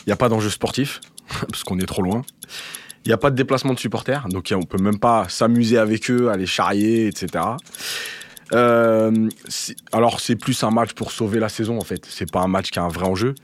il 0.00 0.08
n'y 0.08 0.12
a 0.12 0.16
pas 0.16 0.28
d'enjeu 0.28 0.50
sportif, 0.50 1.00
parce 1.48 1.62
qu'on 1.62 1.78
est 1.78 1.86
trop 1.86 2.02
loin. 2.02 2.22
Il 3.04 3.10
n'y 3.10 3.12
a 3.12 3.18
pas 3.18 3.30
de 3.30 3.36
déplacement 3.36 3.72
de 3.72 3.78
supporters, 3.78 4.26
donc 4.30 4.52
on 4.52 4.64
peut 4.64 4.82
même 4.82 4.98
pas 4.98 5.26
s'amuser 5.28 5.78
avec 5.78 6.10
eux, 6.10 6.28
aller 6.28 6.46
charrier, 6.46 7.06
etc. 7.06 7.44
Euh, 8.52 9.28
alors 9.92 10.20
c'est 10.20 10.36
plus 10.36 10.62
un 10.62 10.70
match 10.70 10.92
pour 10.92 11.10
sauver 11.10 11.40
la 11.40 11.48
saison 11.48 11.78
en 11.78 11.84
fait. 11.84 12.04
C'est 12.08 12.30
pas 12.30 12.40
un 12.40 12.46
match 12.46 12.70
qui 12.70 12.78
a 12.78 12.82
un 12.82 12.88
vrai 12.88 13.06
enjeu. 13.06 13.34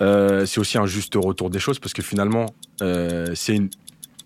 Euh, 0.00 0.46
c'est 0.46 0.58
aussi 0.60 0.78
un 0.78 0.86
juste 0.86 1.14
retour 1.16 1.50
des 1.50 1.58
choses 1.60 1.78
parce 1.78 1.92
que 1.92 2.02
finalement 2.02 2.46
euh, 2.82 3.26
c'est 3.34 3.54
une, 3.54 3.68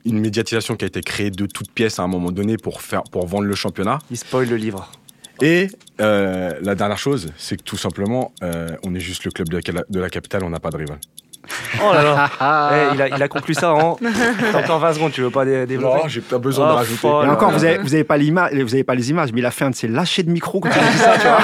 une 0.06 0.18
médiatisation 0.20 0.76
qui 0.76 0.84
a 0.84 0.88
été 0.88 1.00
créée 1.02 1.30
de 1.30 1.44
toutes 1.46 1.70
pièces 1.72 1.98
à 1.98 2.02
un 2.02 2.06
moment 2.08 2.30
donné 2.30 2.56
pour 2.56 2.80
faire 2.80 3.02
pour 3.04 3.26
vendre 3.26 3.44
le 3.44 3.54
championnat. 3.54 3.98
Il 4.10 4.16
spoil 4.16 4.48
le 4.48 4.56
livre. 4.56 4.90
Et 5.42 5.68
euh, 6.00 6.52
la 6.62 6.74
dernière 6.74 6.98
chose, 6.98 7.30
c'est 7.36 7.56
que 7.56 7.62
tout 7.62 7.76
simplement, 7.76 8.32
euh, 8.42 8.68
on 8.84 8.92
est 8.94 8.98
juste 9.00 9.24
le 9.24 9.30
club 9.30 9.48
de 9.48 9.60
la, 9.72 9.82
de 9.88 10.00
la 10.00 10.10
capitale, 10.10 10.42
on 10.42 10.50
n'a 10.50 10.58
pas 10.58 10.70
de 10.70 10.76
rival. 10.78 10.98
Oh 11.82 11.92
là 11.92 12.02
là 12.02 12.30
Eh, 12.90 12.94
il, 12.94 13.02
a, 13.02 13.08
il 13.16 13.22
a 13.22 13.28
conclu 13.28 13.54
ça 13.54 13.72
en. 13.72 13.96
T'as 14.52 14.64
encore 14.64 14.80
20 14.80 14.94
secondes, 14.94 15.12
tu 15.12 15.22
veux 15.22 15.30
pas 15.30 15.44
dé- 15.44 15.64
développer 15.64 16.02
Non, 16.02 16.08
j'ai 16.08 16.20
pas 16.22 16.38
besoin 16.38 16.66
Oh, 16.66 16.70
de 16.72 16.76
rajouter. 16.76 17.06
encore, 17.08 17.52
vous 17.52 17.64
avez, 17.64 17.78
vous 17.78 17.94
avez 17.94 18.02
pas 18.04 18.16
l'image, 18.18 18.52
vous 18.54 18.74
avez 18.74 18.84
pas 18.84 18.96
les 18.96 19.10
images, 19.10 19.32
mais 19.32 19.40
il 19.40 19.46
a 19.46 19.50
fait 19.52 19.64
un 19.64 19.70
de 19.70 19.76
ses 19.76 19.86
lâchers 19.88 20.24
de 20.24 20.30
micro 20.30 20.58
quand 20.60 20.70
il 20.70 20.78
a 20.78 20.90
dit 20.90 20.98
ça, 20.98 21.14
tu 21.18 21.26
vois. 21.28 21.38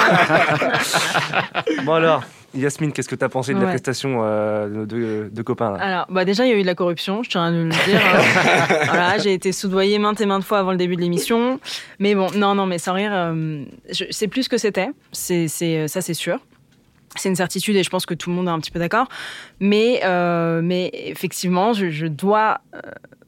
Bon 1.85 1.93
alors, 1.95 2.23
Yasmine, 2.55 2.93
qu'est-ce 2.93 3.09
que 3.09 3.14
t'as 3.14 3.29
pensé 3.29 3.53
de 3.53 3.59
la 3.59 3.64
Ouais. 3.64 3.71
prestation 3.71 4.21
euh, 4.23 4.85
de, 4.87 5.29
de, 5.31 5.43
là? 5.73 5.77
Alors, 5.81 6.07
bah 6.09 6.25
déjà, 6.25 6.45
il 6.47 6.51
y 6.51 6.53
a 6.53 6.57
eu 6.57 6.62
de 6.62 6.67
la 6.67 6.75
corruption, 6.75 7.23
je 7.23 7.31
tiens 7.31 7.45
à 7.47 7.51
le 7.51 7.69
dire. 7.69 8.01
hein. 8.05 8.77
voilà, 8.87 9.19
j'ai 9.19 9.33
été 9.35 9.53
soudoyée 9.53 9.99
maintes 9.99 10.21
et 10.21 10.27
maintes 10.27 10.45
fois 10.45 10.59
avant 10.59 10.71
le 10.71 10.77
début 10.77 10.97
de 10.97 11.01
l'émission. 11.01 11.59
Mais 11.99 12.14
bon, 12.14 12.29
non, 12.37 12.55
non, 12.55 12.67
mais 12.67 12.79
sans 12.79 12.95
rire, 12.95 13.11
euh, 13.12 13.64
je- 13.90 14.05
c'est 14.11 14.29
plus 14.29 14.45
ce 14.45 14.49
que 14.49 14.59
c'était. 14.59 14.88
C'est, 15.12 15.49
c'est, 15.49 15.88
ça, 15.88 16.01
c'est 16.01 16.14
sûr. 16.14 16.38
C'est 17.17 17.29
une 17.29 17.37
certitude 17.37 17.77
et 17.77 17.83
je 17.85 17.90
pense 17.90 18.07
que 18.07 18.14
tout 18.14 18.31
le 18.31 18.37
monde 18.37 18.49
est 18.49 18.51
un 18.51 18.59
petit 18.59 18.73
peu 18.73 18.79
d'accord. 18.81 19.07
Mais, 19.61 20.01
euh, 20.05 20.61
mais 20.62 20.90
effectivement, 20.93 21.73
je, 21.73 21.90
je 21.90 22.07
dois. 22.07 22.61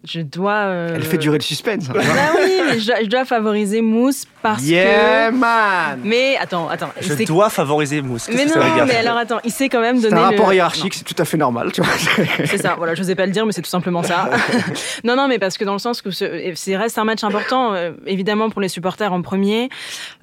Je 0.07 0.21
dois. 0.21 0.53
euh, 0.53 0.92
Elle 0.95 1.03
fait 1.03 1.19
durer 1.19 1.38
le 1.38 1.42
suspense. 1.42 1.88
Bah 1.88 2.01
oui, 2.38 2.61
mais 2.69 2.79
je, 2.79 2.87
dois- 2.87 3.03
je 3.03 3.07
dois 3.09 3.25
favoriser 3.25 3.81
Mousse 3.83 4.25
parce 4.42 4.62
Yeah, 4.64 5.31
que. 5.31 5.35
man 5.37 6.01
Mais 6.05 6.37
attends, 6.40 6.69
attends. 6.69 6.90
Je 7.01 7.12
sait- 7.14 7.25
dois 7.25 7.51
favoriser 7.51 8.01
Mousse. 8.03 8.29
Mais 8.29 8.45
que 8.45 8.51
ça 8.51 8.59
non, 8.61 8.64
veut 8.66 8.75
dire 8.75 8.87
mais 8.87 8.97
alors 8.97 9.16
attends, 9.16 9.40
il 9.45 9.51
sait 9.51 9.69
quand 9.69 9.81
même 9.81 9.97
C'est 10.01 10.09
donner. 10.11 10.21
un 10.23 10.25
rapport 10.27 10.47
Non. 10.47 10.53
hiérarchique, 10.53 10.95
c'est 10.95 11.05
tout 11.05 11.21
à 11.21 11.25
fait 11.25 11.37
normal, 11.37 11.73
tu 11.73 11.83
vois. 11.83 11.92
C'est 12.47 12.59
ça, 12.59 12.75
voilà, 12.77 12.95
je 12.95 13.01
n'osais 13.03 13.14
pas 13.14 13.27
le 13.27 13.33
dire, 13.33 13.45
mais 13.47 13.53
c'est 13.53 13.62
tout 13.62 13.69
simplement 13.71 14.03
ça. 14.03 14.31
non, 15.05 15.16
non, 15.16 15.29
mais 15.29 15.38
parce 15.38 15.59
que 15.59 15.64
dans 15.64 15.73
le 15.73 15.79
sens 15.79 16.03
que 16.03 16.11
ce 16.11 16.53
c'est- 16.55 16.77
reste 16.77 16.99
un 16.99 17.05
match 17.05 17.25
important, 17.25 17.75
euh, 17.75 17.92
évidemment 18.07 18.51
pour 18.51 18.61
les 18.61 18.69
supporters 18.69 19.12
en 19.12 19.23
premier. 19.23 19.69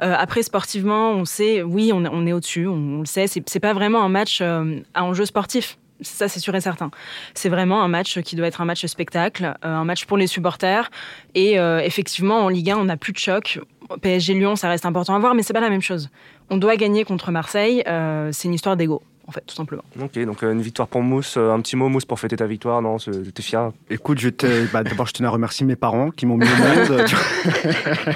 Euh, 0.01 0.15
après, 0.17 0.43
sportivement, 0.43 1.11
on 1.11 1.25
sait, 1.25 1.61
oui, 1.61 1.91
on, 1.93 2.03
on 2.05 2.25
est 2.25 2.33
au-dessus, 2.33 2.67
on, 2.67 2.73
on 2.97 2.99
le 3.01 3.05
sait, 3.05 3.27
c'est 3.27 3.43
c'est 3.49 3.59
pas 3.59 3.73
vraiment 3.73 4.03
un 4.03 4.09
match 4.09 4.39
euh, 4.41 4.79
à 4.93 5.03
enjeu 5.03 5.25
sportif. 5.25 5.77
Ça, 6.03 6.27
c'est 6.27 6.39
sûr 6.39 6.55
et 6.55 6.61
certain. 6.61 6.91
C'est 7.33 7.49
vraiment 7.49 7.83
un 7.83 7.87
match 7.87 8.19
qui 8.21 8.35
doit 8.35 8.47
être 8.47 8.61
un 8.61 8.65
match 8.65 8.85
spectacle, 8.85 9.55
euh, 9.65 9.67
un 9.67 9.85
match 9.85 10.05
pour 10.05 10.17
les 10.17 10.27
supporters. 10.27 10.89
Et 11.35 11.59
euh, 11.59 11.79
effectivement, 11.79 12.39
en 12.39 12.49
Ligue 12.49 12.71
1, 12.71 12.77
on 12.77 12.85
n'a 12.85 12.97
plus 12.97 13.13
de 13.13 13.17
choc. 13.17 13.59
PSG 14.01 14.33
Lyon, 14.33 14.55
ça 14.55 14.69
reste 14.69 14.85
important 14.85 15.15
à 15.15 15.19
voir, 15.19 15.35
mais 15.35 15.43
c'est 15.43 15.53
pas 15.53 15.59
la 15.59 15.69
même 15.69 15.81
chose. 15.81 16.09
On 16.49 16.57
doit 16.57 16.75
gagner 16.75 17.03
contre 17.03 17.31
Marseille. 17.31 17.83
euh, 17.87 18.29
c'est 18.31 18.47
une 18.47 18.53
histoire 18.53 18.77
d'ego, 18.77 19.01
en 19.25 19.31
fait, 19.31 19.41
tout 19.47 19.55
simplement. 19.55 19.83
Ok, 20.01 20.19
donc 20.25 20.43
euh, 20.43 20.51
une 20.51 20.61
victoire 20.61 20.87
pour 20.87 21.01
Mousse. 21.01 21.35
euh, 21.37 21.51
un 21.53 21.61
petit 21.61 21.75
mot, 21.75 21.87
Mousse, 21.87 22.03
pour 22.05 22.19
fêter 22.19 22.35
ta 22.35 22.45
victoire. 22.45 22.81
Non, 22.81 22.97
t'es 22.97 23.41
fier 23.41 23.71
Écoute, 23.89 24.19
je 24.19 24.29
bah, 24.73 24.83
d'abord, 24.83 25.07
je 25.07 25.13
tenais 25.13 25.27
à 25.27 25.31
remercier 25.31 25.65
mes 25.65 25.75
parents 25.77 26.09
qui 26.11 26.25
m'ont 26.25 26.37
mis 26.37 26.45
au 26.45 26.55
monde. 26.55 26.87
vois. 26.87 27.05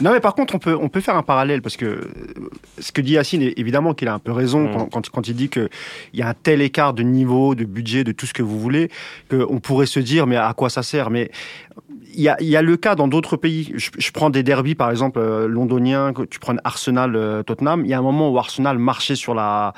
non, 0.00 0.12
mais 0.12 0.20
par 0.20 0.34
contre, 0.34 0.54
on 0.54 0.58
peut, 0.58 0.76
on 0.78 0.88
peut 0.88 1.00
faire 1.00 1.16
un 1.16 1.22
parallèle 1.22 1.62
parce 1.62 1.76
que 1.76 1.86
euh, 1.86 2.10
ce 2.78 2.92
que 2.92 3.00
dit 3.00 3.12
Yacine, 3.12 3.42
évidemment 3.56 3.94
qu'il 3.94 4.08
a 4.08 4.14
un 4.14 4.18
peu 4.18 4.32
raison 4.32 4.56
Mm. 4.66 4.72
quand, 4.72 4.86
quand, 4.86 5.10
quand 5.10 5.28
il 5.28 5.34
dit 5.34 5.48
qu'il 5.48 5.68
y 6.14 6.22
a 6.22 6.28
un 6.28 6.34
tel 6.34 6.60
écart 6.60 6.92
de 6.94 7.02
niveau, 7.02 7.54
de 7.54 7.64
budget, 7.64 8.04
de 8.04 8.12
tout 8.12 8.26
ce 8.26 8.32
que 8.34 8.42
vous 8.42 8.58
voulez, 8.58 8.90
qu'on 9.30 9.60
pourrait 9.60 9.86
se 9.86 10.00
dire, 10.00 10.26
mais 10.26 10.36
à 10.36 10.52
quoi 10.54 10.70
ça 10.70 10.82
sert? 10.82 11.10
Mais 11.10 11.30
il 12.16 12.22
y 12.22 12.28
a, 12.28 12.36
y 12.42 12.56
a 12.56 12.62
le 12.62 12.76
cas 12.76 12.94
dans 12.94 13.08
d'autres 13.08 13.36
pays. 13.36 13.72
Je, 13.76 13.90
je 13.96 14.10
prends 14.10 14.30
des 14.30 14.42
derbies, 14.42 14.74
par 14.74 14.90
exemple, 14.90 15.18
euh, 15.18 15.46
londoniens, 15.46 16.12
tu 16.30 16.38
prends 16.38 16.54
Arsenal, 16.64 17.14
euh, 17.14 17.42
Tottenham. 17.42 17.82
Il 17.84 17.90
y 17.90 17.94
a 17.94 17.98
un 17.98 18.02
moment 18.02 18.30
où 18.30 18.38
Arsenal 18.38 18.78
marchait 18.78 19.14
sur 19.14 19.34
la 19.34 19.74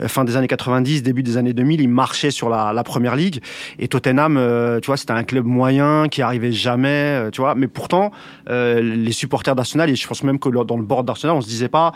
euh, 0.00 0.08
fin 0.08 0.24
des 0.24 0.36
années 0.36 0.48
90, 0.48 1.02
début 1.02 1.22
des 1.22 1.36
années 1.36 1.52
2000, 1.52 1.80
il 1.80 1.88
marchait 1.88 2.30
sur 2.30 2.48
la, 2.48 2.72
la 2.72 2.84
première 2.84 3.16
ligue. 3.16 3.40
Et 3.78 3.88
Tottenham, 3.88 4.36
euh, 4.36 4.80
tu 4.80 4.86
vois, 4.86 4.96
c'était 4.96 5.12
un 5.12 5.24
club 5.24 5.44
moyen 5.44 6.08
qui 6.08 6.22
arrivait 6.22 6.52
jamais, 6.52 6.88
euh, 6.88 7.30
tu 7.30 7.40
vois. 7.40 7.54
Mais 7.54 7.68
pourtant, 7.68 8.10
euh, 8.48 8.80
les 8.80 9.12
supporters 9.12 9.54
d'Arsenal, 9.54 9.90
et 9.90 9.96
je 9.96 10.06
pense 10.06 10.22
même 10.22 10.38
que 10.38 10.48
dans 10.48 10.76
le 10.76 10.82
board 10.82 11.06
d'Arsenal, 11.06 11.36
on 11.36 11.40
se 11.40 11.48
disait 11.48 11.68
pas. 11.68 11.92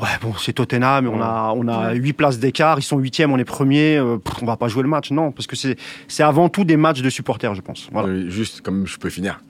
Ouais, 0.00 0.08
bon, 0.20 0.34
c'est 0.38 0.52
Tottenham, 0.52 1.08
on 1.08 1.22
a, 1.22 1.52
on 1.56 1.66
a 1.68 1.92
huit 1.94 2.12
places 2.12 2.38
d'écart, 2.38 2.78
ils 2.78 2.82
sont 2.82 2.98
huitièmes, 2.98 3.32
on 3.32 3.38
est 3.38 3.44
premier, 3.44 3.96
euh, 3.96 4.18
on 4.42 4.46
va 4.46 4.56
pas 4.58 4.68
jouer 4.68 4.82
le 4.82 4.88
match. 4.90 5.10
Non, 5.10 5.32
parce 5.32 5.46
que 5.46 5.56
c'est, 5.56 5.76
c'est 6.06 6.22
avant 6.22 6.48
tout 6.50 6.64
des 6.64 6.76
matchs 6.76 7.00
de 7.00 7.08
supporters, 7.08 7.54
je 7.54 7.62
pense. 7.62 7.88
Voilà. 7.92 8.08
Euh, 8.08 8.28
Juste 8.28 8.60
comme 8.60 8.86
je 8.86 8.98
peux 8.98 9.08
finir. 9.08 9.40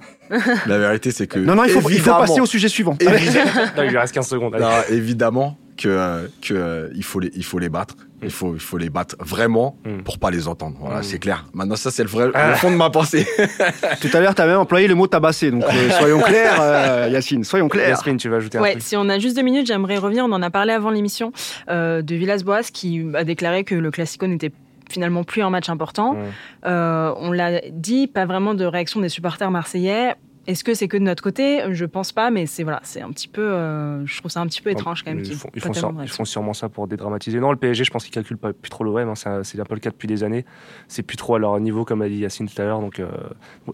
La 0.66 0.78
vérité, 0.78 1.10
c'est 1.10 1.26
que. 1.26 1.38
Non, 1.40 1.54
non, 1.56 1.64
il 1.64 1.70
faut, 1.70 1.78
il 1.80 1.82
faut 1.82 1.90
évidemment- 1.90 2.18
passer 2.20 2.40
au 2.40 2.46
sujet 2.46 2.68
suivant. 2.68 2.94
évi- 2.94 3.76
Non, 3.76 3.82
il 3.82 3.90
lui 3.90 3.98
reste 3.98 4.14
15 4.14 4.28
secondes. 4.28 4.54
allez. 4.54 4.64
Non, 4.64 4.70
évidemment 4.90 5.58
que, 5.76 5.88
euh, 5.88 6.26
que 6.42 6.54
euh, 6.54 6.88
il, 6.94 7.02
faut 7.04 7.20
les, 7.20 7.30
il 7.34 7.44
faut 7.44 7.58
les 7.58 7.68
battre. 7.68 7.94
Il 8.22 8.30
faut, 8.30 8.54
il 8.54 8.60
faut 8.60 8.78
les 8.78 8.88
battre 8.88 9.14
vraiment 9.20 9.76
Mm. 9.84 9.98
pour 10.02 10.18
pas 10.18 10.30
les 10.30 10.48
entendre. 10.48 10.76
Voilà, 10.80 11.00
Mm. 11.00 11.02
c'est 11.02 11.18
clair. 11.18 11.44
Maintenant, 11.52 11.76
ça, 11.76 11.90
c'est 11.90 12.02
le 12.02 12.08
vrai 12.08 12.30
Ah. 12.34 12.48
le 12.48 12.54
fond 12.54 12.70
de 12.70 12.76
ma 12.76 12.88
pensée. 12.90 13.26
Tout 14.00 14.08
à 14.14 14.20
l'heure, 14.20 14.34
tu 14.34 14.40
as 14.42 14.46
même 14.46 14.58
employé 14.58 14.88
le 14.88 14.94
mot 14.94 15.06
tabasser, 15.06 15.50
donc 15.50 15.64
euh, 15.64 15.90
soyons 15.90 16.20
clairs, 16.22 16.56
euh, 16.60 17.08
Yacine, 17.12 17.44
soyons 17.44 17.68
clairs. 17.68 17.90
Yasmine, 17.90 18.16
tu 18.16 18.28
vas 18.30 18.36
ajouter 18.36 18.56
un 18.58 18.62
Ouais, 18.62 18.72
truc? 18.72 18.82
si 18.82 18.96
on 18.96 19.08
a 19.10 19.18
juste 19.18 19.36
deux 19.36 19.42
minutes, 19.42 19.66
j'aimerais 19.66 19.98
revenir. 19.98 20.24
On 20.24 20.32
en 20.32 20.42
a 20.42 20.50
parlé 20.50 20.72
avant 20.72 20.90
l'émission 20.90 21.32
euh, 21.68 22.00
de 22.02 22.14
Villas-Boas 22.14 22.62
qui 22.72 23.04
a 23.14 23.24
déclaré 23.24 23.64
que 23.64 23.74
le 23.74 23.90
Classico 23.90 24.26
n'était 24.26 24.50
finalement 24.88 25.24
plus 25.24 25.42
un 25.42 25.50
match 25.50 25.68
important. 25.68 26.14
Mm. 26.14 26.18
Euh, 26.66 27.12
on 27.18 27.32
l'a 27.32 27.60
dit, 27.70 28.06
pas 28.06 28.24
vraiment 28.24 28.54
de 28.54 28.64
réaction 28.64 29.00
des 29.00 29.08
supporters 29.08 29.50
marseillais. 29.50 30.14
Est-ce 30.46 30.62
que 30.64 30.74
c'est 30.74 30.88
que 30.88 30.96
de 30.96 31.02
notre 31.02 31.22
côté? 31.22 31.60
Je 31.72 31.84
pense 31.84 32.12
pas, 32.12 32.30
mais 32.30 32.46
c'est 32.46 32.62
voilà, 32.62 32.80
c'est 32.84 33.00
un 33.02 33.10
petit 33.10 33.28
peu. 33.28 33.42
euh, 33.42 34.04
je 34.06 34.18
trouve 34.18 34.30
ça 34.30 34.40
un 34.40 34.46
petit 34.46 34.60
peu 34.62 34.70
étrange 34.70 35.02
quand 35.02 35.10
même. 35.10 35.22
Ils 35.24 35.34
font, 35.34 35.48
ils 35.54 35.60
de 35.60 36.02
ils 36.02 36.08
font 36.08 36.24
sûrement 36.24 36.52
ça 36.54 36.68
pour 36.68 36.86
dédramatiser. 36.86 37.40
Non, 37.40 37.50
le 37.50 37.56
PSG, 37.56 37.84
je 37.84 37.90
pense 37.90 38.04
qu'ils 38.04 38.12
calculent 38.14 38.36
pas 38.38 38.52
plus 38.52 38.70
trop 38.70 38.84
l'OM. 38.84 38.96
Hein, 39.08 39.14
c'est 39.42 39.58
un- 39.60 39.64
peu 39.64 39.74
le 39.74 39.80
cas 39.80 39.90
depuis 39.90 40.06
des 40.08 40.22
années. 40.22 40.44
C'est 40.88 41.02
plus 41.02 41.16
trop 41.16 41.34
à 41.34 41.38
leur 41.38 41.58
niveau, 41.58 41.84
comme 41.84 42.02
a 42.02 42.08
dit 42.08 42.16
Yacine 42.18 42.48
tout 42.48 42.60
à 42.62 42.64
l'heure. 42.64 42.80
Donc, 42.80 43.00
euh, 43.00 43.08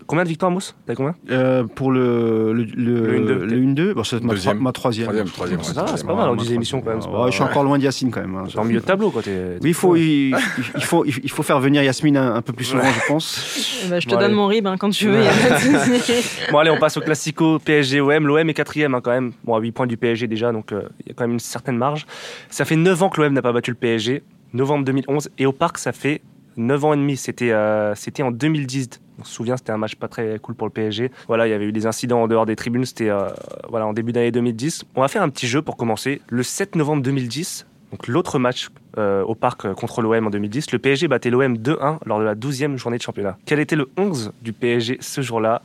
combien 0.07 0.25
de 0.25 0.29
victoires, 0.29 0.51
Mousse? 0.51 0.75
T'as 0.87 0.95
combien? 0.95 1.15
Euh, 1.31 1.65
pour 1.65 1.91
le, 1.93 2.53
le, 2.53 2.65
Le 2.65 3.19
1-2, 3.21 3.45
le 3.45 3.57
1-2, 3.59 3.95
bon, 3.95 4.05
c'est 4.05 4.23
ma, 4.23 4.33
Deuxième. 4.33 4.59
ma 4.59 4.73
troisième. 4.73 5.05
Troisième, 5.07 5.29
troisième, 5.29 5.63
Ça 5.63 5.87
c'est 5.97 6.07
pas 6.07 6.15
mal 6.15 6.29
en 6.31 6.35
Ma 6.37 6.43
10 6.43 6.53
émissions 6.53 6.81
quand 6.81 6.91
même. 6.91 7.01
pas- 7.01 7.25
Ouais, 7.25 7.31
je 7.31 7.35
suis 7.35 7.43
encore 7.43 7.65
loin 7.65 7.79
de 7.79 7.85
Yacine 7.85 8.11
quand 8.11 8.21
même. 8.23 8.35
hein. 8.35 8.45
En 8.57 8.65
milieu 8.65 8.81
de 8.81 8.85
tableau, 8.87 9.11
quoi. 9.11 9.23
t'es- 9.23 9.59
Oui, 9.63 9.69
il 9.71 9.75
faut, 9.75 9.95
il, 9.97 10.35
faut, 10.83 11.05
il 11.05 11.31
faut 11.31 11.43
faire 11.43 11.61
venir 11.61 11.83
Yasmine 11.83 12.17
un, 12.17 12.41
peu 12.43 12.53
plus 12.55 12.65
souvent, 12.65 12.83
je 12.85 13.07
pense. 13.09 13.59
Eh 13.85 13.89
ben, 13.89 14.01
je 14.01 14.07
te 14.07 14.15
donne 14.15 14.33
mon 14.33 14.47
rib 14.47 14.67
hein, 14.69 14.77
quand 14.79 14.91
tu 14.91 15.09
veux. 15.09 15.23
allez, 16.63 16.71
on 16.71 16.79
passe 16.79 16.97
au 16.97 17.01
Classico 17.01 17.59
PSG-OM. 17.59 18.27
L'OM 18.27 18.49
est 18.49 18.55
quatrième 18.55 18.95
hein, 18.95 19.01
quand 19.03 19.11
même. 19.11 19.33
Bon, 19.45 19.55
à 19.55 19.61
8 19.61 19.73
points 19.73 19.87
du 19.87 19.97
PSG 19.97 20.27
déjà, 20.27 20.53
donc 20.53 20.73
euh, 20.73 20.89
il 21.01 21.09
y 21.09 21.11
a 21.11 21.15
quand 21.15 21.25
même 21.25 21.33
une 21.33 21.41
certaine 21.41 21.77
marge. 21.77 22.07
Ça 22.49 22.65
fait 22.65 22.77
9 22.77 23.03
ans 23.03 23.09
que 23.09 23.21
l'OM 23.21 23.33
n'a 23.33 23.43
pas 23.43 23.53
battu 23.53 23.71
le 23.71 23.77
PSG. 23.77 24.23
Novembre 24.53 24.85
2011. 24.85 25.31
Et 25.39 25.47
au 25.47 25.53
Parc, 25.53 25.79
ça 25.79 25.93
fait 25.93 26.23
9 26.57 26.85
ans 26.85 26.95
et 26.95 26.97
demi. 26.97 27.17
C'était 27.17 27.51
euh, 27.51 27.95
en 28.21 28.31
2010. 28.31 29.01
On 29.19 29.25
se 29.25 29.35
souvient, 29.35 29.57
c'était 29.57 29.73
un 29.73 29.79
match 29.79 29.97
pas 29.97 30.09
très 30.09 30.39
cool 30.39 30.55
pour 30.55 30.67
le 30.67 30.73
PSG. 30.73 31.11
Voilà, 31.27 31.47
il 31.47 31.51
y 31.51 31.53
avait 31.53 31.67
eu 31.67 31.73
des 31.73 31.87
incidents 31.87 32.23
en 32.23 32.29
dehors 32.29 32.47
des 32.47 32.57
tribunes. 32.57 32.85
C'était 32.85 33.11
euh, 33.11 33.29
voilà, 33.69 33.87
en 33.87 33.93
début 33.93 34.13
d'année 34.13 34.31
2010. 34.31 34.85
On 34.95 35.01
va 35.01 35.09
faire 35.09 35.23
un 35.23 35.29
petit 35.29 35.47
jeu 35.47 35.63
pour 35.63 35.77
commencer. 35.77 36.21
Le 36.29 36.43
7 36.43 36.77
novembre 36.77 37.03
2010, 37.03 37.67
donc 37.91 38.07
l'autre 38.09 38.39
match 38.39 38.69
euh, 38.99 39.23
au 39.23 39.35
Parc 39.35 39.73
contre 39.75 40.03
l'OM 40.03 40.27
en 40.27 40.31
2010, 40.31 40.73
le 40.73 40.79
PSG 40.79 41.09
battait 41.09 41.31
l'OM 41.31 41.55
2-1 41.57 41.99
lors 42.05 42.19
de 42.19 42.25
la 42.25 42.35
12e 42.35 42.77
journée 42.77 42.99
de 42.99 43.03
championnat. 43.03 43.39
Quel 43.47 43.59
était 43.61 43.77
le 43.77 43.89
11 43.97 44.33
du 44.43 44.53
PSG 44.53 44.99
ce 45.01 45.21
jour-là? 45.23 45.63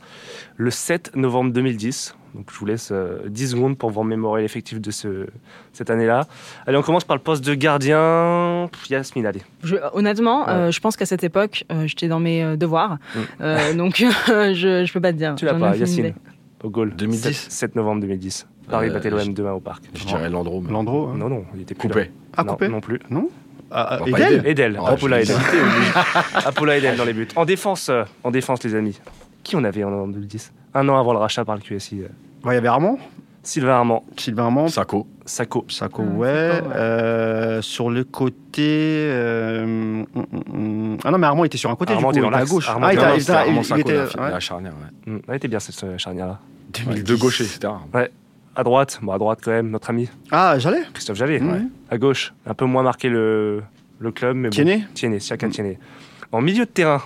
Le 0.56 0.70
7 0.70 1.14
novembre 1.16 1.52
2010. 1.52 2.14
Donc 2.34 2.50
je 2.52 2.58
vous 2.58 2.66
laisse 2.66 2.90
euh, 2.92 3.18
10 3.26 3.50
secondes 3.52 3.78
pour 3.78 3.90
vous 3.90 4.00
remémorer 4.00 4.42
l'effectif 4.42 4.80
de 4.80 4.90
ce, 4.90 5.26
cette 5.72 5.90
année-là. 5.90 6.26
Allez, 6.66 6.76
on 6.76 6.82
commence 6.82 7.04
par 7.04 7.16
le 7.16 7.22
poste 7.22 7.44
de 7.44 7.54
gardien. 7.54 8.68
Yasmine, 8.90 9.26
allez. 9.26 9.40
Je- 9.62 9.76
honnêtement, 9.92 10.42
Ouais. 10.46 10.50
euh, 10.52 10.70
je 10.70 10.80
pense 10.80 10.96
qu'à 10.96 11.06
cette 11.06 11.24
époque, 11.24 11.64
euh, 11.72 11.86
j'étais 11.86 12.08
dans 12.08 12.20
mes 12.20 12.56
devoirs. 12.56 12.98
Mm. 13.14 13.18
Euh, 13.40 13.74
donc, 13.74 13.96
je, 14.26 14.84
je 14.86 14.92
peux 14.92 15.00
pas 15.00 15.12
te 15.12 15.18
dire. 15.18 15.34
Tu 15.36 15.44
l'as 15.44 15.54
pas, 15.54 15.76
idée. 15.76 16.14
Au 16.62 16.70
goal. 16.70 16.94
2010. 16.96 17.22
7, 17.22 17.34
7 17.52 17.76
novembre 17.76 18.00
2010. 18.02 18.46
Paris 18.68 18.90
Euh, 18.90 18.92
battait 18.92 19.10
l'OM 19.10 19.32
demain 19.32 19.52
au 19.52 19.60
parc. 19.60 19.84
Je 19.94 20.04
dirais 20.04 20.28
Landreau. 20.28 20.60
mais- 20.60 20.70
Landreau. 20.72 21.08
hein. 21.08 21.14
Non, 21.16 21.28
non, 21.30 21.44
il 21.54 21.62
était 21.62 21.74
plus 21.74 21.88
Coupé. 21.88 22.00
là. 22.04 22.06
Ah, 22.38 22.44
non, 22.44 22.52
coupé 22.52 22.68
Non 22.68 22.80
plus. 22.80 23.00
Ah, 23.70 23.86
ah, 23.90 23.98
Bon, 23.98 24.10
pas 24.10 24.18
Edel 24.18 24.32
Edel. 24.32 24.46
Edel, 24.46 24.80
Ah, 24.82 24.90
Apolla 24.92 25.20
Edel. 25.20 25.36
Apolla 26.46 26.76
Edel 26.78 26.96
dans 26.96 27.04
les 27.04 27.12
buts. 27.12 27.28
En 27.36 27.44
défense, 27.44 27.88
euh, 27.90 28.04
en 28.24 28.30
défense, 28.30 28.62
les 28.64 28.74
amis. 28.74 28.98
Qui 29.44 29.56
on 29.56 29.64
avait 29.64 29.84
en 29.84 30.06
2010 30.08 30.52
Un 30.74 30.88
an 30.88 30.98
avant 30.98 31.12
le 31.12 31.18
rachat 31.18 31.44
par 31.44 31.54
le 31.56 31.60
QSI. 31.60 32.00
euh, 32.02 32.08
Ouais, 32.44 32.52
Il 32.52 32.54
y 32.54 32.58
avait 32.58 32.68
Armand, 32.68 32.98
Sylvain 33.42 33.72
Armand, 33.74 34.04
Sylvain 34.16 34.44
Armand, 34.44 34.68
Sako. 34.68 35.06
Sako. 35.26 35.64
Sako, 35.68 36.02
Ah, 36.06 36.10
ouais. 36.16 36.26
Ouais. 36.26 36.62
Euh, 36.76 37.62
sur 37.62 37.90
le 37.90 38.04
côté. 38.04 38.62
euh, 38.62 39.64
hum, 39.64 40.06
hum, 40.14 40.26
hum. 40.54 40.96
Ah 41.04 41.10
non, 41.10 41.18
mais 41.18 41.26
Armand 41.26 41.44
était 41.44 41.58
sur 41.58 41.70
un 41.70 41.76
côté, 41.76 41.92
Armand 41.92 42.12
du 42.12 42.20
coup, 42.20 42.26
était 42.26 42.26
il 42.26 42.30
dans 42.30 42.30
était 42.30 42.36
à 42.36 42.40
l'axe. 42.40 42.50
gauche. 42.50 42.68
Armand 42.68 42.86
ah, 42.86 42.92
il 42.92 42.98
était 42.98 43.16
il 43.16 43.22
C'était 43.22 43.74
il 43.76 43.80
était- 43.80 43.94
la, 44.16 44.22
ouais. 44.24 44.30
la 44.30 44.40
charnière. 44.40 44.72
ouais. 45.06 45.12
Hmm, 45.12 45.18
Elle 45.28 45.34
était 45.36 45.48
bien 45.48 45.60
cette 45.60 45.98
charnière-là. 45.98 46.38
Ouais, 46.76 46.84
2010. 46.84 47.02
Deux 47.04 47.16
gauchers, 47.16 47.44
etc. 47.44 47.72
À 48.58 48.64
droite, 48.64 48.98
bon 49.02 49.12
à 49.12 49.18
droite 49.18 49.38
quand 49.42 49.52
même, 49.52 49.70
notre 49.70 49.88
ami 49.90 50.08
Ah, 50.32 50.56
j'allais 50.58 50.82
Christophe 50.92 51.16
Jallet. 51.16 51.40
À 51.90 51.96
gauche, 51.96 52.34
un 52.44 52.54
peu 52.54 52.64
moins 52.64 52.82
marqué 52.82 53.08
le, 53.08 53.62
le 54.00 54.10
club, 54.10 54.34
mais 54.36 54.48
bon. 54.48 54.52
Tiennet 54.52 54.82
Tiennet, 54.94 55.20
Siaka. 55.20 55.48
Tiennet. 55.48 55.78
En 56.32 56.40
milieu 56.40 56.64
de 56.64 56.70
terrain, 56.70 57.00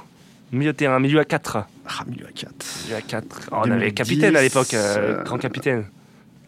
milieu 0.50 0.72
de 0.72 0.76
terrain, 0.78 0.98
milieu 0.98 1.20
à 1.20 1.26
4. 1.26 1.58
Ah, 1.86 2.04
milieu 2.08 2.24
à 2.26 2.32
4. 2.32 2.52
Milieu 2.84 2.96
à 2.96 3.00
4. 3.02 3.50
on 3.52 3.56
avait 3.64 3.68
2010, 3.90 3.94
capitaine 3.94 4.34
à 4.36 4.40
l'époque, 4.40 4.72
euh, 4.72 4.96
euh, 5.18 5.22
grand 5.24 5.36
capitaine. 5.36 5.84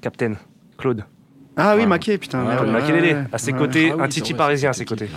Capitaine, 0.00 0.36
Claude. 0.78 1.04
Ah 1.58 1.74
oui, 1.76 1.82
Ah. 1.84 1.86
Maquet, 1.86 2.16
putain. 2.16 2.42
Ah. 2.48 2.56
Claude 2.56 2.68
ouais, 2.68 2.72
Makelele. 2.72 3.16
ouais, 3.16 3.24
À 3.30 3.36
ses 3.36 3.52
ouais. 3.52 3.58
côtés, 3.58 3.90
Ah 3.92 3.96
oui, 3.98 4.02
un 4.04 4.08
Titi 4.08 4.32
parisien 4.32 4.70
à 4.70 4.72
ses 4.72 4.86
côtés. 4.86 5.10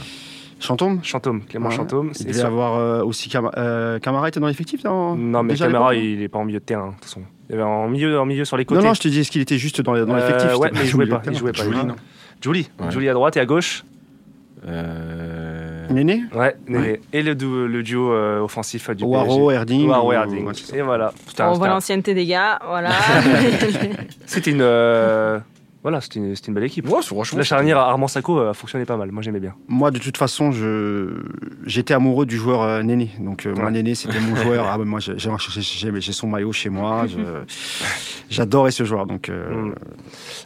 Chantôme 0.60 1.00
Chantôme, 1.04 1.41
Clément 1.46 1.70
Ouais. 1.70 1.76
Chantôme. 1.76 2.12
Il 2.20 2.26
devait 2.28 2.38
sur- 2.39 2.48
avoir 2.48 2.76
euh, 2.78 3.04
aussi 3.04 3.30
Cam- 3.30 3.52
euh, 3.58 4.00
Camara 4.00 4.28
était 4.28 4.39
dans 4.39 4.48
l'effectif 4.48 4.84
non 4.84 5.15
Non, 5.15 5.43
mais 5.43 5.56
Camara, 5.56 5.93
il 5.96 6.22
est 6.22 6.28
pas 6.28 6.39
en 6.39 6.46
milieu 6.46 6.60
de 6.60 6.63
terrain, 6.65 6.88
de 6.88 6.93
toute 6.93 7.04
façon. 7.06 7.22
Il 7.50 7.54
y 7.54 7.56
avait 7.56 7.63
en 7.63 7.88
milieu, 7.88 8.20
en 8.20 8.26
milieu 8.26 8.43
sur 8.46 8.58
les 8.58 8.65
côtés. 8.65 8.82
Non, 8.82 8.88
non, 8.89 8.93
je 8.93 9.02
te 9.02 9.08
dis, 9.08 9.20
est-ce 9.22 9.32
qu'il 9.32 9.41
était 9.41 9.58
juste 9.58 9.82
dans, 9.82 9.96
Euh, 9.96 10.06
l'effectif 10.06 10.58
ouais, 10.58 10.67
c'était 10.70 10.80
mais 10.80 10.86
il 10.86 10.89
jouait 10.89 11.06
pas. 11.08 11.22
Il 11.26 11.38
jouait 11.38 11.52
pas. 11.54 11.63
Julie, 11.63 11.86
non 11.86 11.96
Julie. 12.43 12.70
Ouais. 12.80 12.91
Julie 12.91 13.10
à 13.10 13.13
droite 13.13 13.38
et 13.38 13.39
à 13.39 13.46
gauche. 13.46 13.84
Euh, 14.67 15.88
Néné 15.89 16.24
Ouais, 16.36 16.56
Néné. 16.67 17.00
Et 17.13 17.22
le, 17.22 17.36
duo- 17.36 17.67
le 17.67 17.84
duo 17.84 18.12
euh, 18.12 18.41
offensif 18.41 18.89
du 18.89 19.04
Waro, 19.04 19.52
Erding. 19.52 19.88
Waro 19.88 20.10
ou- 20.10 20.13
Erding. 20.13 20.46
ouais, 20.46 20.54
c'est 20.54 20.65
ça. 20.72 20.78
Et 20.78 20.82
voilà. 20.82 21.13
On 21.39 21.54
voit 21.54 21.67
l'ancienneté 21.70 22.13
des 22.13 22.26
gars, 22.26 22.60
voilà. 22.67 22.89
C'était 24.26 24.52
une. 24.52 24.62
euh, 24.62 25.39
Voilà, 25.88 26.02
c'était 26.02 26.19
une, 26.19 26.36
une 26.47 26.54
belle 26.54 26.65
équipe. 26.65 26.86
Ouais, 26.89 27.02
franchement. 27.02 27.38
La 27.38 27.45
charnière 27.45 27.78
Armand 27.78 28.10
Sacco 28.10 28.39
a 28.39 28.54
fonctionné 28.54 28.84
pas 28.84 28.97
mal. 28.97 29.10
Moi, 29.10 29.23
j'aimais 29.23 29.39
bien. 29.39 29.54
Moi, 29.69 29.89
de 29.89 30.00
toute 30.00 30.17
façon, 30.17 30.52
je 30.52 31.21
j'étais 31.65 31.93
amoureux 31.93 32.26
du 32.26 32.36
joueur 32.36 32.62
euh, 32.62 32.84
Néné. 32.84 33.10
Donc, 33.19 33.45
euh, 33.45 33.56
moi. 33.56 33.71
Néné, 33.71 33.95
c'était 33.95 34.19
mon 34.19 34.36
joueur. 34.43 34.65
Ah, 34.69 34.78
moi, 34.80 35.00
j'ai 35.00 36.12
son 36.12 36.28
maillot 36.28 36.52
chez 36.52 36.69
moi. 36.69 37.06
Je- 37.08 37.45
J'adorais 38.30 38.71
ce 38.71 38.84
joueur. 38.84 39.06
Donc, 39.06 39.30
euh, 39.30 39.47
Mm. 39.69 39.76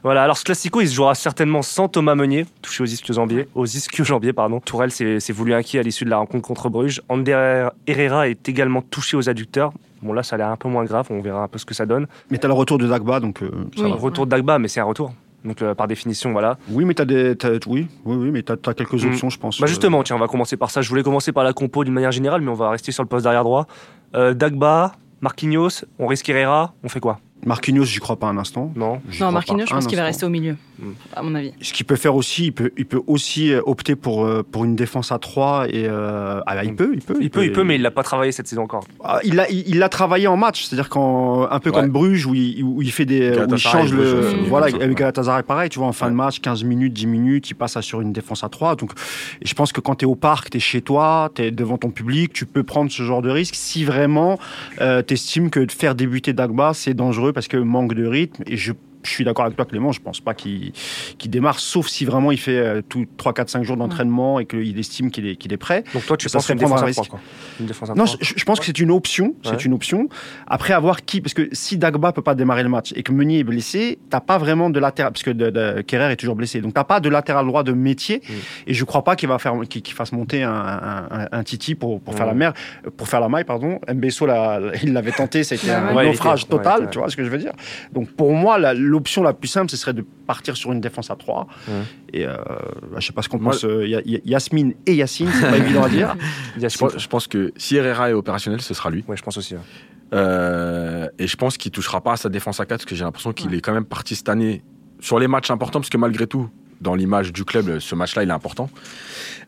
Voilà, 0.04 0.23
alors 0.23 0.38
ce 0.38 0.43
classico, 0.43 0.80
il 0.82 0.88
se 0.88 0.93
jouera 0.93 1.15
certainement 1.15 1.63
sans 1.63 1.88
Thomas 1.88 2.13
Meunier, 2.13 2.45
touché 2.62 2.84
aux 2.84 2.86
ischio-jambiers. 2.86 3.47
Aux 3.56 3.65
ischio-jambiers, 3.65 4.34
pardon. 4.34 4.60
Tourelle 4.60 4.91
s'est 4.91 5.34
voulu 5.34 5.56
inquiet 5.56 5.80
à 5.80 5.82
l'issue 5.82 6.06
de 6.06 6.12
la 6.12 6.17
rencontre 6.17 6.47
contre 6.47 6.69
Bruges. 6.69 7.01
Ander 7.10 7.67
Herrera 7.88 8.30
est 8.30 8.47
également 8.47 8.84
touché 8.84 9.17
aux 9.17 9.27
adducteurs. 9.27 9.73
Bon, 10.04 10.13
là, 10.13 10.21
ça 10.21 10.36
a 10.36 10.38
l'air 10.38 10.47
un 10.49 10.56
peu 10.56 10.69
moins 10.69 10.84
grave. 10.86 11.08
On 11.10 11.19
verra 11.21 11.41
un 11.43 11.47
peu 11.47 11.58
ce 11.58 11.65
que 11.65 11.73
ça 11.73 11.88
donne. 11.88 12.06
Mais 12.30 12.38
t'as 12.38 12.47
le 12.47 12.54
retour 12.54 12.77
de 12.77 12.88
Dagba, 12.88 13.19
donc 13.19 13.41
euh, 13.41 13.49
ça 13.75 13.84
Oui. 13.86 13.89
va. 13.91 13.95
Retour 13.97 14.27
d'Agba, 14.27 14.60
mais 14.60 14.67
c'est 14.67 14.80
un 14.80 14.84
retour. 14.86 15.13
Donc, 15.43 15.62
euh, 15.62 15.73
par 15.73 15.88
définition, 15.88 16.32
voilà. 16.34 16.58
Oui, 16.69 16.86
mais 16.86 16.93
t'as 16.93 17.06
des, 17.06 17.36
t'as- 17.36 17.49
oui, 17.67 17.88
oui, 18.06 18.15
oui, 18.15 18.32
mais 18.32 18.43
t'as 18.43 18.54
as 18.67 18.73
quelques 18.73 18.93
Mm. 19.04 19.08
options, 19.08 19.30
je 19.30 19.39
pense. 19.39 19.60
Bah 19.60 19.67
justement, 19.67 20.04
tiens, 20.04 20.15
on 20.15 20.19
va 20.19 20.27
commencer 20.27 20.56
par 20.58 20.69
ça. 20.69 20.82
Je 20.82 20.89
voulais 20.89 21.04
commencer 21.04 21.32
par 21.32 21.43
la 21.43 21.54
compo 21.54 21.84
d'une 21.84 21.93
manière 21.93 22.12
générale, 22.12 22.41
mais 22.41 22.49
on 22.51 22.56
va 22.56 22.69
rester 22.69 22.91
sur 22.91 23.01
le 23.04 23.10
poste 23.10 23.23
d'arrière 23.23 23.43
droit. 23.43 23.65
Euh, 24.15 24.34
Dagba, 24.34 24.93
Marquinhos, 25.21 25.86
on 25.99 26.08
risque 26.08 26.30
Herrera, 26.30 26.73
on 26.84 26.89
fait 26.89 26.99
quoi? 26.99 27.13
Euh, 27.13 27.31
Marquinhos, 27.45 27.86
j'y 27.86 27.99
crois 27.99 28.17
pas 28.17 28.27
un 28.27 28.38
instant. 28.38 28.71
Non 28.75 29.01
non, 29.19 29.32
Marquinhos, 29.32 29.65
je 29.65 29.73
pense 29.73 29.88
qu'il 29.88 29.97
va 29.97 30.06
rester 30.06 30.25
au 30.25 30.30
milieu, 30.30 30.56
Mm. 30.82 30.91
à 31.15 31.21
mon 31.21 31.36
avis. 31.36 31.54
Ce 31.62 31.73
qu'il 31.73 31.86
peut 31.86 31.95
faire 31.95 32.15
aussi, 32.15 32.45
il 32.45 32.51
peut, 32.54 32.71
il 32.77 32.86
peut 32.86 33.01
aussi 33.06 33.54
euh, 33.54 33.62
opter 33.65 33.95
pour, 33.95 34.25
euh, 34.25 34.43
pour 34.49 34.65
une 34.65 34.75
défense 34.75 35.12
à 35.12 35.19
3 35.19 35.67
et 35.69 35.86
euh, 35.86 36.41
ah 36.45 36.56
bah, 36.56 36.63
il 36.63 36.75
peut, 36.75 36.91
il 36.93 37.01
peut, 37.01 37.17
Il 37.21 37.30
peut, 37.30 37.45
il 37.45 37.51
peut, 37.51 37.63
mais 37.63 37.75
il 37.75 37.82
l'a 37.82 37.91
pas 37.91 38.04
travaillé 38.04 38.32
cette 38.32 38.47
saison 38.47 38.63
encore. 38.63 38.84
Ah, 39.04 39.19
il 39.23 39.36
l'a 39.36 39.49
il, 39.49 39.80
travaillé 39.91 40.27
en 40.27 40.38
match, 40.38 40.63
c'est-à-dire 40.65 40.89
quand 40.89 41.47
un 41.49 41.60
peu 41.60 41.71
Ouais. 41.71 41.75
comme 41.82 41.89
Bruges 41.89 42.25
où 42.25 42.34
il, 42.34 42.63
où 42.63 42.82
il 42.82 42.91
fait 42.91 43.06
des 43.06 43.32
où 43.32 43.45
il 43.49 43.58
change 43.58 43.93
le 43.93 44.43
voilà 44.47 44.65
avec 44.65 44.82
ouais. 44.82 44.93
Galatasaray 44.93 45.43
pareil, 45.43 45.69
tu 45.69 45.80
vois 45.80 45.88
en 45.88 45.93
fin 45.93 46.10
de 46.10 46.15
match 46.15 46.39
15 46.41 46.63
minutes, 46.63 46.93
10 46.93 47.08
minutes, 47.08 47.49
il 47.49 47.54
passe 47.54 47.77
à 47.77 47.82
sur 47.82 48.01
une 48.01 48.12
défense 48.12 48.43
à 48.43 48.49
3 48.49 48.75
donc 48.75 48.91
je 49.41 49.54
pense 49.54 49.71
que 49.71 49.80
quand 49.80 49.95
tu 49.95 50.06
es 50.06 50.08
au 50.08 50.15
parc, 50.15 50.49
tu 50.49 50.58
es 50.58 50.60
chez 50.60 50.82
toi, 50.82 51.30
tu 51.34 51.43
es 51.43 51.51
devant 51.51 51.77
ton 51.77 51.91
public, 51.91 52.34
tu 52.34 52.45
peux 52.45 52.63
prendre 52.63 52.91
ce 52.91 53.04
genre 53.04 53.21
de 53.21 53.30
risque 53.30 53.56
si 53.56 53.86
vraiment 53.86 54.38
tu 54.77 55.13
estimes 55.13 55.49
que 55.49 55.60
de 55.62 55.71
faire 55.71 55.95
débuter 55.95 56.34
Dagba, 56.34 56.73
c'est 56.73 56.93
dangereux 56.93 57.31
parce 57.34 57.48
que 57.48 57.58
manque 57.58 57.94
de 57.94 58.06
rythme 58.06 58.44
et 58.48 58.58
je 58.58 58.74
je 59.04 59.10
suis 59.10 59.24
d'accord 59.24 59.46
avec 59.46 59.56
toi 59.56 59.66
Clément, 59.66 59.92
je 59.92 60.02
pense 60.02 60.20
pas 60.20 60.34
qu'il 60.34 60.72
qu'il 61.18 61.32
démarre 61.32 61.60
sauf 61.60 61.88
si 61.88 62.06
vraiment 62.06 62.32
il 62.32 62.40
fait 62.40 62.58
euh, 62.58 62.82
tout 62.88 63.06
3 63.18 63.34
4 63.34 63.50
5 63.50 63.64
jours 63.64 63.78
d'entraînement 63.78 64.40
et 64.40 64.46
qu'il 64.46 64.78
estime 64.80 65.12
qu'il 65.12 65.28
est 65.28 65.36
qu'il 65.36 65.52
est 65.54 65.58
prêt. 65.58 65.84
Donc 65.94 66.06
toi, 66.06 66.18
tu 66.18 66.28
penses 66.30 66.50
une 66.50 66.58
prendre 66.60 66.76
défense 66.76 66.82
un 66.84 66.90
à 66.90 66.92
3, 66.92 67.02
risque. 67.04 67.10
quoi. 67.12 67.20
Une 67.60 67.66
défense 67.66 67.90
à 67.90 67.94
Non, 67.96 68.06
3. 68.06 68.18
je, 68.22 68.34
je 68.38 68.44
pense 68.46 68.60
que 68.60 68.66
c'est 68.66 68.80
une 68.80 68.92
option. 68.92 69.36
C'est 69.44 69.52
Ouais. 69.52 69.58
une 69.58 69.74
option. 69.74 70.08
Après, 70.48 70.74
avoir 70.74 71.04
qui 71.06 71.22
Parce 71.22 71.34
que 71.34 71.50
si 71.52 71.78
Dagba 71.78 72.12
peut 72.12 72.22
pas 72.22 72.36
démarrer 72.36 72.64
le 72.64 72.70
match 72.70 72.94
et 72.96 73.04
que 73.04 73.12
Meunier 73.12 73.40
est 73.40 73.44
blessé, 73.44 74.00
t'as 74.10 74.20
pas 74.22 74.38
vraiment 74.38 74.70
de 74.70 74.80
latéral. 74.80 75.12
Parce 75.12 75.24
que 75.24 75.32
de, 75.32 75.50
de- 75.50 75.82
Kerrer 75.82 76.12
est 76.12 76.16
toujours 76.16 76.36
blessé. 76.36 76.62
Donc 76.62 76.74
t'as 76.74 76.84
pas 76.84 77.00
de 77.00 77.10
latéral 77.10 77.46
droit 77.46 77.64
de 77.64 77.72
métier. 77.74 78.22
Mm. 78.28 78.34
Et 78.68 78.74
je 78.74 78.84
crois 78.86 79.04
pas 79.04 79.16
qu'il 79.16 79.30
va 79.30 79.40
faire 79.40 79.54
qu'il 79.70 79.82
qu'il 79.82 79.94
fasse 79.96 80.12
monter 80.12 80.44
un, 80.44 80.52
un, 80.52 81.08
un- 81.12 81.28
un 81.32 81.44
Titi 81.44 81.76
pour, 81.76 82.00
pour 82.02 82.16
faire 82.16 82.26
la 82.28 82.34
mer, 82.34 82.54
pour 82.98 83.08
faire 83.08 83.20
la 83.20 83.30
maille, 83.30 83.44
pardon. 83.46 83.80
Mbesso, 83.92 84.28
il 84.84 84.94
l'avait 84.94 85.12
tenté. 85.12 85.44
C'était 85.44 85.72
un 85.72 85.96
ouais. 85.96 86.06
naufrage 86.08 86.48
total. 86.48 86.82
ouais, 86.84 86.90
Tu 86.92 86.98
vois 87.00 87.10
ce 87.10 87.16
que 87.16 87.24
je 87.24 87.30
veux 87.30 87.38
dire 87.38 87.54
Donc 87.94 88.10
pour 88.12 88.32
moi, 88.34 88.58
la- 88.58 88.74
l'option 88.91 89.23
la 89.23 89.34
plus 89.34 89.47
simple, 89.47 89.71
ce 89.71 89.77
serait 89.77 89.93
de 89.93 90.04
partir 90.27 90.56
sur 90.58 90.71
une 90.71 90.82
défense 90.82 91.10
à 91.10 91.15
3 91.15 91.47
Mm. 91.67 91.71
Et 92.13 92.25
euh, 92.27 92.36
bah, 92.91 92.97
je 92.99 93.08
sais 93.08 93.13
pas 93.13 93.21
ce 93.21 93.30
qu'on 93.30 93.39
pense. 93.39 93.63
euh, 93.65 93.88
Ya- 93.88 94.01
Ya- 94.06 94.19
Yasmine 94.25 94.73
et 94.86 94.95
Yacine, 94.95 95.30
c'est 95.34 95.49
pas 95.49 95.58
évident 95.63 95.84
à 95.84 95.89
dire. 95.89 96.15
Je 96.58 96.77
pense, 96.77 96.97
je 96.97 97.08
pense 97.08 97.27
que 97.27 97.51
si 97.58 97.75
Herrera 97.77 98.10
est 98.10 98.13
opérationnel, 98.13 98.62
ce 98.62 98.73
sera 98.73 98.89
lui. 98.89 99.04
Ouais, 99.08 99.17
je 99.17 99.23
pense 99.23 99.38
aussi. 99.38 99.56
ouais. 99.56 99.62
Euh, 100.13 101.08
et 101.19 101.27
je 101.27 101.38
pense 101.38 101.58
qu'il 101.58 101.71
touchera 101.71 102.01
pas 102.01 102.13
à 102.13 102.17
sa 102.17 102.27
défense 102.30 102.60
à 102.60 102.65
4 102.65 102.69
parce 102.80 102.86
que 102.86 102.95
j'ai 102.95 103.04
l'impression 103.06 103.32
qu'il 103.34 103.54
est 103.54 103.62
quand 103.62 103.73
même 103.73 103.86
parti 103.86 104.15
cette 104.15 104.27
année 104.30 104.62
sur 104.99 105.19
les 105.19 105.27
matchs 105.27 105.49
importants 105.51 105.80
parce 105.80 105.89
que 105.89 105.97
malgré 105.97 106.27
tout, 106.27 106.49
dans 106.82 106.95
l'image 106.95 107.32
du 107.32 107.45
club, 107.45 107.80
ce 107.80 107.95
match-là, 107.95 108.23
il 108.23 108.30
est 108.30 108.34
important. 108.34 108.69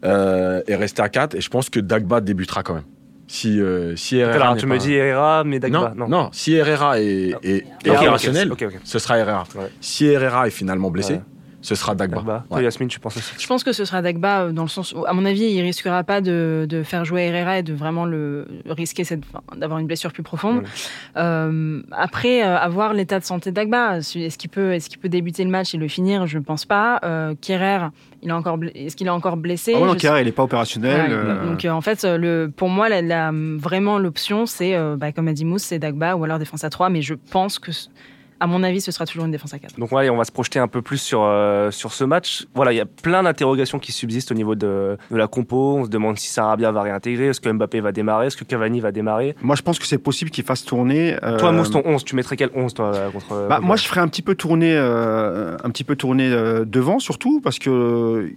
Euh, 0.06 0.62
et 0.68 0.76
rester 0.76 1.02
à 1.02 1.10
4 1.10 1.36
et 1.36 1.42
je 1.42 1.50
pense 1.50 1.70
que 1.70 1.80
Dagba 1.80 2.22
débutera 2.22 2.64
quand 2.64 2.76
même. 2.76 2.84
Si, 3.36 3.60
euh, 3.60 3.96
si. 3.96 4.22
Alors, 4.22 4.56
tu 4.56 4.68
pas- 4.68 4.74
me 4.76 4.78
dis 4.78 4.94
Herrera, 4.94 5.44
mais 5.44 5.58
Dagba. 5.60 5.92
non, 5.98 6.08
non, 6.08 6.30
si 6.32 6.54
Herrera 6.54 7.00
est, 7.02 7.34
est- 7.42 7.66
ok. 8.52 8.80
ce 8.84 9.00
sera 9.00 9.18
Herrera. 9.18 9.44
Ouais. 9.56 9.72
Si 9.82 10.06
Herrera 10.06 10.46
est 10.46 10.52
finalement 10.52 10.92
blessé, 10.92 11.14
Ouais. 11.14 11.22
Ce 11.64 11.74
sera 11.76 11.96
Dagba. 11.96 12.18
Dagba. 12.18 12.44
Toi. 12.50 12.62
Yasmine, 12.62 12.90
tu 12.90 13.00
penses 13.00 13.18
aussi 13.18 13.34
Je 13.40 13.48
pense 13.48 13.64
que 13.64 13.72
ce 13.74 13.86
sera 13.86 14.02
Dagba 14.04 14.42
euh, 14.42 14.52
dans 14.52 14.62
le 14.64 14.68
sens 14.68 14.94
où, 14.94 15.06
à 15.06 15.14
mon 15.14 15.26
avis, 15.26 15.46
il 15.46 15.62
risquera 15.62 16.04
pas 16.04 16.22
de, 16.22 16.68
de 16.70 16.84
faire 16.84 17.06
jouer 17.06 17.22
Herrera 17.24 17.58
et 17.60 17.64
de 17.64 17.74
vraiment 17.74 18.06
le 18.06 18.46
risquer 18.68 19.04
d'avoir 19.56 19.80
une 19.80 19.88
blessure 19.88 20.12
plus 20.12 20.24
profonde. 20.24 20.58
Ouais. 20.58 20.64
Euh, 21.18 21.82
après, 21.92 22.44
euh, 22.44 22.58
avoir 22.58 22.94
l'état 22.94 23.20
de 23.20 23.24
santé 23.26 23.50
de 23.52 23.56
Dagba, 23.56 23.98
est-ce 23.98 24.38
qu'il 24.38 24.50
peut, 24.50 24.74
est-ce 24.74 24.90
qu'il 24.90 25.00
peut 25.00 25.10
débuter 25.10 25.44
le 25.44 25.50
match 25.50 25.74
et 25.74 25.78
le 25.78 25.88
finir? 25.88 26.28
Je 26.28 26.38
ne 26.38 26.44
pense 26.44 26.66
pas. 26.66 27.00
Euh, 27.04 27.34
Kerrer, 27.42 27.88
il 28.22 28.30
a 28.32 28.36
encore, 28.38 28.60
est-ce 28.76 28.96
qu'il 28.96 29.08
est 29.08 29.12
encore 29.12 29.38
blessé? 29.38 29.74
Ah 29.76 29.80
ouais, 29.80 29.88
non, 29.88 29.96
Kerrer, 29.96 30.22
il 30.22 30.28
est 30.28 30.32
pas 30.34 30.44
opérationnel. 30.44 31.12
Ouais, 31.12 31.18
euh, 31.18 31.46
Donc 31.50 31.64
euh, 31.66 31.70
en 31.70 31.82
fait, 31.82 32.04
euh, 32.04 32.18
le, 32.18 32.52
pour 32.56 32.70
moi, 32.70 32.90
la, 32.90 33.02
la- 33.02 33.32
vraiment 33.34 33.98
l'option, 34.00 34.46
c'est, 34.46 34.76
euh, 34.76 34.96
bah, 34.98 35.12
comme 35.12 35.28
a 35.28 35.34
dit 35.34 35.46
Mousse, 35.46 35.64
c'est 35.64 35.80
Dagba 35.80 36.16
ou 36.16 36.24
alors 36.24 36.40
défense 36.40 36.64
à 36.64 36.70
3, 36.70 36.90
mais 36.90 37.02
je 37.02 37.14
pense 37.14 37.60
que, 37.60 37.72
à 38.44 38.48
mon 38.48 38.62
avis, 38.62 38.82
ce 38.82 38.92
sera 38.92 39.06
toujours 39.06 39.24
une 39.26 39.32
défense 39.32 39.54
à 39.54 39.60
4. 39.60 39.80
Donc 39.80 39.92
ouais, 39.94 40.10
on 40.10 40.18
va 40.18 40.26
se 40.26 40.32
projeter 40.32 40.60
un 40.60 40.68
peu 40.68 40.82
plus 40.82 40.98
sur, 40.98 41.22
euh, 41.24 41.72
sur 41.72 41.94
ce 41.94 42.04
match. 42.04 42.46
Voilà, 42.54 42.74
il 42.74 42.76
y 42.76 42.82
a 42.82 42.86
plein 42.86 43.24
d'interrogations 43.24 43.80
qui 43.80 43.92
subsistent 43.94 44.32
au 44.32 44.36
niveau 44.36 44.56
de, 44.56 44.98
de 45.12 45.16
la 45.18 45.28
compo. 45.28 45.78
On 45.78 45.86
se 45.86 45.90
demande 45.90 46.20
si 46.20 46.28
Sarabia 46.28 46.72
va 46.72 46.82
réintégrer, 46.82 47.28
est-ce 47.28 47.40
que 47.40 47.50
Mbappé 47.50 47.80
va 47.80 47.92
démarrer, 47.94 48.28
est-ce 48.28 48.36
que 48.38 48.44
Cavani 48.44 48.82
va 48.82 48.92
démarrer? 48.92 49.36
Moi, 49.42 49.56
je 49.56 49.62
pense 49.62 49.80
que 49.80 49.86
c'est 49.88 49.98
possible 49.98 50.30
qu'il 50.30 50.44
fasse 50.44 50.66
tourner. 50.66 51.16
euh, 51.24 51.40
Toi, 51.40 51.52
Mousse, 51.54 51.72
ton 51.72 51.82
11, 51.86 52.04
tu 52.04 52.16
mettrais 52.18 52.36
quel 52.36 52.50
11 52.54 52.74
toi 52.74 52.92
euh, 52.94 53.10
contre 53.12 53.48
Bah, 53.48 53.60
moi, 53.62 53.78
je 53.78 53.86
ferais 53.88 54.02
un 54.02 54.08
petit 54.10 54.22
peu 54.22 54.36
tourner, 54.36 54.76
euh, 54.76 55.56
un 55.64 55.70
petit 55.70 55.86
peu 55.86 55.96
tourner 55.96 56.30
euh, 56.30 56.66
devant, 56.66 57.00
surtout 57.00 57.40
parce 57.42 57.60
que 57.60 57.70
euh, 57.70 58.30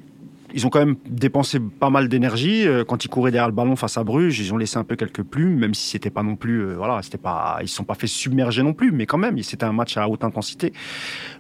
ils 0.55 0.67
ont 0.67 0.71
quand 0.71 0.81
même 0.81 0.97
dépensé 1.09 1.61
pas 1.61 1.91
mal 1.91 2.09
d'énergie 2.09 2.67
Euh, 2.67 2.85
quand 2.85 3.05
ils 3.05 3.09
couraient 3.09 3.31
derrière 3.31 3.49
le 3.49 3.55
ballon 3.55 3.77
face 3.77 3.97
à 3.99 4.05
Bruges. 4.05 4.39
Ils 4.41 4.53
ont 4.53 4.57
laissé 4.57 4.79
un 4.79 4.85
peu 4.85 4.97
quelques 4.97 5.23
plumes, 5.23 5.59
même 5.59 5.75
si 5.75 5.89
c'était 5.89 6.11
pas 6.11 6.23
non 6.23 6.37
plus, 6.37 6.61
euh, 6.61 6.75
voilà, 6.77 7.03
c'était 7.03 7.19
pas, 7.19 7.59
ils 7.63 7.69
se 7.69 7.77
sont 7.77 7.85
pas 7.85 7.95
fait 7.95 8.07
submerger 8.07 8.63
non 8.63 8.73
plus, 8.73 8.93
mais 8.93 9.07
quand 9.07 9.19
même, 9.19 9.41
c'était 9.43 9.65
un 9.65 9.73
match 9.73 9.97
à 9.97 10.09
haute 10.09 10.25
intensité. 10.25 10.73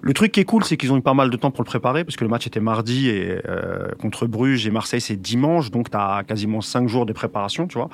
Le 0.00 0.12
truc 0.12 0.32
qui 0.32 0.40
est 0.40 0.44
cool, 0.44 0.64
c'est 0.64 0.76
qu'ils 0.76 0.92
ont 0.92 0.96
eu 0.96 1.02
pas 1.02 1.14
mal 1.14 1.30
de 1.30 1.36
temps 1.36 1.50
pour 1.50 1.62
le 1.62 1.66
préparer 1.66 2.04
parce 2.04 2.16
que 2.16 2.24
le 2.24 2.30
match 2.30 2.46
était 2.46 2.60
mardi 2.60 3.08
et 3.08 3.38
euh, 3.48 3.88
contre 3.98 4.26
Bruges 4.26 4.66
et 4.66 4.70
Marseille 4.70 5.00
c'est 5.00 5.16
dimanche, 5.16 5.70
donc 5.70 5.90
tu 5.90 5.96
as 5.96 6.24
quasiment 6.26 6.60
cinq 6.60 6.88
jours 6.88 7.06
de 7.06 7.12
préparation, 7.12 7.66
tu 7.66 7.78
vois. 7.78 7.88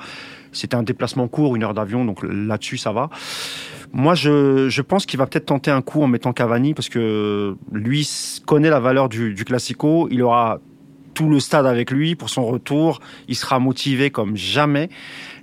C'était 0.51 0.75
un 0.75 0.83
déplacement 0.83 1.27
court, 1.27 1.55
une 1.55 1.63
heure 1.63 1.73
d'avion, 1.73 2.05
donc 2.05 2.23
là-dessus 2.23 2.77
ça 2.77 2.91
va. 2.91 3.09
Moi, 3.91 4.15
je, 4.15 4.69
je 4.69 4.81
pense 4.81 5.05
qu'il 5.05 5.19
va 5.19 5.27
peut-être 5.27 5.45
tenter 5.45 5.69
un 5.69 5.81
coup 5.81 6.01
en 6.01 6.07
mettant 6.07 6.33
Cavani 6.33 6.73
parce 6.73 6.89
que 6.89 7.55
lui 7.71 8.09
connaît 8.45 8.69
la 8.71 8.79
valeur 8.79 9.07
du, 9.07 9.33
du 9.33 9.45
Classico. 9.45 10.07
Il 10.09 10.21
aura 10.23 10.59
tout 11.13 11.29
le 11.29 11.39
stade 11.39 11.65
avec 11.65 11.91
lui 11.91 12.15
pour 12.15 12.29
son 12.29 12.45
retour. 12.45 12.99
Il 13.27 13.35
sera 13.35 13.59
motivé 13.59 14.09
comme 14.09 14.35
jamais. 14.35 14.89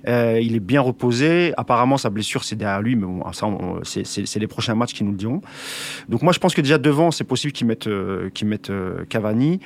Euh, 0.07 0.39
il 0.41 0.55
est 0.55 0.59
bien 0.59 0.81
reposé. 0.81 1.53
Apparemment, 1.57 1.97
sa 1.97 2.09
blessure, 2.09 2.43
c'est 2.43 2.55
derrière 2.55 2.81
lui, 2.81 2.95
mais 2.95 3.05
bon, 3.05 3.23
ça, 3.33 3.47
c'est 3.83 4.39
les 4.39 4.47
prochains 4.47 4.75
matchs 4.75 4.93
qui 4.93 5.03
nous 5.03 5.11
le 5.11 5.17
diront. 5.17 5.41
Donc 6.09 6.21
moi, 6.21 6.33
je 6.33 6.39
pense 6.39 6.53
que 6.53 6.61
déjà 6.61 6.77
devant, 6.77 7.11
c'est 7.11 7.23
possible 7.23 7.53
qu'ils 7.53 7.67
mettent, 7.67 7.87
euh, 7.87 8.29
qu'ils 8.29 8.47
mettent 8.47 8.69
euh, 8.69 9.05
Cavani. 9.09 9.59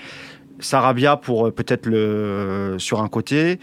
Sarabia 0.60 1.18
pour 1.18 1.48
euh, 1.48 1.52
peut-être 1.52 1.86
le 1.86 2.76
sur 2.80 3.02
un 3.02 3.08
côté. 3.08 3.60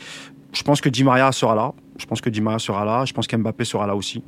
Je 0.53 0.62
pense 0.62 0.81
que 0.81 0.89
Di 0.89 1.05
Maria 1.05 1.33
sera 1.33 1.55
là. 1.55 1.73
Je 1.99 2.07
pense 2.07 2.21
que 2.21 2.29
Di 2.29 2.41
Maria 2.41 2.59
sera 2.59 2.85
là. 2.85 3.05
Je 3.05 3.12
pense 3.12 3.27
qu'Mbappé 3.27 3.64
sera 3.64 3.87
là 3.87 3.97
aussi. 3.97 4.23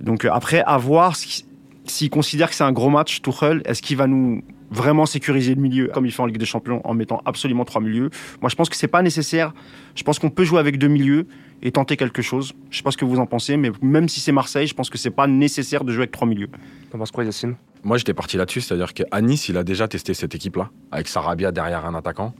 Donc 0.00 0.24
après, 0.24 0.62
à 0.64 0.78
voir 0.78 1.16
s'il 1.16 2.10
considère 2.10 2.48
que 2.48 2.54
c'est 2.54 2.64
un 2.64 2.72
gros 2.72 2.90
match, 2.90 3.22
Tuchel, 3.22 3.62
est-ce 3.64 3.82
qu'il 3.82 3.96
va 3.96 4.06
nous 4.06 4.42
vraiment 4.70 5.06
sécuriser 5.06 5.54
le 5.54 5.60
milieu 5.60 5.88
comme 5.88 6.06
il 6.06 6.12
fait 6.12 6.22
en 6.22 6.26
Ligue 6.26 6.38
des 6.38 6.46
Champions 6.46 6.80
en 6.84 6.94
mettant 6.94 7.22
absolument 7.24 7.64
trois 7.64 7.80
milieux 7.80 8.10
Moi, 8.40 8.48
je 8.50 8.54
pense 8.54 8.68
que 8.68 8.76
c'est 8.76 8.88
pas 8.88 9.02
nécessaire. 9.02 9.52
Je 9.94 10.02
pense 10.02 10.18
qu'on 10.18 10.30
peut 10.30 10.44
jouer 10.44 10.60
avec 10.60 10.78
deux 10.78 10.88
milieux 10.88 11.26
et 11.62 11.72
tenter 11.72 11.96
quelque 11.96 12.22
chose. 12.22 12.52
Je 12.70 12.76
sais 12.76 12.82
pas 12.82 12.90
ce 12.90 12.96
que 12.96 13.04
vous 13.04 13.18
en 13.18 13.26
pensez, 13.26 13.56
mais 13.56 13.70
même 13.82 14.08
si 14.08 14.20
c'est 14.20 14.32
Marseille, 14.32 14.66
je 14.66 14.74
pense 14.74 14.90
que 14.90 14.98
c'est 14.98 15.10
pas 15.10 15.26
nécessaire 15.26 15.84
de 15.84 15.92
jouer 15.92 16.02
avec 16.02 16.12
trois 16.12 16.28
milieux. 16.28 16.48
T'en 16.90 16.98
penses 16.98 17.10
quoi, 17.10 17.24
Yacine? 17.24 17.56
Moi, 17.84 17.96
j'étais 17.96 18.14
parti 18.14 18.36
là-dessus, 18.36 18.60
c'est-à-dire 18.60 18.92
qu'à 18.92 19.20
Nice, 19.20 19.48
il 19.48 19.56
a 19.56 19.64
déjà 19.64 19.88
testé 19.88 20.14
cette 20.14 20.34
équipe-là, 20.34 20.70
avec 20.90 21.08
Sarabia 21.08 21.52
derrière 21.52 21.86
un 21.86 21.94
attaquant. 21.94 22.34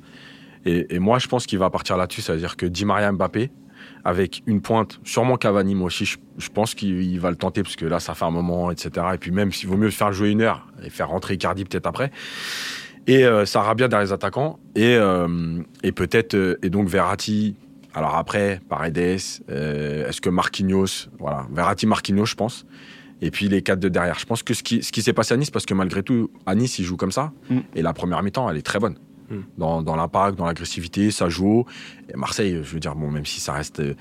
Et, 0.65 0.95
et 0.95 0.99
moi, 0.99 1.19
je 1.19 1.29
pense 1.29 1.47
qu'il 1.47 1.59
va 1.59 1.71
partir 1.71 1.97
là-dessus, 1.97 2.23
c'est-à-dire 2.23 2.57
que 2.57 2.67
Di 2.67 2.85
Maria 2.85 3.13
Mbappé, 3.13 3.51
avec 4.05 4.43
une 4.47 4.61
pointe, 4.61 5.01
sûrement 5.05 5.37
Cavani, 5.37 5.75
moi 5.75 5.87
aussi, 5.87 6.05
je, 6.05 6.19
je 6.39 6.49
pense 6.49 6.75
qu'il 6.75 7.19
va 7.21 7.31
le 7.31 7.37
tenter, 7.37 7.63
parce 7.63 7.77
que 7.77 7.87
là, 7.87 8.01
ça 8.01 8.15
fait 8.15 8.25
un 8.25 8.31
moment, 8.31 8.71
etc. 8.71 9.07
Et 9.15 9.19
puis 9.19 9.31
même, 9.31 9.53
s'il 9.53 9.69
vaut 9.69 9.77
mieux 9.77 9.91
faire 9.91 10.13
jouer 10.13 10.31
une 10.31 10.43
heure 10.43 10.67
et 10.83 10.91
faire 10.91 11.09
rentrer 11.09 11.35
Icardi 11.35 11.65
peut-être 11.65 11.87
après. 11.87 12.11
Et 13.07 13.25
euh, 13.25 13.47
Sarabia 13.47 13.89
derrière 13.89 14.07
les 14.07 14.13
attaquants. 14.13 14.59
Et, 14.77 14.95
euh, 14.95 15.63
et 15.83 15.93
peut-être, 15.93 16.35
euh, 16.35 16.59
et 16.63 16.71
donc 16.71 16.89
Verratti, 16.89 17.57
alors 17.95 18.17
après, 18.17 18.61
Paredes, 18.69 19.19
euh, 19.51 20.09
est-ce 20.09 20.21
que 20.21 20.29
Marquinhos, 20.29 21.09
voilà, 21.19 21.47
Verratti, 21.51 21.87
Marquinhos, 21.87 22.27
je 22.27 22.35
pense. 22.35 22.67
Et 23.21 23.31
puis 23.31 23.49
les 23.49 23.63
quatre 23.63 23.81
de 23.81 23.89
derrière. 23.89 24.19
Je 24.19 24.27
pense 24.27 24.43
que 24.43 24.55
ce 24.55 24.63
qui, 24.63 24.83
ce 24.83 24.93
qui 24.93 25.03
s'est 25.03 25.13
passé 25.13 25.35
à 25.35 25.37
Nice, 25.37 25.51
parce 25.51 25.67
que 25.67 25.75
malgré 25.75 26.03
tout, 26.03 26.31
à 26.47 26.55
Nice, 26.55 26.79
ils 26.79 26.85
jouent 26.85 26.97
comme 26.97 27.11
ça. 27.11 27.33
Mm. 27.51 27.59
Et 27.75 27.83
la 27.83 27.93
première 27.93 28.23
mi-temps, 28.23 28.49
elle 28.49 28.59
est 28.59 28.63
très 28.63 28.79
bonne. 28.79 28.97
Dans, 29.59 29.83
dans 29.83 29.95
l'impact, 29.97 30.39
dans 30.39 30.47
l'agressivité, 30.47 31.11
ça 31.11 31.29
joue. 31.29 31.65
Et 32.13 32.17
Marseille, 32.17 32.61
je 32.63 32.73
veux 32.75 32.81
dire, 32.81 32.95
bon, 32.95 33.11
même 33.11 33.27
si 33.27 33.41
ça 33.41 33.53
reste 33.53 33.81
euh, 33.81 33.95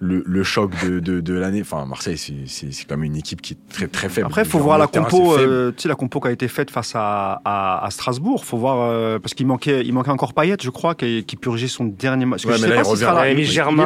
le, 0.00 0.22
le 0.26 0.42
choc 0.42 0.70
de, 0.84 1.00
de, 1.00 1.20
de 1.20 1.34
l'année, 1.34 1.60
enfin, 1.62 1.86
Marseille, 1.86 2.18
c'est- 2.18 2.46
c'est 2.46 2.72
c'est 2.72 2.84
quand 2.84 2.96
même 2.96 3.04
une 3.04 3.16
équipe 3.16 3.40
qui 3.40 3.54
est 3.54 3.58
très, 3.72 3.86
très 3.88 4.08
faible. 4.08 4.26
Après, 4.26 4.42
il 4.42 4.48
faut 4.48 4.58
voir 4.58 4.76
la 4.78 4.86
terrain, 4.86 5.04
compo, 5.04 5.38
euh, 5.38 5.70
tu 5.72 5.82
sais, 5.82 5.88
la 5.88 5.94
compo 5.94 6.18
qui 6.20 6.28
a 6.28 6.30
été 6.32 6.48
faite 6.48 6.70
face 6.70 6.92
à, 6.94 7.40
à, 7.44 7.84
à 7.86 7.90
Strasbourg. 7.90 8.44
Faut 8.44 8.56
voir 8.58 8.78
euh, 8.80 9.18
parce 9.18 9.34
qu'il 9.34 9.46
manquait, 9.46 9.82
il 9.84 9.92
manquait 9.92 10.10
encore 10.10 10.34
Payet, 10.34 10.56
je 10.60 10.70
crois, 10.70 10.94
qui, 10.94 11.24
qui 11.24 11.36
purgeait 11.36 11.68
son 11.68 11.84
dernier 11.84 12.26
match. 12.26 12.44
Ouais, 12.44 12.52
je 12.56 12.62
mais 12.62 12.68
sais 12.68 12.74
là, 12.74 12.82
pas 12.82 12.88
il 12.88 12.90
revient. 12.90 13.04
Germain. 13.46 13.82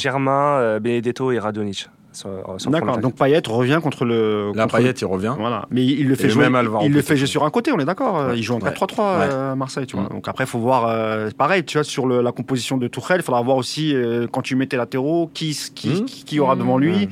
Germain, 0.00 0.58
euh, 0.58 0.80
Benedetto 0.80 1.30
et 1.32 1.38
Radonic. 1.38 1.88
Sur 2.12 2.70
D'accord. 2.70 2.98
Donc 2.98 3.14
Payet 3.16 3.40
revient 3.46 3.80
contre 3.82 4.04
le. 4.04 4.52
Là, 4.54 4.64
contre 4.64 4.76
Payet, 4.76 4.92
le- 4.92 4.98
il 5.00 5.04
revient. 5.06 5.34
Voilà. 5.38 5.66
Mais 5.70 5.84
il 5.84 6.06
le 6.08 6.14
fait 6.14 6.26
Et 6.26 6.30
jouer. 6.30 6.48
même 6.48 6.68
il 6.82 6.92
le 6.92 7.00
fait 7.02 7.16
jouer 7.16 7.26
sur 7.26 7.44
un 7.44 7.50
côté, 7.50 7.72
on 7.72 7.78
est 7.78 7.84
d'accord. 7.84 8.18
euh, 8.18 8.28
Ouais. 8.30 8.38
Il 8.38 8.42
joue 8.42 8.54
en 8.54 8.60
Ouais. 8.60 8.70
4-3-3 8.70 9.18
Ouais. 9.18 9.28
euh, 9.30 9.52
à 9.52 9.54
Marseille, 9.56 9.86
tu 9.86 9.96
vois. 9.96 10.08
Donc 10.08 10.28
après, 10.28 10.44
il 10.44 10.46
faut 10.46 10.58
voir. 10.58 10.86
euh, 10.88 11.30
pareil, 11.36 11.64
tu 11.64 11.78
vois, 11.78 11.84
sur 11.84 12.06
le- 12.06 12.20
la 12.22 12.32
composition 12.32 12.76
de 12.76 12.86
Tourelle, 12.88 13.20
il 13.20 13.24
faudra 13.24 13.40
voir 13.42 13.56
aussi 13.56 13.94
euh, 13.94 14.26
quand 14.30 14.42
tu 14.42 14.56
mets 14.56 14.66
tes 14.66 14.76
latéraux, 14.76 15.30
qui, 15.32 15.58
qui, 15.74 15.88
Mm. 15.88 16.04
qui, 16.04 16.24
qui 16.24 16.40
aura 16.40 16.54
devant 16.56 16.76
lui. 16.78 17.06
Mm. 17.06 17.10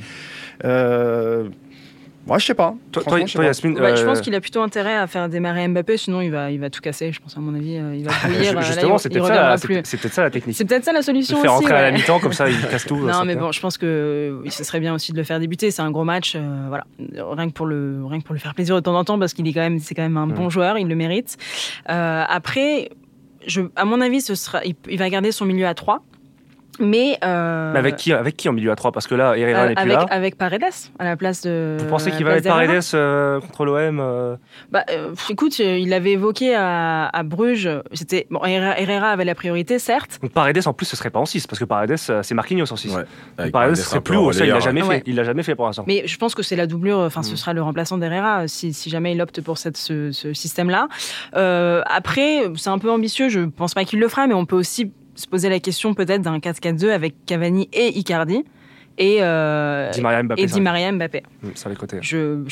Euh, 0.65 1.49
moi, 2.27 2.37
je 2.37 2.45
sais 2.45 2.53
pas. 2.53 2.75
Toi, 2.91 3.03
toi, 3.03 3.25
je 3.25 3.33
toi. 3.33 3.43
Yasmine, 3.45 3.79
Ouais, 3.79 3.95
Je 3.97 4.03
euh, 4.03 4.05
pense 4.05 4.21
qu'il 4.21 4.33
a 4.35 4.41
plutôt 4.41 4.61
intérêt 4.61 4.95
à 4.95 5.07
faire 5.07 5.27
démarrer 5.27 5.67
Mbappé, 5.67 5.97
sinon 5.97 6.21
il 6.21 6.29
va, 6.31 6.51
il 6.51 6.59
va 6.59 6.69
tout 6.69 6.79
casser. 6.81 7.11
Je 7.11 7.19
pense, 7.19 7.35
à 7.35 7.39
mon 7.39 7.55
avis, 7.55 7.77
euh, 7.77 7.95
il 7.95 8.03
va 8.05 8.11
bouillir. 8.27 8.57
euh, 8.57 8.61
justement, 8.61 8.97
c'est 8.97 9.09
peut-être 9.09 9.27
ça, 9.27 9.33
la- 9.33 9.57
c'est 9.57 9.67
plus. 9.67 9.75
peut- 9.77 9.81
c'est 9.85 9.97
peut-être 9.97 10.13
ça 10.13 10.21
la 10.23 10.29
technique. 10.29 10.55
C'est 10.55 10.65
peut-être 10.65 10.85
ça 10.85 10.91
la 10.91 10.99
Le 10.99 11.03
solution 11.03 11.41
faire 11.41 11.53
aussi. 11.55 11.63
rentrer 11.65 11.73
à 11.77 11.81
la 11.81 11.91
mi-temps, 11.91 12.19
comme 12.19 12.33
ça, 12.33 12.47
il 12.49 12.59
casse 12.67 12.85
tout. 12.85 12.95
Non, 13.07 13.25
mais 13.25 13.35
bon, 13.35 13.51
je 13.51 13.59
pense 13.59 13.77
que 13.77 14.41
ce 14.49 14.63
serait 14.63 14.79
bien 14.79 14.93
aussi 14.93 15.11
de 15.11 15.17
le 15.17 15.23
faire 15.23 15.39
débuter. 15.39 15.71
C'est 15.71 15.81
un 15.81 15.91
gros 15.91 16.03
match, 16.03 16.33
euh, 16.35 16.65
voilà. 16.69 16.85
Rien 17.17 17.47
que 17.47 17.53
pour 17.53 17.65
le, 17.65 18.03
rien 18.05 18.19
que 18.19 18.25
pour 18.25 18.33
lui 18.33 18.41
faire 18.41 18.53
plaisir 18.55 18.75
de 18.75 18.81
temps 18.81 18.95
en 18.97 19.03
temps, 19.03 19.17
parce 19.19 19.33
qu'il 19.33 19.47
est 19.47 19.53
quand 19.53 19.59
même, 19.61 19.79
c'est 19.79 19.95
quand 19.95 20.03
même 20.03 20.17
un 20.17 20.27
bon 20.27 20.49
joueur, 20.49 20.77
il 20.77 20.87
le 20.87 20.95
mérite. 20.95 21.37
Euh, 21.89 22.23
après, 22.27 22.89
je, 23.47 23.61
à 23.75 23.85
mon 23.85 23.99
avis, 24.01 24.21
ce 24.21 24.35
sera, 24.35 24.63
il, 24.63 24.75
il 24.89 24.99
va 24.99 25.09
garder 25.09 25.31
son 25.31 25.45
milieu 25.45 25.65
à 25.65 25.73
3 25.73 26.03
mais 26.79 27.17
euh, 27.23 27.73
Mais 27.73 27.79
avec 27.79 27.95
qui, 27.97 28.13
avec 28.13 28.37
qui 28.37 28.47
en 28.49 28.53
milieu 28.53 28.71
à 28.71 28.75
3 28.75 28.91
Parce 28.91 29.05
que 29.07 29.13
là, 29.15 29.35
Herrera 29.37 29.63
euh, 29.63 29.67
n'est 29.69 29.75
plus 29.75 29.81
avec, 29.83 29.93
là. 29.97 30.05
avec 30.09 30.37
Paredes 30.37 30.63
à 30.99 31.03
la 31.03 31.15
place 31.17 31.41
de. 31.41 31.77
Vous 31.79 31.85
pensez 31.85 32.11
qu'il 32.11 32.23
va 32.25 32.39
d'Herrera 32.39 32.65
Paredes 32.65 32.83
euh, 32.93 33.39
contre 33.41 33.65
l'OM 33.65 33.99
euh, 33.99 34.35
Bah, 34.71 34.83
euh, 34.89 35.13
écoute, 35.29 35.59
il 35.59 35.89
l'avait 35.89 36.11
évoqué 36.11 36.55
à, 36.55 37.07
à 37.07 37.23
Bruges. 37.23 37.69
C'était 37.93 38.25
bon, 38.29 38.43
Herrera 38.45 39.09
avait 39.11 39.25
la 39.25 39.35
priorité, 39.35 39.79
certes. 39.79 40.19
Donc 40.21 40.31
Paredes 40.31 40.61
en 40.65 40.73
plus 40.73 40.85
ce 40.85 40.95
serait 40.95 41.09
pas 41.09 41.19
en 41.19 41.25
6 41.25 41.45
parce 41.47 41.59
que 41.59 41.65
Paredes 41.65 41.97
c'est 41.97 42.33
Marquinhos 42.33 42.71
en 42.71 42.75
6. 42.77 42.95
Ouais. 42.95 43.03
Paredes 43.37 43.51
Paredes, 43.51 43.75
serait 43.75 44.01
plus 44.01 44.17
haut, 44.17 44.31
ça 44.31 44.45
il 44.45 44.49
l'a 44.51 44.59
jamais 44.59 44.81
Ouais. 44.81 44.97
fait. 44.97 45.03
Il 45.07 45.15
l'a 45.15 45.23
jamais 45.23 45.43
fait 45.43 45.55
pour 45.55 45.65
l'instant. 45.65 45.83
Mais 45.87 46.03
je 46.07 46.17
pense 46.17 46.33
que 46.35 46.41
c'est 46.43 46.55
la 46.55 46.67
doublure, 46.67 46.99
enfin, 46.99 47.21
ce 47.23 47.33
Mm. 47.33 47.37
sera 47.37 47.53
le 47.53 47.61
remplaçant 47.61 47.97
d'Herrera 47.97 48.47
si, 48.47 48.73
si 48.73 48.89
jamais 48.89 49.11
il 49.13 49.21
opte 49.21 49.41
pour 49.41 49.57
cette, 49.57 49.77
ce, 49.77 50.11
ce 50.11 50.33
système-là. 50.33 50.87
Euh, 51.35 51.81
après, 51.85 52.43
c'est 52.55 52.69
un 52.69 52.79
peu 52.79 52.89
ambitieux, 52.91 53.29
je 53.29 53.41
pense 53.41 53.73
pas 53.73 53.83
qu'il 53.83 53.99
le 53.99 54.07
fera, 54.07 54.27
mais 54.27 54.33
on 54.33 54.45
peut 54.45 54.55
aussi 54.55 54.91
se 55.15 55.27
poser 55.27 55.49
la 55.49 55.59
question 55.59 55.93
peut-être 55.93 56.21
d'un 56.21 56.37
4-4-2 56.39 56.89
avec 56.89 57.15
Cavani 57.25 57.69
et 57.73 57.97
Icardi 57.97 58.43
et, 58.97 59.17
euh, 59.21 59.89
Di 59.91 60.01
Maria 60.01 60.23
Mbappé. 60.23 60.41
et 60.41 60.45
Di 60.45 60.61
Maria 60.61 60.91
Mbappé. 60.91 61.23
Mm, 61.43 61.49
sur 61.55 61.69
les 61.69 61.75
côtés. 61.75 61.97
Je, 62.01 62.43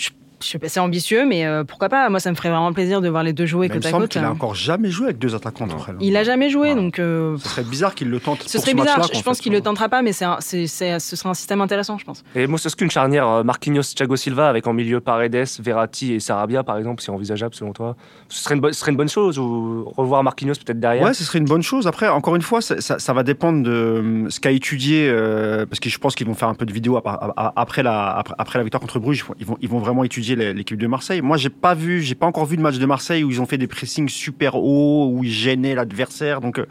c'est 0.42 0.80
ambitieux, 0.80 1.26
mais 1.28 1.46
euh, 1.46 1.64
pourquoi 1.64 1.90
pas 1.90 2.10
Moi, 2.10 2.20
ça 2.20 2.30
me 2.32 2.36
ferait 2.36 2.50
vraiment 2.50 2.72
plaisir 2.74 3.02
de 3.02 3.10
voir 3.10 3.24
les 3.24 3.34
deux 3.34 3.46
jouer 3.46 3.68
Mais 3.68 3.76
il 3.76 3.78
me 3.78 3.82
côte 3.82 3.86
à 3.86 3.90
semble 3.92 4.04
côte. 4.04 4.12
qu'il 4.12 4.22
a 4.24 4.28
hein. 4.28 4.32
encore 4.32 4.56
jamais 4.56 4.90
joué 4.90 5.06
avec 5.08 5.20
deux 5.20 5.36
attaquants. 5.36 5.68
Tourelle. 5.68 5.96
Il 6.00 6.16
a 6.18 6.24
jamais 6.24 6.50
joué, 6.50 6.70
Voilà. 6.70 6.82
donc 6.82 7.00
euh, 7.00 7.38
Ce 7.38 7.50
serait 7.50 7.64
bizarre 7.64 7.96
qu'il 7.96 8.10
le 8.10 8.20
tente. 8.20 8.44
ce 8.44 8.58
pour 8.58 8.62
serait 8.62 8.72
ce 8.72 8.76
bizarre. 8.78 9.10
Je 9.14 9.22
pense 9.22 9.38
fait. 9.38 9.44
qu'il 9.44 9.52
le 9.54 9.62
tentera 9.62 9.90
pas, 9.90 10.02
mais 10.02 10.14
c'est 10.14 10.26
un- 10.26 10.38
c'est- 10.40 10.68
c'est- 10.68 11.00
ce 11.00 11.16
sera 11.16 11.30
un 11.30 11.34
système 11.34 11.62
intéressant, 11.62 11.98
je 11.98 12.06
pense. 12.06 12.24
Et 12.36 12.48
moi, 12.48 12.58
c'est 12.58 12.70
ce 12.70 12.76
qu'une 12.76 12.90
charnière 12.92 13.28
euh, 13.28 13.44
Marquinhos, 13.44 13.82
Thiago 13.96 14.16
Silva 14.16 14.48
avec 14.50 14.66
en 14.68 14.74
milieu 14.74 15.00
Paredes, 15.00 15.46
Verratti 15.60 16.14
et 16.14 16.20
Sarabia 16.20 16.64
par 16.64 16.78
exemple, 16.78 17.02
c'est 17.02 17.12
envisageable 17.12 17.54
selon 17.56 17.74
toi? 17.74 17.96
Ce 18.30 18.44
serait 18.44 18.56
une, 18.56 18.62
bonne- 18.62 18.74
ce 18.74 18.80
serait 18.80 18.92
une 18.92 18.98
bonne 18.98 19.10
chose 19.10 19.38
ou 19.40 19.92
revoir 19.98 20.24
Marquinhos 20.24 20.54
peut-être 20.66 20.80
derrière? 20.80 21.04
Ouais, 21.04 21.14
ce 21.14 21.24
serait 21.24 21.40
une 21.40 21.46
bonne 21.46 21.64
chose. 21.64 21.88
Après, 21.88 22.08
encore 22.08 22.36
une 22.36 22.42
fois, 22.42 22.62
ça, 22.62 22.80
ça- 22.82 23.00
ça 23.00 23.14
va 23.14 23.24
dépendre 23.24 23.64
de 23.64 24.26
ce 24.30 24.40
qu'a 24.40 24.52
étudié, 24.52 25.08
euh, 25.10 25.66
parce 25.66 25.80
que 25.80 25.90
je 25.90 25.98
pense 25.98 26.16
qu'ils 26.16 26.28
vont 26.28 26.34
faire 26.36 26.48
un 26.50 26.54
peu 26.56 26.66
de 26.66 26.74
vidéo 26.74 26.98
ap- 26.98 27.08
ap- 27.08 27.34
ap- 27.36 27.54
après 27.56 27.84
la, 27.84 28.16
après, 28.18 28.36
après 28.38 28.60
la 28.60 28.64
victoire 28.64 28.82
contre 28.82 29.00
Bruges. 29.00 29.26
Ils 29.40 29.46
vont, 29.46 29.58
ils 29.62 29.70
vont 29.70 29.80
vraiment 29.80 30.04
étudier 30.04 30.29
l'équipe 30.36 30.78
de 30.78 30.88
Marseille. 30.88 31.22
Moi, 31.22 31.38
j'ai 31.38 31.50
pas 31.50 31.74
vu, 31.74 32.02
j'ai 32.02 32.16
pas 32.16 32.26
encore 32.26 32.46
vu 32.46 32.58
de 32.58 32.62
match 32.62 32.78
de 32.78 32.86
Marseille 32.86 33.24
où 33.24 33.32
ils 33.32 33.42
ont 33.42 33.46
fait 33.46 33.58
des 33.58 33.68
pressings 33.68 34.10
super 34.10 34.56
hauts, 34.56 35.10
où 35.12 35.24
ils 35.24 35.32
gênaient 35.32 35.76
l'adversaire. 35.76 36.42
Donc, 36.42 36.60
euh, 36.60 36.66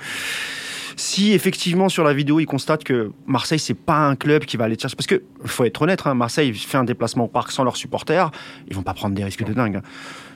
si 0.97 1.33
effectivement 1.33 1.89
sur 1.89 2.03
la 2.03 2.13
vidéo 2.13 2.41
ils 2.41 2.47
constatent 2.47 2.83
que 2.83 3.13
Marseille 3.25 3.61
c'est 3.61 3.75
pas 3.75 3.99
un 3.99 4.17
club 4.17 4.45
qui 4.45 4.57
va 4.57 4.65
aller 4.65 4.77
chercher, 4.77 4.97
parce 4.97 5.07
que 5.07 5.23
faut 5.45 5.65
être 5.65 5.83
honnête, 5.83 6.03
hein, 6.07 6.15
Marseille 6.15 6.53
fait 6.53 6.77
un 6.77 6.83
déplacement 6.83 7.25
au 7.25 7.29
parc 7.29 7.53
sans 7.53 7.63
leurs 7.63 7.77
supporters, 7.77 8.33
ils 8.69 8.75
vont 8.75 8.83
pas 8.83 8.95
prendre 8.95 9.15
des 9.15 9.23
risques 9.23 9.45
de 9.45 9.53
dingue. 9.53 9.77
hein. 9.77 9.83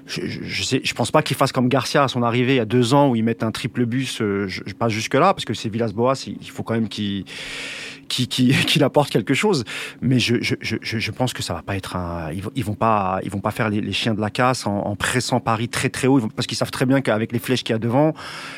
Je, 0.05 0.21
je, 0.27 0.95
pense 0.95 1.13
pas 1.13 1.23
qu'ils 1.23 1.37
fassent 1.37 1.53
comme 1.53 1.69
Garcia 1.69 2.03
à 2.03 2.09
son 2.09 2.25
arrivée 2.25 2.55
il 2.55 2.57
y 2.57 2.61
a 2.61 2.65
deux 2.65 2.93
ans 2.93 3.09
où 3.11 3.17
ils 3.17 3.23
mettent 3.23 3.45
un 3.45 3.53
triple 3.53 3.87
bus. 3.87 4.21
euh, 4.21 4.47
je, 4.49 4.75
passe 4.75 4.93
jusque 4.93 5.15
là 5.15 5.33
parce 5.33 5.45
que 5.45 5.55
c'est 5.55 5.69
Villas-Boas, 5.69 6.25
il, 6.27 6.51
faut 6.51 6.65
quand 6.65 6.75
même 6.75 6.89
qu'il 6.89 7.25
qu'il 8.13 8.29
qu'il- 8.29 8.55
qu'il 8.67 8.85
apporte 8.85 9.11
quelque 9.11 9.35
chose. 9.35 9.65
Mais 10.01 10.19
je, 10.19 10.37
je, 10.41 10.55
je, 10.61 10.77
je 10.83 11.11
pense 11.11 11.33
que 11.33 11.43
ça 11.43 11.55
va 11.55 11.63
pas 11.63 11.77
être 11.77 11.97
un. 11.97 12.31
Ils, 12.33 12.65
vont- 12.65 12.75
pas 12.75 13.19
ils 13.25 13.31
vont 13.31 13.41
pas 13.41 13.51
faire 13.51 13.69
les, 13.71 13.93
chiens 13.93 14.15
de 14.15 14.21
la 14.21 14.31
casse 14.31 14.67
en, 14.67 14.95
pressant 14.97 15.41
Paris 15.41 15.69
très 15.69 15.89
très 15.89 16.07
haut 16.09 16.21
parce 16.37 16.47
qu'ils 16.47 16.57
savent 16.59 16.71
très 16.71 16.87
bien 16.87 17.01
qu'avec 17.01 17.33
les 17.33 17.39
flèches 17.39 17.65
qu'il 17.65 17.73
y 17.73 17.77
a 17.77 17.79
devant, 17.79 18.13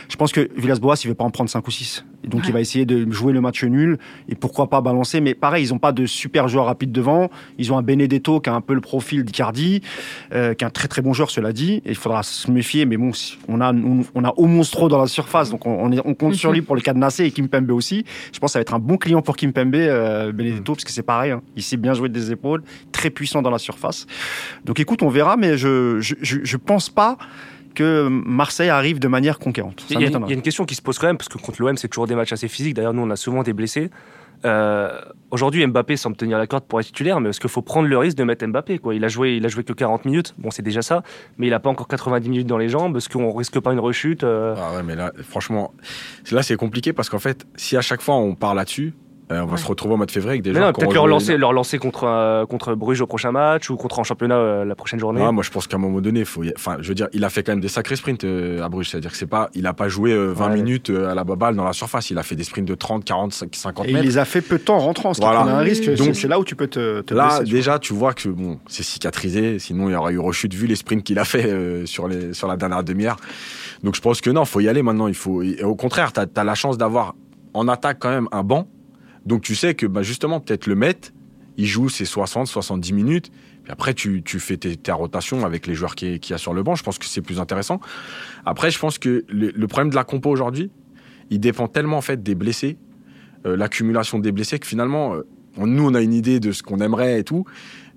je 0.09 0.17
pense 0.17 0.33
que 0.33 0.51
Villas-Boas 0.57 0.97
il 1.05 1.09
veut 1.09 1.15
pas 1.15 1.25
en 1.25 1.31
prendre 1.31 1.49
5 1.51 1.67
ou 1.67 1.71
6 1.71 2.05
Et 2.25 2.29
donc 2.29 2.41
Ouais. 2.41 2.47
il 2.49 2.53
va 2.53 2.61
essayer 2.61 2.87
de 2.87 3.11
jouer 3.13 3.33
le 3.33 3.41
match 3.41 3.63
nul 3.65 3.99
et 4.29 4.35
pourquoi 4.35 4.69
pas 4.71 4.81
balancer. 4.81 5.21
Mais 5.21 5.35
pareil, 5.35 5.63
ils 5.65 5.75
ont 5.75 5.79
pas 5.79 5.93
de 5.93 6.07
super 6.07 6.49
joueurs 6.49 6.67
rapides 6.67 6.91
devant. 6.93 7.31
Ils 7.59 7.73
ont 7.73 7.79
un 7.79 7.83
Benedetto 7.83 8.41
qui 8.41 8.51
a 8.51 8.55
un 8.55 8.61
peu 8.61 8.75
le 8.75 8.81
profil 8.81 9.25
d'Icardi, 9.25 9.83
euh, 10.33 10.55
qui 10.55 10.65
est 10.65 10.67
un 10.67 10.71
très 10.71 10.89
très 10.89 11.03
bon 11.03 11.13
joueur, 11.13 11.31
cela 11.31 11.53
dit. 11.53 11.83
Et 11.85 11.91
il 11.91 11.97
faudra 11.97 12.23
se 12.23 12.51
méfier. 12.51 12.87
Mais 12.87 12.97
bon, 12.97 13.11
on 13.49 13.61
a 13.61 13.73
on, 13.73 14.01
on 14.15 14.25
a 14.25 14.33
au 14.37 14.47
monstro 14.47 14.89
dans 14.89 14.99
la 14.99 15.07
surface, 15.07 15.51
donc 15.51 15.67
on, 15.67 15.71
on, 15.79 15.93
est- 15.93 16.01
on 16.05 16.15
compte 16.15 16.35
sur 16.35 16.51
lui 16.53 16.63
pour 16.63 16.75
le 16.75 16.81
cadenasser 16.81 17.25
et 17.25 17.31
Kimpembe 17.31 17.71
aussi. 17.71 18.05
Je 18.33 18.39
pense 18.39 18.49
que 18.49 18.53
ça 18.55 18.59
va 18.59 18.63
être 18.63 18.75
un 18.75 18.79
bon 18.79 18.97
client 18.97 19.21
pour 19.23 19.37
Kimpembe, 19.37 19.75
euh, 19.75 20.33
Benedetto, 20.33 20.73
parce 20.75 20.85
que 20.85 20.91
c'est 20.93 21.03
pareil. 21.03 21.33
hein. 21.33 21.43
Il 21.57 21.63
sait 21.63 21.77
bien 21.77 21.95
jouer 21.95 22.09
des 22.09 22.33
épaules, 22.33 22.63
très 22.93 23.11
puissant 23.11 23.43
dans 23.43 23.51
la 23.51 23.59
surface. 23.59 24.07
Donc 24.65 24.81
écoute, 24.81 25.03
on 25.03 25.09
verra, 25.09 25.37
mais 25.37 25.57
je 25.59 26.01
je, 26.01 26.15
je, 26.23 26.39
je 26.43 26.57
pense 26.57 26.89
pas 26.89 27.19
que 27.75 28.09
Marseille 28.09 28.71
arrive 28.71 28.99
de 28.99 29.09
manière 29.09 29.39
conquérante. 29.39 29.85
Il 29.91 30.01
y, 30.01 30.05
a, 30.05 30.09
y 30.09 30.33
une 30.33 30.43
question 30.43 30.65
qui 30.65 30.75
se 30.75 30.83
pose 30.83 30.99
quand 30.99 31.07
même, 31.07 31.17
parce 31.17 31.29
que 31.29 31.39
contre 31.39 31.61
l'OM, 31.63 31.77
c'est 31.77 31.89
toujours 31.89 32.07
des 32.07 32.15
matchs 32.15 32.33
assez 32.33 32.49
physiques. 32.49 32.75
D'ailleurs, 32.75 32.95
nous, 32.95 33.03
on 33.03 33.11
a 33.11 33.17
souvent 33.17 33.43
des 33.43 33.53
blessés. 33.53 33.91
Euh, 34.45 35.01
Aujourd'hui, 35.31 35.67
Mbappé 35.67 35.97
semble 35.97 36.17
tenir 36.17 36.39
la 36.39 36.47
corde 36.47 36.65
pour 36.65 36.79
être 36.79 36.87
titulaire, 36.87 37.21
mais 37.21 37.31
est-ce 37.31 37.41
qu'il 37.41 37.51
faut 37.51 37.63
prendre 37.63 37.89
le 37.89 37.99
risque 37.99 38.17
de 38.17 38.23
mettre 38.23 38.47
Mbappé 38.47 38.79
quoi? 38.79 38.95
Il, 38.95 39.05
a 39.05 39.09
joué, 39.09 39.37
il 39.37 39.45
a 39.45 39.49
joué 39.49 39.65
que 39.65 39.73
40 39.73 40.05
minutes, 40.05 40.33
bon, 40.39 40.53
c'est 40.53 40.63
déjà 40.63 40.81
ça, 40.81 41.03
mais 41.39 41.49
il 41.49 41.51
n'a 41.51 41.59
pas 41.59 41.71
encore 41.71 41.89
90 41.89 42.29
minutes 42.29 42.47
dans 42.47 42.59
les 42.59 42.69
jambes. 42.69 42.97
Est-ce 42.97 43.09
qu'on 43.09 43.33
risque 43.33 43.59
pas 43.59 43.73
une 43.73 43.81
rechute 43.81 44.23
euh, 44.23 44.55
Ah 44.57 44.77
ouais, 44.77 44.85
mais 44.85 44.95
là, 44.95 45.13
franchement, 45.29 45.75
là, 46.31 46.45
c'est 46.45 46.57
compliqué 46.57 46.93
parce 46.93 47.09
qu'en 47.09 47.19
fait, 47.19 47.47
si 47.57 47.77
à 47.77 47.81
chaque 47.81 48.01
fois 48.01 48.15
on 48.15 48.37
part 48.37 48.55
là-dessus, 48.55 48.95
on 49.41 49.47
va 49.47 49.53
Ouais. 49.53 49.59
se 49.59 49.67
retrouver 49.67 49.95
au 49.95 49.97
mois 49.97 50.07
de 50.07 50.11
février 50.11 50.33
avec 50.33 50.43
des 50.43 50.53
Mais 50.53 50.61
non, 50.61 50.73
qui 50.73 50.81
peut-être 50.81 50.91
ont 50.91 50.95
leur 50.95 51.07
lancer, 51.07 51.37
leur 51.37 51.53
lancer 51.53 51.79
contre, 51.79 52.05
euh, 52.05 52.47
contre 52.47 52.75
Bruges 52.75 53.01
au 53.01 53.07
prochain 53.07 53.33
match 53.33 53.71
ou 53.71 53.77
contre 53.77 53.99
en 53.99 54.05
championnat 54.05 54.37
euh, 54.37 54.65
la 54.65 54.75
prochaine 54.75 54.99
journée. 55.01 55.23
Ah, 55.25 55.33
moi, 55.33 55.43
je 55.43 55.51
pense 55.51 55.67
qu'à 55.67 55.77
un 55.77 55.81
moment 55.81 56.01
donné, 56.01 56.21
il 56.21 56.27
faut. 56.27 56.43
y- 56.45 56.53
Enfin, 56.57 56.77
je 56.81 56.89
veux 56.89 56.95
dire, 56.95 57.09
il 57.13 57.25
a 57.25 57.31
fait 57.31 57.43
quand 57.43 57.53
même 57.53 57.61
des 57.61 57.69
sacrés 57.69 57.97
sprints 57.97 58.25
euh, 58.25 58.63
à 58.63 58.69
Bruges. 58.69 58.91
C'est-à-dire 58.91 59.11
que 59.11 59.17
c'est 59.17 59.27
pas, 59.27 59.51
il 59.55 59.67
a 59.67 59.73
pas 59.75 59.89
joué 59.89 60.13
euh, 60.13 60.33
20 60.33 60.49
Ouais. 60.51 60.55
minutes 60.57 60.91
euh, 60.91 61.09
à 61.11 61.15
la 61.15 61.25
baballe 61.25 61.57
dans 61.57 61.65
la 61.65 61.73
surface. 61.73 62.11
Il 62.11 62.19
a 62.19 62.23
fait 62.23 62.37
des 62.37 62.45
sprints 62.45 62.67
de 62.69 62.75
30, 62.75 63.05
40, 63.05 63.33
50 63.53 63.87
Et 63.87 63.91
il 63.91 63.95
mètres. 63.95 64.07
les 64.07 64.19
a 64.19 64.25
fait 64.25 64.41
peu 64.41 64.59
de 64.59 64.63
temps 64.65 64.77
en 64.77 64.81
rentrant, 64.81 65.15
ce 65.15 65.21
qui 65.21 65.27
Voilà. 65.27 65.41
un 65.41 65.59
risque. 65.59 65.85
Donc- 65.97 66.15
c'est 66.15 66.29
là 66.29 66.39
où 66.39 66.45
tu 66.45 66.57
peux 66.57 66.67
te, 66.67 67.01
te 67.03 67.15
Là, 67.15 67.27
blesser, 67.29 67.45
tu 67.45 67.53
déjà, 67.53 67.79
tu 67.79 67.93
vois 67.95 68.13
que 68.15 68.29
bon, 68.29 68.59
c'est 68.67 68.83
cicatrisé. 68.83 69.59
Sinon, 69.59 69.89
il 69.89 69.93
y 69.93 69.97
aurait 69.97 70.13
eu 70.15 70.19
rechute 70.19 70.55
vu 70.55 70.67
les 70.67 70.77
sprints 70.77 71.03
qu'il 71.05 71.19
a 71.19 71.25
fait 71.25 71.47
euh, 71.47 71.87
sur 71.87 72.09
les 72.09 72.35
sur 72.35 72.49
la 72.49 72.57
dernière 72.57 72.83
demi-heure. 72.85 73.17
Donc, 73.83 73.95
je 73.97 74.01
pense 74.01 74.21
que 74.21 74.31
non, 74.31 74.45
faut 74.45 74.61
y 74.61 74.69
aller 74.69 74.83
maintenant. 74.83 75.09
Il 75.09 75.15
faut. 75.15 75.43
et 75.43 75.63
au 75.63 75.75
contraire, 75.75 76.13
t'as 76.13 76.27
as 76.37 76.45
la 76.45 76.55
chance 76.55 76.79
d'avoir 76.79 77.15
en 77.53 77.69
attaque 77.69 77.99
quand 78.01 78.11
même 78.11 78.29
un 78.33 78.43
banc. 78.43 78.67
Donc, 79.27 79.43
tu 79.43 79.55
sais 79.55 79.75
que 79.75 79.87
bah, 79.87 80.03
justement, 80.03 80.41
peut-être 80.41 80.67
le 80.67 80.75
mettre, 80.75 81.13
il 81.57 81.67
joue 81.67 81.89
ses 81.89 82.05
60, 82.05 82.47
70 82.47 82.93
minutes. 82.93 83.31
Puis 83.63 83.73
après, 83.73 83.95
tu, 83.95 84.23
tu 84.23 84.41
fais 84.41 84.57
tes, 84.57 84.77
ta 84.77 84.95
rotation 84.95 85.45
avec 85.45 85.67
les 85.67 85.75
joueurs 85.75 85.95
qui, 85.95 86.21
qui 86.21 86.35
a 86.35 86.39
sur 86.39 86.53
le 86.53 86.63
banc. 86.63 86.75
Je 86.75 86.83
pense 86.83 86.99
que 86.99 87.07
c'est 87.07 87.23
plus 87.23 87.41
intéressant. 87.41 87.81
Après, 88.45 88.71
je 88.71 88.79
pense 88.79 88.99
que 88.99 89.25
le, 89.29 89.67
problème 89.67 89.91
de 89.91 89.95
la 89.95 90.05
compo 90.05 90.31
aujourd'hui, 90.31 90.71
il 91.31 91.41
dépend 91.41 91.69
tellement 91.69 91.97
en 91.97 92.03
fait 92.03 92.23
des 92.23 92.35
blessés, 92.35 92.77
euh, 93.47 93.57
l'accumulation 93.57 94.19
des 94.19 94.33
blessés 94.33 94.59
que 94.59 94.67
finalement, 94.67 95.15
euh, 95.15 95.23
nous 95.57 95.87
on 95.87 95.95
a 95.95 96.03
une 96.03 96.13
idée 96.13 96.41
de 96.41 96.53
ce 96.53 96.63
qu'on 96.63 96.81
aimerait 96.81 97.21
et 97.21 97.25
tout, 97.25 97.47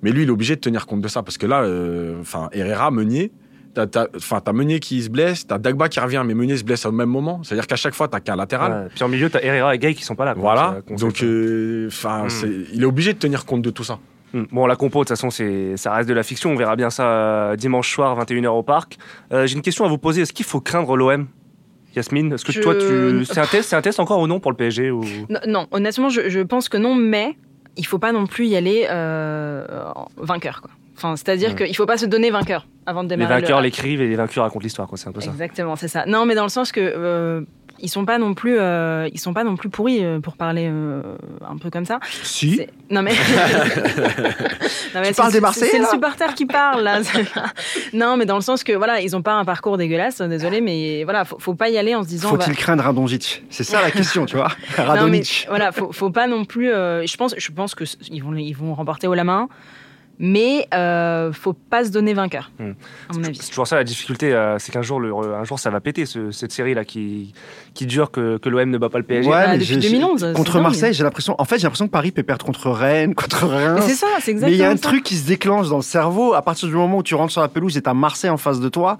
mais 0.02 0.12
lui 0.12 0.24
il 0.24 0.30
est 0.30 0.32
obligé 0.32 0.56
de 0.56 0.62
tenir 0.62 0.86
compte 0.86 1.02
de 1.02 1.08
ça 1.10 1.24
parce 1.24 1.38
que 1.38 1.46
là, 1.46 1.64
euh, 1.64 2.22
enfin 2.22 2.48
Herrera, 2.54 2.92
Meunier, 2.92 3.32
t'as 3.78 3.88
t'as- 3.88 4.08
enfin 4.16 4.42
t'as 4.44 4.54
Meunier 4.54 4.80
qui 4.80 5.02
se 5.04 5.10
blesse, 5.10 5.46
t'as 5.46 5.58
Dagba 5.60 5.88
qui 5.90 6.00
revient, 6.00 6.24
mais 6.26 6.34
Meunier 6.34 6.58
se 6.58 6.64
blesse 6.64 6.86
au 6.86 6.92
même 6.92 7.10
moment. 7.10 7.42
C'est-à-dire 7.44 7.68
qu'à 7.68 7.76
chaque 7.76 7.94
fois 7.94 8.08
t'as 8.08 8.20
qu'un 8.20 8.36
latéral. 8.36 8.72
Ouais. 8.72 8.90
Puis 8.96 9.04
en 9.04 9.08
milieu, 9.08 9.30
t'as 9.30 9.42
Herrera 9.42 9.76
et 9.76 9.78
Gay 9.80 9.94
qui 9.94 10.04
sont 10.04 10.16
pas 10.16 10.26
là. 10.26 10.34
quoi. 10.34 10.42
Voilà. 10.42 10.78
Qu'on 10.88 10.96
Donc, 10.96 11.18
sait, 11.18 11.26
euh, 11.26 11.88
enfin, 11.88 12.26
Hmm. 12.26 12.30
c'est- 12.30 12.52
il 12.74 12.82
est 12.82 12.86
obligé 12.86 13.14
de 13.14 13.20
tenir 13.20 13.46
compte 13.46 13.62
de 13.62 13.70
tout 13.70 13.84
ça. 13.84 14.00
Mm. 14.34 14.44
Bon, 14.52 14.66
la 14.68 14.76
compo, 14.76 15.00
de 15.00 15.04
toute 15.04 15.10
façon, 15.10 15.30
c'est, 15.30 15.78
ça 15.78 15.94
reste 15.94 16.10
de 16.10 16.14
la 16.14 16.24
fiction. 16.24 16.52
On 16.52 16.56
verra 16.56 16.76
bien 16.76 16.90
ça 16.90 17.08
euh, 17.08 17.56
dimanche 17.56 17.94
soir, 17.94 18.16
21h 18.18 18.54
au 18.56 18.64
parc. 18.64 18.98
Euh, 19.32 19.48
j'ai 19.48 19.56
une 19.56 19.62
question 19.62 19.86
à 19.86 19.88
vous 19.88 19.98
poser. 19.98 20.24
Est-ce 20.24 20.34
qu'il 20.34 20.46
faut 20.46 20.60
craindre 20.60 20.98
l'OM 20.98 21.28
Yasmine, 21.96 22.34
est-ce 22.34 22.44
que 22.46 22.52
Je- 22.52 22.62
toi, 22.62 22.76
tu... 22.76 23.26
c'est, 23.26 23.40
un 23.40 23.46
test, 23.46 23.70
c'est 23.70 23.76
un 23.76 23.82
test 23.82 24.00
encore 24.00 24.20
ou 24.20 24.28
non 24.28 24.40
pour 24.40 24.52
le 24.52 24.58
PSG 24.58 24.92
ou... 24.92 25.02
Non, 25.30 25.40
non, 25.48 25.68
honnêtement, 25.72 26.10
je, 26.10 26.30
je 26.30 26.42
pense 26.42 26.70
que 26.70 26.78
non, 26.78 26.94
mais 26.94 27.36
il 27.76 27.86
faut 27.88 27.98
pas 28.00 28.12
non 28.12 28.28
plus 28.28 28.46
y 28.48 28.56
aller 28.56 28.86
euh, 28.90 29.66
vainqueur. 30.18 30.62
Quoi. 30.62 30.70
Enfin, 30.96 31.16
c'est-à 31.16 31.38
dire 31.38 31.56
Ouais. 31.56 31.66
qu'il 31.68 31.76
faut 31.76 31.86
pas 31.86 31.98
se 31.98 32.06
donner 32.06 32.30
vainqueur 32.30 32.68
avant 32.88 33.04
de 33.04 33.10
Les 33.10 33.18
démarrer. 33.18 33.42
vainqueurs 33.42 33.60
le... 33.60 33.66
l'écrivent 33.66 34.02
et 34.02 34.08
les 34.08 34.16
vainqueurs 34.16 34.44
racontent 34.46 34.64
l'histoire. 34.64 34.88
Quoi. 34.88 34.98
C'est 34.98 35.08
un 35.10 35.12
peu 35.12 35.22
ça. 35.22 35.30
Exactement, 35.30 35.76
c'est 35.76 35.88
ça. 35.88 36.06
Non, 36.08 36.26
mais 36.26 36.34
dans 36.34 36.44
le 36.44 36.50
sens 36.50 36.72
que 36.72 36.80
euh, 36.82 37.42
ils 37.80 37.90
sont 37.90 38.06
pas 38.06 38.18
non 38.18 38.34
plus, 38.34 38.58
euh, 38.58 39.08
ils 39.14 39.20
sont 39.20 39.34
pas 39.34 39.44
non 39.44 39.56
plus 39.56 39.70
pourris 39.70 40.04
euh, 40.04 40.20
pour 40.20 40.36
parler 40.36 40.68
euh, 40.72 41.04
un 41.48 41.58
peu 41.58 41.70
comme 41.70 41.86
ça. 41.86 42.00
Si. 42.24 42.66
Non 42.90 43.04
mais. 43.04 43.12
Non, 44.96 45.02
mais 45.02 45.10
Tu 45.10 45.14
c'est- 45.14 45.16
parles 45.22 45.32
des 45.32 45.36
c'est- 45.36 45.42
Marseillais, 45.42 45.72
C'est 45.72 45.80
le 45.80 45.86
supporter 45.86 46.34
qui 46.34 46.46
parle 46.46 46.82
là. 46.82 47.02
non, 47.94 48.18
mais 48.18 48.26
dans 48.26 48.36
le 48.36 48.42
sens 48.42 48.64
que 48.64 48.72
voilà, 48.74 49.02
ils 49.02 49.16
ont 49.16 49.22
pas 49.22 49.34
un 49.34 49.46
parcours 49.46 49.78
dégueulasse. 49.78 50.22
Désolé, 50.22 50.62
mais 50.62 51.04
voilà, 51.04 51.26
faut, 51.26 51.38
faut 51.40 51.54
pas 51.54 51.70
y 51.70 51.78
aller 51.78 51.94
en 51.94 52.04
se 52.04 52.08
disant. 52.08 52.32
va- 52.36 52.44
Faut-il 52.44 52.56
craindre 52.58 52.84
Radonjic 52.84 53.44
C'est 53.50 53.64
ça 53.64 53.82
la 53.82 53.92
question, 53.92 54.26
tu 54.26 54.38
vois. 54.38 54.48
Non, 54.48 54.54
mais 54.78 54.84
Radonjic. 54.86 55.46
voilà, 55.50 55.72
faut, 55.72 55.92
faut 55.92 56.10
pas 56.10 56.28
non 56.28 56.46
plus. 56.46 56.72
euh, 56.72 57.06
je 57.06 57.18
pense, 57.18 57.36
je 57.38 57.52
pense 57.52 57.76
que 57.76 57.84
ils 58.10 58.24
vont, 58.24 58.34
ils 58.34 58.54
vont 58.54 58.74
remporter 58.74 59.08
haut 59.08 59.14
la 59.14 59.24
main, 59.26 59.50
mais 60.20 60.68
euh, 60.74 61.32
faut 61.32 61.54
pas 61.54 61.84
se 61.86 61.90
donner 61.92 62.14
vainqueur, 62.14 62.52
Hmm. 62.60 62.72
à 63.10 63.14
mon 63.14 63.24
avis. 63.24 63.38
C'est 63.42 63.50
toujours 63.50 63.68
ça 63.68 63.76
la 63.76 63.84
difficulté, 63.84 64.34
euh, 64.34 64.58
c'est 64.60 64.72
qu'un 64.72 64.82
jour, 64.82 65.00
le, 65.00 65.14
un 65.14 65.44
jour, 65.44 65.60
ça 65.60 65.70
va 65.70 65.80
péter 65.80 66.06
ce- 66.06 66.32
cette 66.32 66.52
série 66.52 66.74
là 66.74 66.86
qui, 66.86 67.34
qui 67.74 67.86
dure 67.86 68.10
que, 68.12 68.38
que 68.38 68.50
l'OM 68.50 68.70
ne 68.70 68.78
bat 68.78 68.90
pas 68.90 68.98
le 68.98 69.04
PSG. 69.04 69.30
Ouais, 69.30 69.36
Bah, 69.36 69.48
mais 69.50 69.54
depuis 69.60 69.66
j'ai- 69.76 69.82
j'ai- 69.82 69.90
2011, 69.90 70.20
c'est 70.22 70.34
Contre. 70.34 70.60
Marseille, 70.60 70.94
j'ai 70.94 71.04
l'impression. 71.04 71.36
En 71.38 71.46
fait, 71.46 71.58
j'ai 71.58 71.64
l'impression 71.64 71.86
que 71.88 71.92
Paris 71.92 72.12
peut 72.12 72.24
perdre 72.24 72.46
contre 72.46 72.70
Rennes, 72.72 73.14
contre 73.16 73.46
Reims. 73.48 73.84
C'est 73.86 73.94
ça, 73.96 74.08
c'est 74.20 74.32
exactement 74.32 74.48
Mais 74.50 74.56
il 74.58 74.60
y 74.60 74.64
a 74.64 74.70
un 74.70 74.76
ça. 74.78 74.88
truc 74.90 75.04
qui 75.04 75.16
se 75.16 75.28
déclenche 75.28 75.70
dans 75.70 75.78
le 75.78 75.82
cerveau 75.84 76.34
à 76.34 76.42
partir 76.42 76.68
du 76.68 76.76
moment 76.76 76.98
où 76.98 77.04
tu 77.04 77.16
rentres 77.16 77.32
sur 77.32 77.42
la 77.42 77.48
pelouse 77.48 77.78
et 77.78 77.82
t'as 77.82 77.94
Marseille 77.94 78.30
en 78.32 78.38
face 78.38 78.60
de 78.60 78.70
toi. 78.70 78.98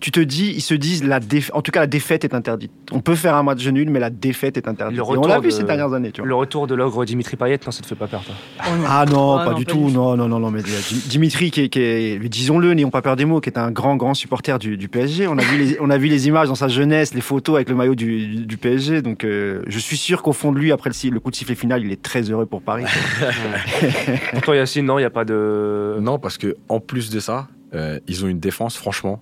Tu 0.00 0.12
te 0.12 0.20
dis, 0.20 0.52
ils 0.54 0.60
se 0.60 0.74
disent, 0.74 1.02
la 1.04 1.18
en 1.52 1.60
tout 1.60 1.72
cas, 1.72 1.80
la 1.80 1.86
défaite 1.88 2.24
est 2.24 2.32
interdite. 2.32 2.70
On 2.92 3.00
peut 3.00 3.16
faire 3.16 3.34
un 3.34 3.42
match 3.42 3.66
nul, 3.66 3.90
mais 3.90 3.98
la 3.98 4.10
défaite 4.10 4.56
est 4.56 4.68
interdite. 4.68 4.96
Et 4.98 5.00
on 5.02 5.12
l'a 5.14 5.18
retour 5.20 5.40
vu 5.42 5.48
de- 5.48 5.52
ces 5.52 5.64
dernières 5.64 5.92
années, 5.92 6.12
tu 6.12 6.20
vois. 6.20 6.28
Le 6.28 6.34
retour 6.36 6.66
de 6.68 6.74
l'ogre 6.76 7.04
Dimitri 7.04 7.36
Payet, 7.36 7.58
non, 7.66 7.72
ça 7.72 7.82
te 7.82 7.86
fait 7.88 7.96
pas 7.96 8.06
peur, 8.06 8.22
toi 8.24 8.34
Oh 8.60 8.76
non. 8.76 8.84
Ah 8.86 9.04
non, 9.10 9.36
Ah 9.38 9.44
pas 9.44 9.50
non, 9.52 9.58
du 9.58 9.64
pas 9.64 9.72
tout. 9.72 9.78
du 9.78 9.84
tout. 9.86 9.90
Non, 9.98 10.16
non, 10.16 10.28
non, 10.28 10.38
non. 10.38 10.50
Mais 10.52 10.60
Dimitri, 11.06 11.50
qui 11.50 11.62
est, 11.62 11.68
qui 11.68 11.80
est- 11.80 12.18
mais 12.22 12.28
disons-le, 12.28 12.74
n'ayons 12.74 12.90
pas 12.90 13.02
peur 13.02 13.16
des 13.16 13.24
mots, 13.24 13.40
qui 13.40 13.50
est 13.50 13.58
un 13.58 13.72
grand, 13.72 13.96
grand 13.96 14.14
supporter 14.14 14.58
du, 14.60 14.76
du 14.76 14.88
PSG. 14.88 15.26
On 15.26 15.36
a 15.36 15.42
vu 15.42 15.58
les, 15.58 15.76
on 15.80 15.90
a 15.90 15.98
vu 15.98 16.06
les 16.06 16.28
images 16.28 16.46
dans 16.48 16.54
sa 16.54 16.68
jeunesse, 16.68 17.12
les 17.12 17.20
photos 17.20 17.56
avec 17.56 17.68
le 17.68 17.74
maillot 17.74 17.96
du, 17.96 18.56
PSG. 18.56 19.02
Donc, 19.02 19.24
euh, 19.24 19.62
je 19.66 19.78
suis 19.80 19.96
sûr 19.96 20.22
qu'au 20.22 20.32
fond 20.32 20.52
de 20.52 20.58
lui, 20.58 20.70
après 20.70 20.90
le 20.90 21.18
coup 21.20 21.30
de 21.32 21.36
sifflet 21.36 21.54
final, 21.56 21.84
il 21.84 21.90
est 21.90 22.00
très 22.02 22.22
heureux 22.22 22.46
pour 22.46 22.62
Paris. 22.62 22.84
Pour 24.32 24.42
toi, 24.42 24.56
Yacine, 24.56 24.86
non, 24.86 24.98
il 24.98 25.02
n'y 25.02 25.06
a 25.06 25.10
pas 25.10 25.24
de. 25.24 25.96
Non, 26.00 26.18
parce 26.18 26.38
que 26.38 26.56
en 26.68 26.80
plus 26.80 27.10
de 27.10 27.20
ça, 27.20 27.48
euh, 27.74 27.98
ils 28.08 28.24
ont 28.24 28.28
une 28.28 28.40
défense, 28.40 28.76
franchement. 28.76 29.20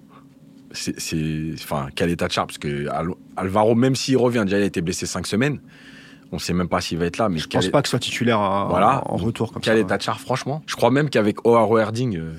C'est, 0.78 1.52
enfin, 1.54 1.88
quel 1.94 2.10
état 2.10 2.26
de 2.28 2.32
charge? 2.32 2.46
Parce 2.48 2.58
que 2.58 2.88
Al- 2.88 3.08
Alvaro, 3.36 3.74
même 3.74 3.96
s'il 3.96 4.16
revient, 4.16 4.42
déjà 4.44 4.58
il 4.58 4.62
a 4.62 4.66
été 4.66 4.80
blessé 4.82 5.06
cinq 5.06 5.26
semaines. 5.26 5.58
On 6.32 6.38
sait 6.38 6.52
même 6.52 6.68
pas 6.68 6.80
s'il 6.80 6.98
va 6.98 7.06
être 7.06 7.18
là, 7.18 7.28
mais 7.28 7.38
Je 7.38 7.46
quel, 7.46 7.60
pense 7.60 7.70
pas 7.70 7.82
qu'il 7.82 7.88
soit 7.90 7.98
titulaire 8.00 8.40
à- 8.40 8.66
Voilà. 8.68 9.02
en 9.06 9.16
retour 9.16 9.52
comme 9.52 9.62
quel 9.62 9.76
ça. 9.76 9.80
état 9.80 9.96
de 9.96 10.02
charge, 10.02 10.20
franchement? 10.20 10.62
Je 10.66 10.74
crois 10.74 10.90
même 10.90 11.08
qu'avec 11.08 11.46
Oaro 11.46 11.78
Herding, 11.78 12.16
euh, 12.16 12.32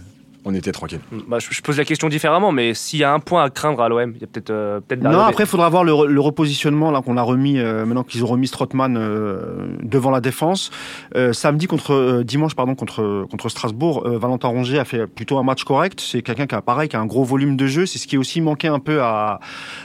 on 0.50 0.54
était 0.54 0.72
tranquille. 0.72 1.00
Bah, 1.28 1.40
je, 1.40 1.48
je 1.52 1.62
pose 1.62 1.78
la 1.78 1.86
question 1.86 2.08
différemment, 2.10 2.52
mais 2.52 2.74
s'il 2.74 3.00
y 3.00 3.04
a 3.04 3.14
un 3.14 3.20
point 3.20 3.44
à 3.44 3.50
craindre 3.50 3.82
à 3.82 3.90
l'OM, 3.90 4.14
il 4.16 4.22
y 4.22 4.24
a 4.24 4.28
peut-être 4.28 4.50
euh, 4.50 4.80
peut-être 4.80 5.04
Non, 5.04 5.20
après, 5.20 5.44
il 5.44 5.48
faudra 5.48 5.68
voir 5.70 5.84
le, 5.84 5.92
re- 5.92 6.06
le 6.06 6.22
repositionnement 6.22 6.90
là 6.92 7.02
qu'on 7.02 7.18
a 7.18 7.22
remis 7.22 7.60
euh, 7.60 7.86
maintenant 7.86 8.04
qu'ils 8.04 8.24
ont 8.24 8.28
remis 8.28 8.48
Strootman 8.48 8.96
euh, 8.98 9.68
devant 9.84 10.10
la 10.12 10.22
défense. 10.22 10.72
Euh, 11.16 11.34
samedi 11.34 11.68
contre 11.68 11.94
euh, 11.94 12.24
dimanche 12.24 12.56
pardon 12.56 12.76
contre 12.76 13.26
contre 13.30 13.50
Strasbourg, 13.50 14.04
euh, 14.06 14.18
Valentin 14.18 14.48
Rongier 14.48 14.80
a 14.80 14.86
fait 14.86 15.06
plutôt 15.08 15.38
un 15.38 15.44
match 15.44 15.64
correct. 15.66 16.00
C'est 16.02 16.22
quelqu'un 16.22 16.48
qui 16.48 16.56
a 16.56 16.62
pareil, 16.62 16.88
qui 16.90 16.96
a 16.96 17.00
un 17.02 17.06
gros 17.06 17.24
volume 17.26 17.58
de 17.58 17.68
jeu. 17.68 17.86
C'est 17.86 18.00
ce 18.00 18.08
qui 18.08 18.18
aussi 18.18 18.40
manqué 18.42 18.68
un 18.70 18.80
peu 18.80 19.02
à 19.02 19.40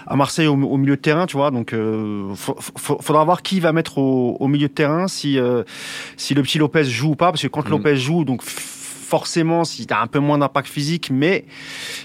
à 0.06 0.16
Marseille 0.16 0.46
au, 0.46 0.54
au 0.54 0.76
milieu 0.76 0.96
de 0.96 1.00
terrain, 1.00 1.26
tu 1.26 1.36
vois. 1.36 1.50
Donc, 1.50 1.72
euh, 1.72 2.32
faut- 2.34 2.56
faut- 2.58 2.98
faudra 3.00 3.24
voir 3.24 3.42
qui 3.42 3.58
va 3.60 3.72
mettre 3.72 3.98
au, 3.98 4.36
au 4.38 4.48
milieu 4.48 4.68
de 4.68 4.72
terrain 4.72 5.08
si 5.08 5.38
euh, 5.38 5.64
si 6.16 6.34
le 6.34 6.42
petit 6.42 6.58
Lopez 6.58 6.84
joue 6.84 7.10
ou 7.10 7.16
pas, 7.16 7.30
parce 7.32 7.42
que 7.42 7.48
quand 7.48 7.64
Mhm. 7.64 7.70
Lopez 7.72 7.96
joue, 7.96 8.24
donc 8.24 8.42
forcément, 9.12 9.64
si 9.66 9.86
tu 9.86 9.92
as 9.92 10.00
un 10.00 10.06
peu 10.06 10.20
moins 10.20 10.38
d'impact 10.38 10.66
physique, 10.66 11.10
mais 11.12 11.44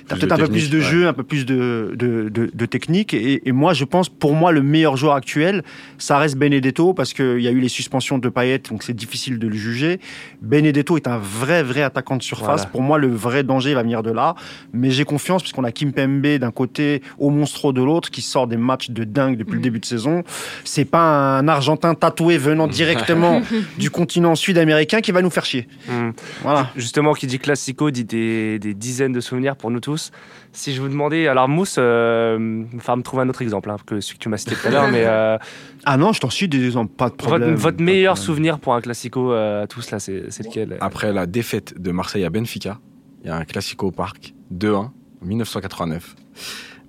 tu 0.09 0.13
as 0.13 0.17
peut-être 0.17 0.33
un 0.33 0.35
peu 0.35 0.47
plus 0.49 0.63
technique, 0.69 0.71
de 0.71 0.77
ouais. 0.79 0.83
jeu, 0.91 1.07
un 1.07 1.13
peu 1.13 1.23
plus 1.23 1.45
de, 1.45 1.93
de, 1.95 2.27
de, 2.27 2.51
de 2.53 2.65
technique. 2.65 3.13
Et, 3.13 3.47
et 3.47 3.53
moi, 3.53 3.71
je 3.73 3.85
pense, 3.85 4.09
pour 4.09 4.33
moi, 4.33 4.51
le 4.51 4.61
meilleur 4.61 4.97
joueur 4.97 5.13
actuel, 5.13 5.63
ça 5.97 6.17
reste 6.17 6.35
Benedetto, 6.35 6.93
parce 6.93 7.13
qu'il 7.13 7.39
y 7.39 7.47
a 7.47 7.51
eu 7.51 7.61
les 7.61 7.69
suspensions 7.69 8.17
de 8.17 8.27
Payet, 8.27 8.59
donc 8.69 8.83
c'est 8.83 8.91
difficile 8.93 9.39
de 9.39 9.47
le 9.47 9.55
juger. 9.55 10.01
Benedetto 10.41 10.97
est 10.97 11.07
un 11.07 11.17
vrai, 11.17 11.63
vrai 11.63 11.81
attaquant 11.81 12.17
de 12.17 12.23
surface. 12.23 12.45
Voilà. 12.63 12.71
Pour 12.71 12.81
moi, 12.81 12.97
le 12.97 13.07
vrai 13.07 13.43
danger 13.43 13.73
va 13.73 13.83
venir 13.83 14.03
de 14.03 14.11
là. 14.11 14.35
Mais 14.73 14.91
j'ai 14.91 15.05
confiance, 15.05 15.41
puisqu'on 15.43 15.63
a 15.63 15.71
Kim 15.71 15.93
Pembe 15.93 16.27
d'un 16.27 16.51
côté, 16.51 17.01
au 17.19 17.29
Monstro 17.29 17.71
de 17.71 17.81
l'autre, 17.81 18.11
qui 18.11 18.21
sort 18.21 18.47
des 18.47 18.57
matchs 18.57 18.89
de 18.89 19.05
dingue 19.05 19.37
depuis 19.37 19.53
le 19.53 19.59
Mhm. 19.59 19.63
début 19.63 19.79
de 19.79 19.85
saison. 19.85 20.23
C'est 20.65 20.83
pas 20.83 21.37
un 21.37 21.47
Argentin 21.47 21.95
tatoué 21.95 22.37
venant 22.37 22.67
directement 22.81 23.41
du 23.77 23.89
continent 23.91 24.35
sud-américain 24.35 24.99
qui 24.99 25.13
va 25.13 25.21
nous 25.21 25.29
faire 25.29 25.45
chier. 25.45 25.69
Hmm. 25.87 26.09
Voilà. 26.43 26.69
Justement, 26.97 27.13
qui 27.13 27.27
dit 27.27 27.37
classico 27.37 27.91
dit 27.91 28.05
des, 28.05 28.57
des 28.57 28.73
dizaines 28.73 29.11
de 29.11 29.19
souvenirs 29.19 29.55
pour 29.55 29.69
nous 29.69 29.79
tous. 29.79 30.09
Si 30.51 30.73
je 30.73 30.81
vous 30.81 30.89
demandais, 30.89 31.27
alors 31.27 31.47
Mousse, 31.47 31.75
euh, 31.77 32.63
enfin 32.75 32.95
me 32.95 33.03
trouver 33.03 33.21
un 33.21 33.29
autre 33.29 33.43
exemple 33.43 33.69
hein, 33.69 33.75
que 33.85 34.01
celui 34.01 34.17
que 34.17 34.23
tu 34.23 34.29
m'as 34.29 34.37
cité 34.37 34.55
tout 34.55 34.65
à 34.67 34.71
l'heure, 34.71 34.87
mais 34.89 35.03
euh, 35.05 35.37
Ah 35.85 35.97
non, 35.97 36.11
je 36.11 36.19
t'en 36.19 36.31
suis 36.31 36.47
des 36.47 36.65
exemples, 36.65 36.91
pas 36.95 37.11
de 37.11 37.13
problème. 37.13 37.53
votre 37.53 37.83
meilleur 37.83 38.15
problème. 38.15 38.25
souvenir 38.25 38.59
pour 38.59 38.73
un 38.73 38.81
classico 38.81 39.31
euh, 39.31 39.65
à 39.65 39.67
tous 39.67 39.91
là, 39.91 39.99
c'est 39.99 40.23
c'est 40.31 40.43
lequel 40.43 40.75
Après 40.81 41.13
la 41.13 41.27
défaite 41.27 41.79
de 41.79 41.91
Marseille 41.91 42.25
à 42.25 42.31
Benfica, 42.31 42.79
il 43.23 43.27
y 43.27 43.29
a 43.29 43.35
un 43.35 43.45
classico 43.45 43.89
au 43.89 43.91
parc, 43.91 44.33
2-1, 44.51 44.89
1989, 45.21 46.15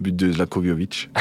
but 0.00 0.16
de 0.16 0.32
Zlatko 0.32 0.64
Jovic. 0.64 1.10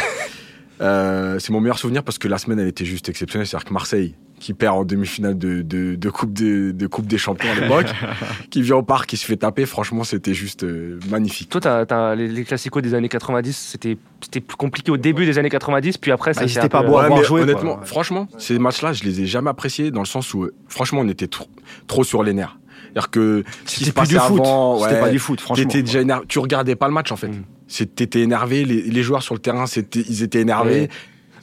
Euh, 0.79 1.39
c'est 1.39 1.51
mon 1.51 1.59
meilleur 1.59 1.79
souvenir 1.79 2.03
parce 2.03 2.19
que 2.19 2.27
la 2.27 2.37
semaine, 2.37 2.59
elle 2.59 2.67
était 2.67 2.85
juste 2.85 3.09
exceptionnelle. 3.09 3.47
C'est-à-dire 3.47 3.65
que 3.67 3.73
Marseille, 3.73 4.13
qui 4.39 4.53
perd 4.53 4.75
en 4.77 4.83
demi-finale 4.85 5.37
de, 5.37 5.61
de, 5.63 5.95
de 5.95 6.09
coupe, 6.09 6.31
de, 6.33 6.71
de 6.71 6.87
coupe 6.87 7.07
des 7.07 7.17
Champions 7.17 7.49
à 7.49 7.59
l'époque, 7.59 7.87
qui 8.51 8.61
vient 8.61 8.75
au 8.77 8.83
parc, 8.83 9.09
qui 9.09 9.17
se 9.17 9.25
fait 9.25 9.35
taper, 9.37 9.65
franchement, 9.65 10.03
c'était 10.03 10.33
juste 10.35 10.63
euh, 10.63 10.99
magnifique. 11.09 11.49
Toi, 11.49 11.61
t'as- 11.61 11.85
t'as- 11.87 12.13
les, 12.15 12.27
les 12.27 12.43
classicos 12.43 12.83
des 12.83 12.93
années 12.93 13.09
90, 13.09 13.51
c'était 13.55 13.97
c'était 14.21 14.39
plus 14.39 14.55
compliqué 14.55 14.91
au 14.91 14.97
début 14.97 15.25
des 15.25 15.37
années 15.39 15.49
90, 15.49 15.97
puis 15.97 16.11
après, 16.11 16.31
Bah, 16.33 16.41
ça 16.41 16.45
étaient 16.45 16.59
un 16.59 16.67
pas 16.69 16.81
peu- 16.81 16.87
beaux 16.89 16.97
à 16.97 17.09
Ouais, 17.09 17.21
quoi. 17.25 17.41
honnêtement, 17.41 17.79
franchement, 17.83 18.27
ces 18.37 18.59
matchs-là, 18.59 18.93
je 18.93 19.03
les 19.03 19.21
ai 19.21 19.25
jamais 19.25 19.49
appréciés 19.49 19.89
dans 19.91 20.01
le 20.01 20.05
sens 20.07 20.33
où, 20.33 20.43
euh, 20.43 20.53
franchement, 20.67 21.01
on 21.01 21.07
était 21.09 21.27
trop, 21.27 21.47
trop 21.87 22.03
sur 22.03 22.21
les 22.23 22.33
nerfs. 22.33 22.57
C'est-à-dire 22.83 23.09
que 23.11 23.43
ce 23.65 23.75
qui 23.75 23.79
se 23.79 23.85
C'était 23.85 23.91
plus 23.91 23.93
passait 23.93 24.13
du 24.13 24.19
foot. 24.19 24.39
avant, 24.45 24.79
C'était 24.79 24.93
ouais, 24.95 24.99
pas 25.01 25.09
du 25.09 25.19
foot, 25.19 25.39
franchement. 25.41 25.63
T'étais 25.65 25.83
déjà 25.83 26.01
énervé. 26.01 26.25
Tu 26.27 26.39
regardais 26.39 26.75
pas 26.75 26.87
le 26.87 26.93
match 26.93 27.11
en 27.11 27.15
fait. 27.15 27.27
Mm. 27.27 27.85
T'étais 27.95 28.21
énervé. 28.21 28.65
Les, 28.65 28.81
les 28.81 29.03
joueurs 29.03 29.21
sur 29.21 29.35
le 29.35 29.39
terrain, 29.39 29.67
c'était, 29.67 29.99
ils 30.07 30.23
étaient 30.23 30.39
énervés. 30.41 30.81
Ouais. 30.81 30.89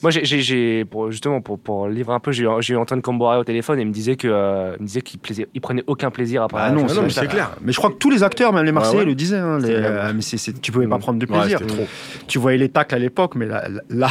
Moi, 0.05 0.11
j'ai- 0.11 0.85
pour, 0.85 1.11
justement, 1.11 1.41
pour, 1.41 1.59
pour 1.59 1.89
livrer 1.89 2.13
un 2.15 2.21
peu, 2.21 2.31
j'ai 2.31 2.45
eu, 2.45 2.77
Antoine 2.77 3.01
Camboré 3.01 3.39
au 3.39 3.45
téléphone 3.45 3.79
et 3.79 3.83
il 3.83 3.89
me 3.89 3.93
disait 3.93 4.17
que, 4.17 4.29
euh, 4.29 4.75
il 4.79 4.83
me 4.83 4.87
disait 4.87 5.01
qu'il 5.01 5.19
plaisait, 5.19 5.49
il 5.55 5.61
prenait 5.63 5.83
aucun 5.87 6.11
plaisir 6.11 6.43
après. 6.43 6.61
Ah 6.63 6.71
non, 6.71 6.83
non, 6.83 6.89
c'est- 6.89 7.01
mais 7.01 7.09
c'est 7.09 7.27
clair. 7.27 7.53
Mais 7.63 7.73
je 7.73 7.79
crois 7.79 7.89
que 7.91 7.97
tous 7.97 8.11
les 8.11 8.23
acteurs, 8.23 8.53
même 8.53 8.67
les 8.67 8.73
Marseillais, 8.73 8.99
ouais. 8.99 9.05
le 9.07 9.15
disaient. 9.15 9.39
hein, 9.39 9.59
les- 9.59 9.71
euh, 9.71 10.13
tu 10.61 10.71
pouvais 10.73 10.87
pas 10.87 10.99
Mm. 10.99 11.01
prendre 11.01 11.19
de 11.19 11.25
plaisir. 11.27 11.59
trop. 11.67 11.87
tu 12.29 12.39
voyais 12.39 12.59
les 12.59 12.69
tacles 12.69 12.95
à 12.95 12.99
l'époque, 12.99 13.35
mais 13.35 13.47
là, 13.47 13.67
là 13.89 14.09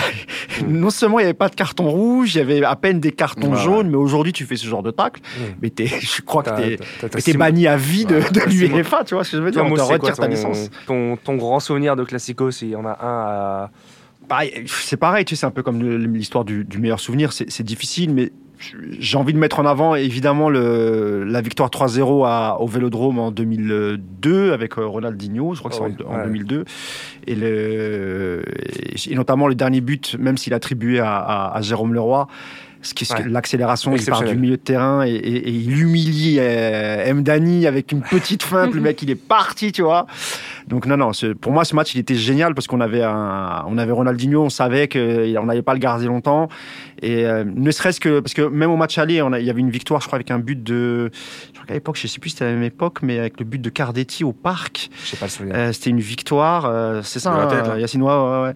non 0.68 0.89
seulement 0.89 1.20
il 1.20 1.24
n'y 1.24 1.26
avait 1.28 1.34
pas 1.36 1.50
de 1.50 1.56
carton 1.56 1.88
rouge, 1.89 2.34
il 2.36 2.39
y 2.39 2.41
avait 2.41 2.64
à 2.64 2.76
peine 2.76 3.00
des 3.00 3.12
cartons 3.12 3.52
Ouais. 3.54 3.60
jaunes, 3.60 3.89
mais 3.89 3.96
aujourd'hui 3.98 4.34
tu 4.34 4.46
fais 4.46 4.56
ce 4.56 4.66
genre 4.66 4.82
de 4.84 4.89
tacle, 4.91 5.22
Mm. 5.22 5.41
mais 5.62 5.70
t'es- 5.70 5.86
je 6.02 6.22
crois 6.24 6.41
que 6.41 6.50
t'es 6.56 6.78
six- 7.22 7.38
banni 7.38 7.68
à 7.68 7.78
vie 7.78 8.06
de, 8.06 8.16
Ouais, 8.16 8.32
de 8.32 8.39
l'UEFA, 8.50 9.04
tu 9.04 9.14
vois 9.14 9.24
ce 9.24 9.32
que 9.32 9.38
je 9.38 9.41
veux 9.44 9.52
dire 9.52 9.64
On 9.64 9.74
te 9.76 9.82
retire 9.82 10.16
ta 10.16 10.28
licence. 10.28 10.70
ton, 10.88 11.18
ton 11.18 11.36
grand 11.36 11.60
souvenir 11.60 11.96
de 11.96 12.04
Classico, 12.04 12.50
s'il 12.52 12.70
y 12.70 12.76
en 12.76 12.86
a 12.86 12.89
un 12.89 12.96
à. 13.04 13.70
C'est 14.67 14.97
pareil, 14.97 15.26
tu 15.26 15.36
sais, 15.36 15.41
c'est 15.41 15.45
un 15.45 15.51
peu 15.51 15.63
comme 15.63 15.82
l'histoire 15.82 16.45
du, 16.45 16.63
du 16.65 16.78
meilleur 16.80 16.99
souvenir. 16.99 17.32
C'est 17.34 17.63
difficile, 17.63 18.13
mais 18.13 18.32
j'ai 18.97 19.17
envie 19.17 19.34
de 19.34 19.38
mettre 19.38 19.59
en 19.59 19.65
avant 19.65 19.93
évidemment 19.95 20.49
le, 20.49 21.26
la 21.26 21.41
victoire 21.41 21.69
3-0 21.69 22.26
à- 22.26 22.57
au 22.61 22.67
Vélodrome 22.67 23.19
en 23.19 23.30
2002 23.32 24.53
avec 24.53 24.78
euh, 24.78 24.86
Ronaldinho, 24.86 25.53
je 25.53 25.59
crois 25.59 25.69
que 25.69 25.76
c'est 25.76 25.84
oui, 25.84 25.95
en, 26.07 26.13
en 26.13 26.17
ouais. 26.19 26.24
2002, 26.26 26.63
et, 27.28 27.36
le, 27.36 28.43
et 29.09 29.15
notamment 29.15 29.47
le 29.47 29.55
dernier 29.55 29.82
but, 29.82 30.15
même 30.17 30.38
s'il 30.38 30.53
attribué 30.53 30.99
à, 30.99 31.17
à, 31.17 31.57
à 31.57 31.61
Jérôme 31.61 31.93
Leroy. 31.93 32.28
Ouais. 33.24 33.30
L'accélération, 33.30 33.92
il 33.96 34.06
part 34.12 34.20
du 34.34 34.38
milieu 34.42 34.58
de 34.58 34.62
terrain 34.62 35.06
et, 35.06 35.12
et- 35.12 35.48
et 35.48 35.52
il 35.52 35.80
humilie 35.82 36.38
euh, 36.40 37.14
Mdani 37.14 37.66
avec 37.68 37.92
une 37.92 38.02
petite 38.02 38.44
feinte. 38.44 38.74
le 38.74 38.82
mec, 38.88 39.02
il 39.02 39.10
est 39.10 39.16
parti, 39.16 39.72
tu 39.72 39.82
vois. 39.82 40.06
Donc 40.68 40.86
non, 40.86 40.98
non, 40.98 41.14
ce- 41.14 41.28
pour 41.34 41.52
moi, 41.52 41.66
ce 41.66 41.76
match, 41.76 41.96
il 41.96 42.00
était 42.00 42.16
génial 42.16 42.54
parce 42.56 42.68
qu'on 42.68 42.82
avait, 42.82 43.04
un, 43.04 43.64
on 43.68 43.78
avait 43.78 43.92
Ronaldinho, 43.92 44.44
on 44.44 44.50
savait 44.50 44.88
qu'on 44.88 45.46
n'allait 45.46 45.62
pas 45.62 45.74
le 45.74 45.80
garder 45.80 46.06
longtemps. 46.06 46.50
Et 47.02 47.26
euh, 47.26 47.44
ne 47.46 47.72
serait-ce 47.72 48.00
que, 48.00 48.20
parce 48.20 48.34
que 48.34 48.41
même 48.44 48.70
au 48.72 48.78
match 48.78 48.98
aller, 48.98 49.22
on 49.22 49.34
a- 49.34 49.39
il 49.39 49.46
y 49.46 49.50
avait 49.50 49.60
une 49.62 49.70
victoire, 49.70 50.02
je 50.02 50.08
crois, 50.08 50.18
avec 50.18 50.32
un 50.32 50.39
but 50.39 50.62
de... 50.64 51.10
Je 51.48 51.52
crois 51.54 51.66
qu'à 51.68 51.74
l'époque, 51.74 51.98
je 52.00 52.08
sais 52.08 52.20
plus 52.20 52.30
si 52.30 52.36
c'était 52.36 52.46
à 52.46 52.50
la 52.50 52.54
même 52.56 52.64
époque, 52.64 53.00
mais 53.02 53.20
avec 53.20 53.39
le 53.39 53.46
but 53.46 53.60
de 53.62 53.70
Cardetti 53.70 54.24
au 54.24 54.32
parc. 54.34 54.89
Je 55.04 55.10
sais 55.10 55.18
pas 55.18 55.26
le 55.26 55.32
souvenir. 55.32 55.56
Euh, 55.58 55.72
c'était 55.72 55.89
une 55.89 56.00
victoire, 56.00 56.66
euh, 56.66 57.02
c'est 57.04 57.20
ça, 57.20 57.34
hein, 57.34 57.48
tête, 57.48 57.68
ouais, 57.68 57.84
ouais, 58.02 58.44
ouais. 58.44 58.54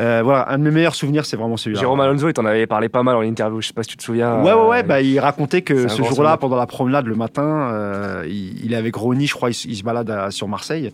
Euh, 0.00 0.20
voilà, 0.24 0.50
un 0.50 0.58
de 0.58 0.62
mes 0.64 0.70
meilleurs 0.70 0.94
souvenirs, 0.94 1.24
c'est 1.26 1.36
vraiment 1.36 1.56
celui-là. 1.56 1.80
Jérôme 1.80 2.00
Alonso, 2.00 2.28
il 2.28 2.32
t'en 2.32 2.44
avait 2.46 2.66
parlé 2.66 2.88
pas 2.88 3.02
mal 3.02 3.16
en 3.16 3.22
interview. 3.22 3.60
Je 3.60 3.68
sais 3.68 3.72
pas 3.72 3.82
si 3.82 3.90
tu 3.90 3.96
te 3.96 4.02
souviens. 4.02 4.36
Ouais, 4.42 4.52
ouais, 4.52 4.58
euh, 4.58 4.68
ouais. 4.68 4.82
Bah, 4.82 5.00
il 5.00 5.18
racontait 5.20 5.62
que 5.62 5.88
ce 5.88 5.96
jour-là, 5.96 6.14
souvenir. 6.14 6.38
pendant 6.38 6.56
la 6.56 6.66
promenade 6.66 7.06
le 7.06 7.14
matin, 7.14 7.70
euh, 7.72 8.24
il, 8.26 8.64
il 8.64 8.72
est 8.72 8.76
avec 8.76 8.94
Ronnie, 8.96 9.26
je 9.26 9.34
crois, 9.34 9.50
il, 9.50 9.54
se- 9.54 9.68
il 9.68 9.76
se 9.76 9.82
balade 9.82 10.10
à- 10.10 10.30
sur 10.30 10.48
Marseille. 10.48 10.90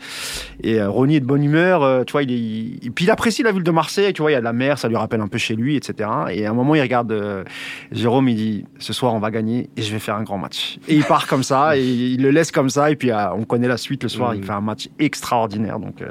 Et 0.62 0.80
euh, 0.80 0.89
Ronnie 0.91 1.16
est 1.16 1.20
de 1.20 1.26
bonne 1.26 1.43
humeur, 1.45 1.82
euh, 1.82 2.05
tu 2.05 2.12
vois, 2.12 2.22
il 2.22 2.32
est, 2.32 2.36
il- 2.84 2.93
puis 2.93 3.05
il 3.05 3.11
apprécie 3.11 3.43
la 3.43 3.53
ville 3.53 3.62
de 3.62 3.70
Marseille, 3.70 4.12
tu 4.12 4.22
vois, 4.22 4.30
il 4.30 4.34
y 4.34 4.36
a 4.36 4.41
de 4.41 4.45
la 4.45 4.53
mer, 4.53 4.78
ça 4.78 4.89
lui 4.89 4.97
rappelle 4.97 5.20
un 5.20 5.28
peu 5.28 5.39
chez 5.39 5.55
lui, 5.55 5.76
etc. 5.76 6.09
Et 6.30 6.47
à 6.47 6.51
un 6.51 6.55
moment, 6.55 6.74
il 6.74 6.78
regarde 6.89 7.12
euh, 7.12 7.45
Jérôme, 7.93 8.28
il 8.28 8.36
dit, 8.36 8.64
ce 8.78 8.93
soir, 8.93 9.14
on 9.14 9.18
va 9.20 9.30
gagner 9.30 9.70
et 9.76 9.82
je 9.82 9.93
vais 9.93 9.99
faire 9.99 10.16
un 10.16 10.22
grand 10.22 10.39
match. 10.39 10.78
Et 10.89 10.95
il 10.97 11.05
part 11.05 11.26
comme 11.26 11.43
ça, 11.43 11.76
et 11.76 11.82
il 11.84 12.22
le 12.22 12.30
laisse 12.30 12.51
comme 12.51 12.70
ça, 12.70 12.91
et 12.91 12.97
puis 12.97 13.11
euh, 13.11 13.32
on 13.34 13.45
connaît 13.45 13.68
la 13.68 13.76
suite 13.76 14.03
le 14.03 14.09
soir, 14.09 14.34
il 14.34 14.43
fait 14.45 14.53
un 14.53 14.61
match 14.61 14.89
extraordinaire. 14.99 15.78
Donc, 15.78 16.03
euh, 16.03 16.09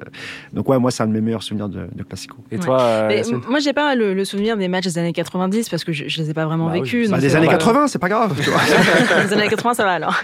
donc 0.53 0.67
ouais, 0.69 0.77
moi, 0.79 0.91
c'est 0.91 1.03
un 1.03 1.07
de 1.07 1.13
mes 1.13 1.21
meilleurs 1.21 1.43
souvenirs 1.43 1.69
de, 1.69 1.87
de 1.93 2.03
Classico. 2.03 2.37
Et 2.51 2.59
toi, 2.59 2.79
euh, 2.81 3.23
moi, 3.49 3.59
j'ai 3.59 3.73
pas 3.73 3.95
le, 3.95 4.13
le 4.13 4.25
souvenir 4.25 4.57
des 4.57 4.67
matchs 4.67 4.85
des 4.85 4.97
années 4.97 5.13
90 5.13 5.69
parce 5.69 5.83
que 5.83 5.91
je, 5.91 6.07
je 6.07 6.21
les 6.21 6.29
ai 6.29 6.33
pas 6.33 6.45
vraiment 6.45 6.67
Bah 6.67 6.73
oui. 6.73 6.81
vécus. 6.81 7.09
Bah, 7.09 7.17
des 7.19 7.29
c'est 7.29 7.35
années 7.35 7.47
vrai 7.47 7.55
que- 7.55 7.59
80, 7.63 7.87
c'est 7.87 7.99
pas 7.99 8.09
grave. 8.09 8.35
tu 8.41 8.49
vois. 8.49 8.61
les 9.23 9.33
années 9.33 9.47
80, 9.49 9.73
ça 9.73 9.83
va 9.83 9.91
alors. 9.93 10.21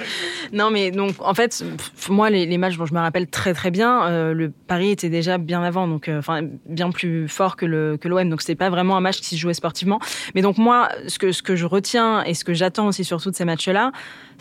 Non, 0.51 0.69
mais 0.71 0.91
donc, 0.91 1.13
en 1.19 1.33
fait, 1.33 1.63
pff, 1.77 2.09
moi, 2.09 2.29
les, 2.29 2.45
les 2.45 2.57
matchs 2.57 2.77
dont 2.77 2.85
je 2.85 2.93
me 2.93 2.99
rappelle 2.99 3.27
très 3.27 3.53
très 3.53 3.71
bien, 3.71 4.05
euh, 4.05 4.33
le 4.33 4.51
Paris 4.67 4.91
était 4.91 5.09
déjà 5.09 5.37
bien 5.37 5.63
avant, 5.63 5.87
donc, 5.87 6.07
euh, 6.09 6.19
enfin, 6.19 6.41
bien 6.67 6.91
plus 6.91 7.27
fort 7.27 7.55
que 7.55 7.65
le 7.65 7.97
que 7.97 8.07
l'OM. 8.07 8.29
Donc, 8.29 8.41
c'était 8.41 8.55
pas 8.55 8.69
vraiment 8.69 8.97
un 8.97 9.01
match 9.01 9.19
qui 9.19 9.35
se 9.35 9.39
jouait 9.41 9.53
sportivement. 9.53 9.99
Mais 10.35 10.41
donc, 10.41 10.57
moi, 10.57 10.89
ce 11.07 11.19
que 11.19 11.31
ce 11.31 11.43
que 11.43 11.55
je 11.55 11.65
retiens 11.65 12.23
et 12.23 12.33
ce 12.33 12.43
que 12.43 12.53
j'attends 12.53 12.87
aussi 12.87 13.03
surtout 13.03 13.31
de 13.31 13.35
ces 13.35 13.45
matchs-là, 13.45 13.91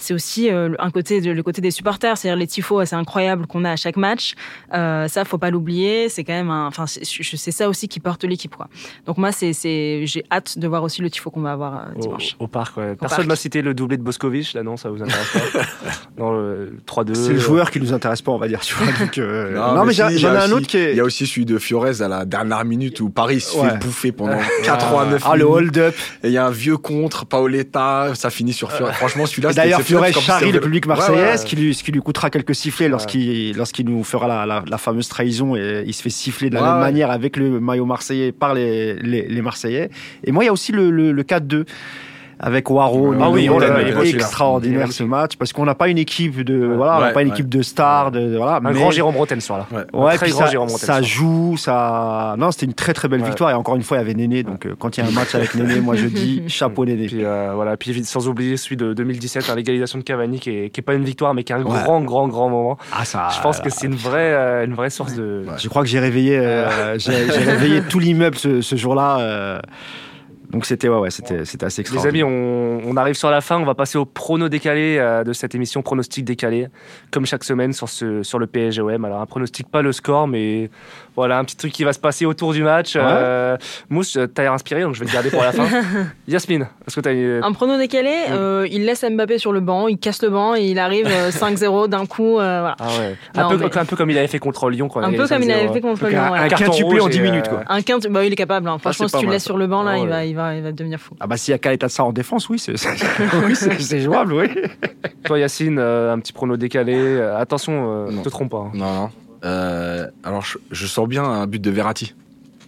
c'est 0.03 0.15
aussi 0.15 0.51
euh, 0.51 0.71
un 0.79 0.91
côté 0.91 1.21
de- 1.21 1.31
le 1.31 1.43
côté 1.43 1.61
des 1.61 1.71
supporters, 1.71 2.17
c'est-à-dire 2.19 2.39
les 2.39 2.47
tifos 2.47 2.79
assez 2.81 2.95
incroyables 2.97 3.47
qu'on 3.47 3.65
a 3.65 3.71
à 3.73 3.77
chaque 3.77 3.97
match. 3.97 4.35
Euh, 4.75 5.09
ça, 5.09 5.25
faut 5.25 5.39
pas 5.39 5.51
l'oublier. 5.51 6.09
C'est 6.09 6.25
quand 6.25 6.33
même 6.33 6.51
enfin, 6.51 6.85
c'est 6.87 7.51
ça 7.53 7.69
aussi 7.69 7.89
qui 7.89 8.01
porte 8.01 8.25
l'équipe, 8.25 8.55
quoi. 8.55 8.69
Donc 9.07 9.19
moi, 9.19 9.33
c'est 9.33 9.53
c'est 9.53 10.03
j'ai 10.07 10.25
hâte 10.31 10.59
de 10.59 10.69
voir 10.69 10.83
aussi 10.83 11.01
le 11.03 11.11
tifo 11.11 11.31
qu'on 11.31 11.41
va 11.41 11.53
avoir 11.53 11.75
euh, 11.77 11.79
au, 11.97 12.01
dimanche. 12.01 12.37
au 12.39 12.47
parc, 12.47 12.77
ouais. 12.77 12.95
Personne 12.97 13.27
m'a 13.27 13.37
cité 13.37 13.63
le 13.63 13.75
doublé 13.75 13.97
de 13.97 14.03
Boscovich, 14.03 14.55
là, 14.55 14.63
non, 14.63 14.77
ça 14.77 14.91
vous 14.91 15.03
intéresse 15.03 15.31
pas 15.53 15.61
Non, 16.19 16.33
le 16.33 16.77
3-2. 16.87 17.15
C'est 17.15 17.33
le 17.33 17.39
joueur 17.39 17.71
qui 17.71 17.81
nous 17.81 17.93
intéresse 17.93 18.23
pas, 18.23 18.33
on 18.33 18.39
va 18.39 18.49
dire. 18.49 18.61
Tu 18.61 18.75
vois, 18.75 18.93
donc, 19.01 19.19
euh, 19.19 19.55
non, 19.75 19.85
mais, 19.85 19.93
si, 19.93 19.99
j'en 19.99 20.09
il 20.09 20.17
y 20.17 20.19
j'en 20.19 20.31
a 20.31 20.35
ai 20.35 20.37
un 20.39 20.45
aussi- 20.45 20.53
autre 20.55 20.67
qui 20.67 20.77
est. 20.79 20.91
Il 20.93 20.97
y 20.97 21.01
a 21.01 21.05
aussi 21.05 21.27
celui 21.27 21.45
de 21.47 21.59
Fiorez 21.59 22.03
à 22.03 22.09
la 22.09 22.25
dernière 22.25 22.65
minute 22.65 23.01
où 23.01 23.09
Paris 23.11 23.41
se 23.41 23.57
Ouais. 23.57 23.71
fait 23.71 23.79
bouffer 23.79 24.13
pendant 24.13 24.39
89 24.65 25.23
Ah, 25.25 25.37
le 25.37 25.45
minutes. 25.45 25.57
hold-up. 25.57 25.95
Et 26.25 26.29
il 26.29 26.33
y 26.33 26.39
a 26.39 26.47
un 26.47 26.51
vieux 26.51 26.77
contre, 26.77 27.27
Paoletta, 27.27 28.15
ça 28.15 28.31
finit 28.31 28.53
sur 28.53 28.73
Fiorez. 28.73 28.93
Franchement, 28.95 29.27
celui-là, 29.27 29.53
D'ailleurs, 29.53 29.81
plus, 30.01 30.13
charrie 30.13 30.47
c'était 30.47 30.59
le 30.59 30.61
public 30.61 30.87
marseillais, 30.87 31.23
ouais. 31.23 31.37
ce, 31.37 31.47
qui 31.47 31.57
lui, 31.57 31.75
ce 31.75 31.83
qui 31.83 31.93
lui 31.93 32.01
coûtera 32.01 32.31
quelques 32.31 32.55
sifflets 32.55 32.89
lorsqu'il 32.89 33.57
lorsqu'il 33.57 33.87
nous 33.87 34.05
fera 34.05 34.27
la, 34.27 34.47
la, 34.47 34.65
la 34.67 34.79
fameuse 34.79 35.09
trahison 35.09 35.57
et 35.57 35.85
il 35.87 35.95
se 35.95 36.03
fait 36.03 36.11
siffler 36.11 36.51
de 36.51 36.55
la 36.55 36.63
même 36.63 36.81
manière 36.81 37.11
avec 37.11 37.37
le 37.37 37.61
maillot 37.61 37.87
marseillais 37.87 38.33
par 38.33 38.55
les, 38.55 38.95
les, 38.95 39.27
les 39.29 39.43
Marseillais. 39.43 39.91
Et 40.25 40.33
moi, 40.33 40.45
il 40.45 40.47
y 40.47 40.51
a 40.51 40.53
aussi 40.53 40.73
le, 40.73 40.91
le, 40.91 41.13
le 41.13 41.23
4-2 41.23 41.65
avec 42.45 42.69
Waro. 42.71 43.15
Ah 43.21 43.31
oui, 43.31 43.49
l'a- 43.61 44.05
extraordinaire 44.05 44.91
ce 44.93 45.05
match 45.05 45.37
parce 45.37 45.53
qu'on 45.53 45.65
n'a 45.65 45.75
pas 45.77 45.89
une 45.89 45.99
équipe 45.99 46.41
de 46.43 46.67
voilà, 46.77 46.97
on 46.97 47.01
n'a 47.01 47.07
Ouais, 47.07 47.13
pas 47.13 47.23
une 47.23 47.29
ouais. 47.29 47.35
équipe 47.35 47.49
de 47.49 47.63
stars, 47.63 48.11
de, 48.11 48.21
de- 48.33 48.37
voilà. 48.37 48.57
Un 48.57 48.61
mais- 48.61 48.73
grand 48.73 48.91
Jérôme 48.91 49.15
Bretagne 49.15 49.41
ce 49.41 49.47
soir-là. 49.47 49.67
Ouais. 49.93 50.17
Très 50.17 50.31
grand 50.31 50.41
ça, 50.41 50.47
Jérôme 50.47 50.69
joue, 51.03 51.57
ça. 51.57 52.35
Non, 52.39 52.51
c'était 52.51 52.67
une 52.67 52.75
très 52.75 52.93
très 52.95 53.09
belle 53.09 53.21
Ouais. 53.21 53.29
victoire 53.29 53.51
et 53.51 53.55
encore 53.55 53.77
une 53.77 53.83
fois, 53.83 53.97
il 53.99 54.01
y 54.01 54.03
avait 54.03 54.15
Néné. 54.15 54.43
Donc 54.43 54.67
euh, 54.67 54.75
quand 54.79 54.97
il 54.97 55.05
y 55.05 55.07
a 55.07 55.09
un 55.09 55.13
match 55.13 55.35
avec 55.35 55.55
Néné, 55.55 55.81
moi 55.81 55.95
je 55.95 56.07
dis 56.07 56.43
chapeau 56.49 56.85
Néné. 56.85 57.07
Puis 57.07 57.25
euh, 57.25 57.53
voilà, 57.55 57.77
puis 57.77 58.03
sans 58.05 58.27
oublier 58.29 58.57
celui 58.57 58.77
de 58.77 58.93
2017, 58.93 59.49
hein, 59.49 59.55
l'égalisation 59.55 59.99
de 59.99 60.05
Cavani, 60.05 60.41
qui 60.41 60.51
est, 60.51 60.71
qui 60.71 60.81
est 60.81 60.83
pas 60.83 60.95
une 60.95 61.05
victoire, 61.05 61.35
mais 61.35 61.45
qui 61.45 61.53
est 61.53 61.57
un 61.57 61.63
Ouais. 61.63 61.83
grand, 61.85 62.01
grand, 62.01 62.27
grand 62.29 62.49
moment. 62.49 62.77
Ah 62.93 63.05
ça. 63.05 63.29
Je 63.37 63.41
pense 63.41 63.61
que 63.61 63.71
c'est 63.71 63.87
une 63.87 63.95
vraie, 63.95 64.33
euh, 64.35 64.65
une 64.65 64.75
vraie 64.75 64.91
source 64.91 65.15
de. 65.15 65.45
Je 65.59 65.69
crois 65.69 65.83
que 65.83 65.89
j'ai 65.89 66.01
réveillé, 66.01 66.37
euh, 66.39 66.97
j'ai 66.99 67.13
j'ai 67.31 67.45
réveillé 67.45 67.83
tout 67.83 68.01
l'immeuble 68.01 68.37
ce, 68.37 68.61
ce 68.61 68.75
jour-là. 68.77 69.61
Euh, 70.53 70.57
donc 70.57 70.67
c'était 70.67 70.89
ouais, 70.89 70.99
ouais, 70.99 71.11
c'était 71.11 71.45
c'était 71.45 71.65
assez 71.67 71.83
Les 71.83 71.89
extraordinaire. 71.89 72.27
amis, 72.27 72.35
on, 72.85 72.91
on 72.91 72.97
arrive 72.97 73.15
sur 73.15 73.31
la 73.31 73.41
fin. 73.41 73.59
On 73.59 73.65
va 73.65 73.75
passer 73.75 73.99
au 73.99 74.05
prono 74.05 74.49
décalé 74.49 74.97
euh, 74.99 75.25
de 75.25 75.33
cette 75.33 75.55
émission, 75.55 75.83
pronostic 75.83 76.25
décalé, 76.25 76.69
comme 77.11 77.27
chaque 77.27 77.45
semaine 77.45 77.73
sur, 77.73 77.89
ce, 77.89 78.23
sur 78.23 78.39
le 78.39 78.47
PSGOM. 78.47 79.05
Alors, 79.05 79.21
un 79.21 79.27
pronostic, 79.27 79.69
pas 79.71 79.83
le 79.83 79.93
score, 79.93 80.29
mais 80.29 80.71
voilà, 81.17 81.39
un 81.39 81.45
petit 81.45 81.57
truc 81.57 81.73
qui 81.73 81.85
va 81.85 81.93
se 81.93 81.99
passer 81.99 82.27
autour 82.27 82.53
du 82.53 82.63
match. 82.63 82.95
Ouais. 82.97 83.03
Euh, 83.05 83.57
Mousse, 83.91 84.19
t'as 84.35 84.43
l'air 84.43 84.53
inspiré, 84.53 84.83
donc 84.83 84.95
je 84.95 85.01
vais 85.01 85.07
te 85.07 85.13
garder 85.13 85.31
pour 85.31 85.43
la 85.43 85.53
fin. 85.53 85.65
Yasmine, 86.29 86.69
est-ce 86.87 86.97
que 86.97 87.01
t'as 87.01 87.13
une. 87.13 87.41
Un 87.43 87.53
prono 87.53 87.77
décalé, 87.79 88.15
euh, 88.31 88.67
il 88.71 88.85
laisse 88.85 89.05
Mbappé 89.05 89.39
sur 89.39 89.53
le 89.53 89.61
banc, 89.61 89.89
il 89.89 89.99
casse 89.99 90.23
le 90.23 90.31
banc 90.31 90.55
et 90.55 90.65
il 90.67 90.79
arrive 90.79 91.07
euh, 91.11 91.31
5-0 91.31 91.89
d'un 91.89 92.07
coup. 92.07 92.39
euh, 92.39 92.61
voilà. 92.61 92.77
Ah 92.79 92.87
ouais. 92.99 93.17
Un, 93.35 93.43
Non, 93.43 93.49
peu, 93.51 93.57
mais- 93.57 93.79
un 93.79 93.85
peu 93.85 93.97
comme 93.97 94.11
il 94.11 94.19
avait 94.19 94.27
fait 94.29 94.39
contre 94.39 94.71
Lyon. 94.71 94.89
Quand 94.89 95.01
Un 95.03 95.11
peu 95.13 95.27
comme 95.27 95.43
il 95.43 95.49
5-0. 95.51 95.53
avait 95.53 95.73
fait 95.73 95.81
contre 95.81 96.01
Donc, 96.03 96.11
Lyon. 96.11 96.23
un, 96.23 96.29
voilà. 96.29 96.45
un 96.45 96.49
quintuplé 96.49 97.01
en 97.01 97.05
rouge 97.05 97.11
10 97.11 97.19
et, 97.19 97.23
minutes 97.23 97.47
euh, 97.49 97.51
quoi. 97.51 97.65
Un 97.69 97.83
quinte, 97.83 98.07
bah, 98.09 98.25
il 98.25 98.33
est 98.33 98.37
capable. 98.37 98.69
hein. 98.69 98.79
Franchement, 98.79 99.09
c'est 99.09 99.17
si 99.17 99.21
tu 99.21 99.27
le 99.27 99.33
laisses 99.33 99.45
sur 99.45 99.59
le 99.59 99.67
banc, 99.67 99.83
là, 99.83 99.93
Ah 99.95 99.99
il, 99.99 100.03
ouais. 100.05 100.09
va, 100.09 100.25
il, 100.25 100.35
va, 100.37 100.42
il 100.51 100.63
va 100.63 100.73
devenir 100.73 100.99
fou. 101.01 101.15
Ah 101.21 101.27
bah 101.27 101.37
s'il 101.37 101.53
y 101.53 101.55
a 101.55 101.59
Kaleta 101.59 101.89
ça 101.89 102.05
en 102.05 102.13
défense, 102.13 102.49
oui, 102.49 102.59
c'est 102.59 102.77
c'est- 102.77 102.89
oui, 103.47 103.55
c'est- 103.57 103.81
c'est 103.81 104.01
jouable, 104.01 104.33
oui. 104.35 104.47
Toi, 105.25 105.39
Yacine, 105.39 105.79
euh, 105.79 106.13
un 106.13 106.19
petit 106.19 106.33
prono 106.33 106.57
décalé. 106.57 106.95
Euh, 106.97 107.39
attention, 107.39 108.07
euh, 108.07 108.11
Non. 108.11 108.23
te 108.23 108.29
trompe 108.29 108.51
pas. 108.51 108.59
hein. 108.59 108.71
Non, 108.75 108.93
non. 108.95 109.11
Euh, 109.45 110.07
alors, 110.25 110.43
je, 110.43 110.59
je 110.71 110.87
sens 110.87 111.09
bien 111.09 111.25
un 111.25 111.47
but 111.47 111.61
de 111.61 111.71
Verratti. 111.71 112.15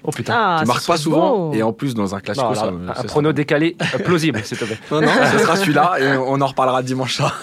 Oh 0.06 0.10
putain. 0.10 0.34
Ah, 0.36 0.56
qui 0.60 0.66
ça 0.66 0.72
marque 0.74 0.86
pas 0.86 0.96
souvent. 0.98 1.48
beau. 1.48 1.54
Et 1.54 1.62
en 1.62 1.72
plus, 1.72 1.94
dans 1.94 2.14
un 2.14 2.20
classico, 2.20 2.48
Non, 2.48 2.54
ça 2.54 2.62
alors, 2.64 2.74
me- 2.74 2.90
un 2.90 2.94
ça 2.94 3.04
prono 3.04 3.32
décalé 3.32 3.74
plausible, 4.04 4.40
s'il 4.44 4.58
te 4.58 4.64
plaît. 4.66 4.78
Non, 4.90 5.00
non, 5.00 5.08
ce 5.32 5.38
sera 5.38 5.56
celui-là 5.56 5.94
et 5.98 6.16
on 6.18 6.40
en 6.40 6.46
reparlera 6.46 6.82
dimanche 6.82 7.14
soir. 7.14 7.42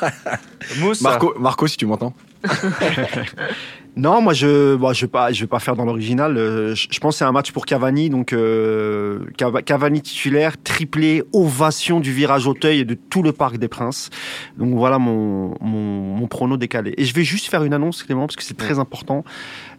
Mousse, 0.79 1.01
Marco, 1.01 1.33
Marco, 1.39 1.65
si 1.67 1.77
tu 1.77 1.85
m'entends. 1.87 2.13
Non, 3.97 4.21
moi 4.21 4.31
je 4.33 4.75
bon, 4.77 4.93
je 4.93 5.01
vais 5.01 5.09
pas 5.09 5.33
je 5.33 5.41
vais 5.41 5.47
pas 5.47 5.59
faire 5.59 5.75
dans 5.75 5.83
l'original. 5.83 6.37
Euh, 6.37 6.73
Je, 6.75 6.87
je 6.89 6.99
pense 7.01 7.15
que 7.15 7.17
c'est 7.19 7.25
un 7.25 7.33
match 7.33 7.51
pour 7.51 7.65
Cavani, 7.65 8.09
donc 8.09 8.31
euh, 8.31 9.19
Cava- 9.37 9.61
Cavani 9.61 10.01
titulaire, 10.01 10.53
triplé, 10.63 11.23
ovation 11.33 11.99
du 11.99 12.13
virage 12.13 12.47
Auteuil 12.47 12.79
et 12.79 12.85
de 12.85 12.93
tout 12.93 13.21
le 13.21 13.33
Parc 13.33 13.57
des 13.57 13.67
Princes. 13.67 14.09
Donc 14.57 14.75
voilà 14.75 14.97
mon 14.97 15.55
mon, 15.59 16.15
mon 16.15 16.27
prono 16.27 16.55
décalé. 16.55 16.93
Et 16.97 17.03
je 17.03 17.13
vais 17.13 17.25
juste 17.25 17.47
faire 17.47 17.65
une 17.65 17.73
annonce 17.73 18.03
Clément 18.03 18.27
parce 18.27 18.37
que 18.37 18.43
c'est 18.43 18.57
très 18.57 18.79
important. 18.79 19.25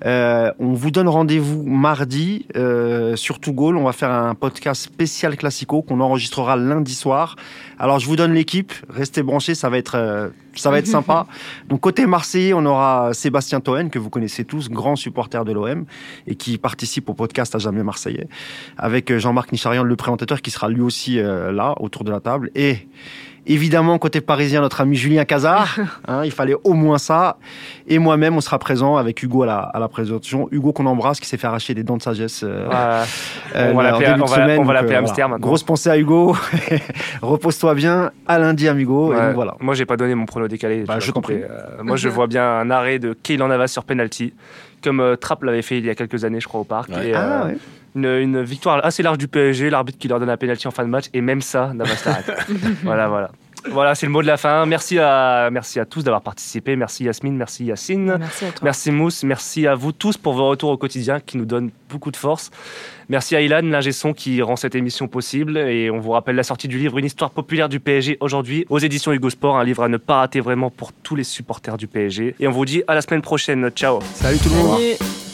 Euh, 0.04 0.52
on 0.58 0.74
vous 0.74 0.90
donne 0.90 1.08
rendez-vous 1.08 1.62
mardi 1.64 2.44
euh, 2.54 3.16
sur 3.16 3.38
Tout 3.40 3.54
Goal. 3.54 3.78
On 3.78 3.84
va 3.84 3.92
faire 3.92 4.10
un 4.10 4.34
podcast 4.34 4.82
spécial 4.82 5.38
classico 5.38 5.80
qu'on 5.80 6.00
enregistrera 6.00 6.56
lundi 6.56 6.94
soir. 6.94 7.36
Alors 7.78 7.98
je 7.98 8.06
vous 8.06 8.16
donne 8.16 8.34
l'équipe, 8.34 8.74
restez 8.90 9.22
branchés, 9.22 9.54
ça 9.54 9.70
va 9.70 9.78
être 9.78 9.94
euh, 9.96 10.28
ça 10.60 10.70
va 10.70 10.78
être 10.78 10.86
sympa. 10.98 11.26
Donc 11.68 11.80
côté 11.80 12.06
Marseillais, 12.06 12.52
on 12.52 12.64
aura 12.64 13.14
Sébastien 13.14 13.60
Toen 13.60 13.90
que 13.90 13.98
vous 13.98 14.10
connaissez 14.10 14.44
tous, 14.44 14.68
grand 14.68 14.96
supporter 14.96 15.44
de 15.44 15.52
l'OM 15.52 15.84
et 16.26 16.34
qui 16.34 16.58
participe 16.58 17.08
au 17.08 17.14
podcast 17.14 17.54
à 17.54 17.58
jamais 17.58 17.82
Marseillais, 17.82 18.28
avec 18.76 19.10
euh, 19.10 19.18
Jean-Marc 19.18 19.52
Nicharian 19.52 19.82
le 19.82 19.96
présentateur 19.96 20.42
qui 20.42 20.50
sera 20.50 20.68
lui 20.68 20.80
aussi 20.80 21.18
euh, 21.18 21.52
là 21.52 21.74
autour 21.80 22.04
de 22.04 22.10
la 22.10 22.20
table 22.20 22.50
et 22.54 22.88
Évidemment, 23.46 23.98
côté 23.98 24.20
parisien, 24.20 24.60
notre 24.60 24.80
ami 24.80 24.96
Julien 24.96 25.24
Cazard. 25.24 25.76
Hein, 26.08 26.22
il 26.24 26.30
fallait 26.32 26.56
au 26.64 26.72
moins 26.74 26.98
ça. 26.98 27.36
Et 27.86 27.98
moi-même, 27.98 28.36
on 28.36 28.40
sera 28.40 28.58
présent 28.58 28.96
avec 28.96 29.22
Hugo 29.22 29.44
à 29.44 29.46
la, 29.46 29.58
à 29.60 29.78
la 29.78 29.88
présentation. 29.88 30.48
Hugo 30.50 30.72
qu'on 30.72 30.86
embrasse, 30.86 31.20
qui 31.20 31.26
s'est 31.28 31.36
fait 31.36 31.46
arracher 31.46 31.74
des 31.74 31.84
dents 31.84 31.96
de 31.96 32.02
sagesse. 32.02 32.42
euh, 32.42 32.68
euh, 32.70 33.04
euh, 33.56 33.72
on 33.72 33.76
va 33.76 33.82
l'appeler- 33.84 34.14
on 34.20 34.24
va- 34.24 34.26
semaine, 34.26 34.60
on 34.60 34.64
va 34.64 34.66
donc, 34.66 34.74
l'appeler 34.74 34.94
euh, 34.94 34.98
Hamster 34.98 35.14
voilà. 35.14 35.28
maintenant. 35.28 35.46
Grosse 35.46 35.62
pensée 35.62 35.90
à 35.90 35.96
Hugo. 35.96 36.36
Repose-toi 37.22 37.74
bien. 37.74 38.10
À 38.26 38.38
lundi, 38.38 38.68
amigo. 38.68 39.12
Et 39.12 39.16
ouais. 39.16 39.26
donc, 39.26 39.34
voilà. 39.34 39.54
Moi, 39.60 39.74
j'ai 39.74 39.86
pas 39.86 39.96
donné 39.96 40.14
mon 40.14 40.26
prono 40.26 40.48
décalé. 40.48 40.84
Bah, 40.84 40.98
je 40.98 41.10
prie. 41.12 41.34
Euh, 41.34 41.82
moi, 41.82 41.96
je 41.96 42.08
vois 42.08 42.26
bien 42.26 42.44
un 42.44 42.70
arrêt 42.70 42.98
de 42.98 43.12
Keylan 43.22 43.48
Navas 43.48 43.68
sur 43.68 43.84
penalty, 43.84 44.34
comme 44.82 45.00
euh, 45.00 45.16
Trapp 45.16 45.42
l'avait 45.44 45.62
fait 45.62 45.78
il 45.78 45.84
y 45.86 45.90
a 45.90 45.94
quelques 45.94 46.24
années, 46.24 46.40
je 46.40 46.48
crois, 46.48 46.60
au 46.60 46.64
parc. 46.64 46.90
Ouais. 46.90 47.08
Et, 47.08 47.14
Ah, 47.14 47.44
euh, 47.44 47.48
ouais. 47.48 47.56
Une, 47.94 48.06
une 48.06 48.42
victoire 48.42 48.84
assez 48.84 49.02
large 49.02 49.18
du 49.18 49.28
PSG, 49.28 49.68
l'arbitre 49.68 49.98
qui 49.98 50.08
leur 50.08 50.18
donne 50.18 50.30
un 50.30 50.36
penalty 50.38 50.66
en 50.66 50.70
fin 50.70 50.82
de 50.84 50.88
match, 50.88 51.06
et 51.12 51.20
même 51.20 51.42
ça, 51.42 51.72
Navas 51.74 52.02
voilà, 52.84 53.08
voilà. 53.08 53.30
Voilà, 53.70 53.94
c'est 53.94 54.06
le 54.06 54.12
mot 54.12 54.22
de 54.22 54.26
la 54.26 54.36
fin. 54.36 54.66
Merci 54.66 54.98
à, 54.98 55.48
merci 55.50 55.78
à 55.78 55.84
tous 55.84 56.02
d'avoir 56.02 56.22
participé. 56.22 56.76
Merci 56.76 57.04
Yasmine, 57.04 57.36
merci 57.36 57.64
Yacine. 57.64 58.16
Merci 58.18 58.44
à 58.44 58.48
toi. 58.52 58.60
Merci 58.64 58.90
Mousse, 58.90 59.22
merci 59.24 59.66
à 59.66 59.74
vous 59.74 59.92
tous 59.92 60.16
pour 60.16 60.34
vos 60.34 60.48
retours 60.48 60.70
au 60.70 60.76
quotidien 60.76 61.20
qui 61.20 61.36
nous 61.36 61.44
donnent 61.44 61.70
beaucoup 61.88 62.10
de 62.10 62.16
force. 62.16 62.50
Merci 63.08 63.36
à 63.36 63.40
Ilan, 63.40 63.60
l'ingé 63.62 63.92
son 63.92 64.12
qui 64.12 64.42
rend 64.42 64.56
cette 64.56 64.74
émission 64.74 65.06
possible. 65.08 65.58
Et 65.58 65.90
on 65.90 66.00
vous 66.00 66.10
rappelle 66.12 66.36
la 66.36 66.42
sortie 66.42 66.68
du 66.68 66.78
livre 66.78 66.98
Une 66.98 67.04
histoire 67.04 67.30
populaire 67.30 67.68
du 67.68 67.78
PSG 67.78 68.16
aujourd'hui 68.20 68.66
aux 68.68 68.78
éditions 68.78 69.12
Hugo 69.12 69.30
Sport, 69.30 69.58
un 69.58 69.64
livre 69.64 69.82
à 69.82 69.88
ne 69.88 69.96
pas 69.96 70.16
rater 70.16 70.40
vraiment 70.40 70.70
pour 70.70 70.92
tous 70.92 71.14
les 71.14 71.24
supporters 71.24 71.76
du 71.76 71.86
PSG. 71.86 72.34
Et 72.40 72.48
on 72.48 72.52
vous 72.52 72.64
dit 72.64 72.82
à 72.86 72.94
la 72.94 73.02
semaine 73.02 73.22
prochaine. 73.22 73.70
Ciao. 73.70 74.00
Salut 74.14 74.38
tout 74.38 74.48
le 74.48 74.54
monde. 74.56 74.78
Salut. 74.78 75.31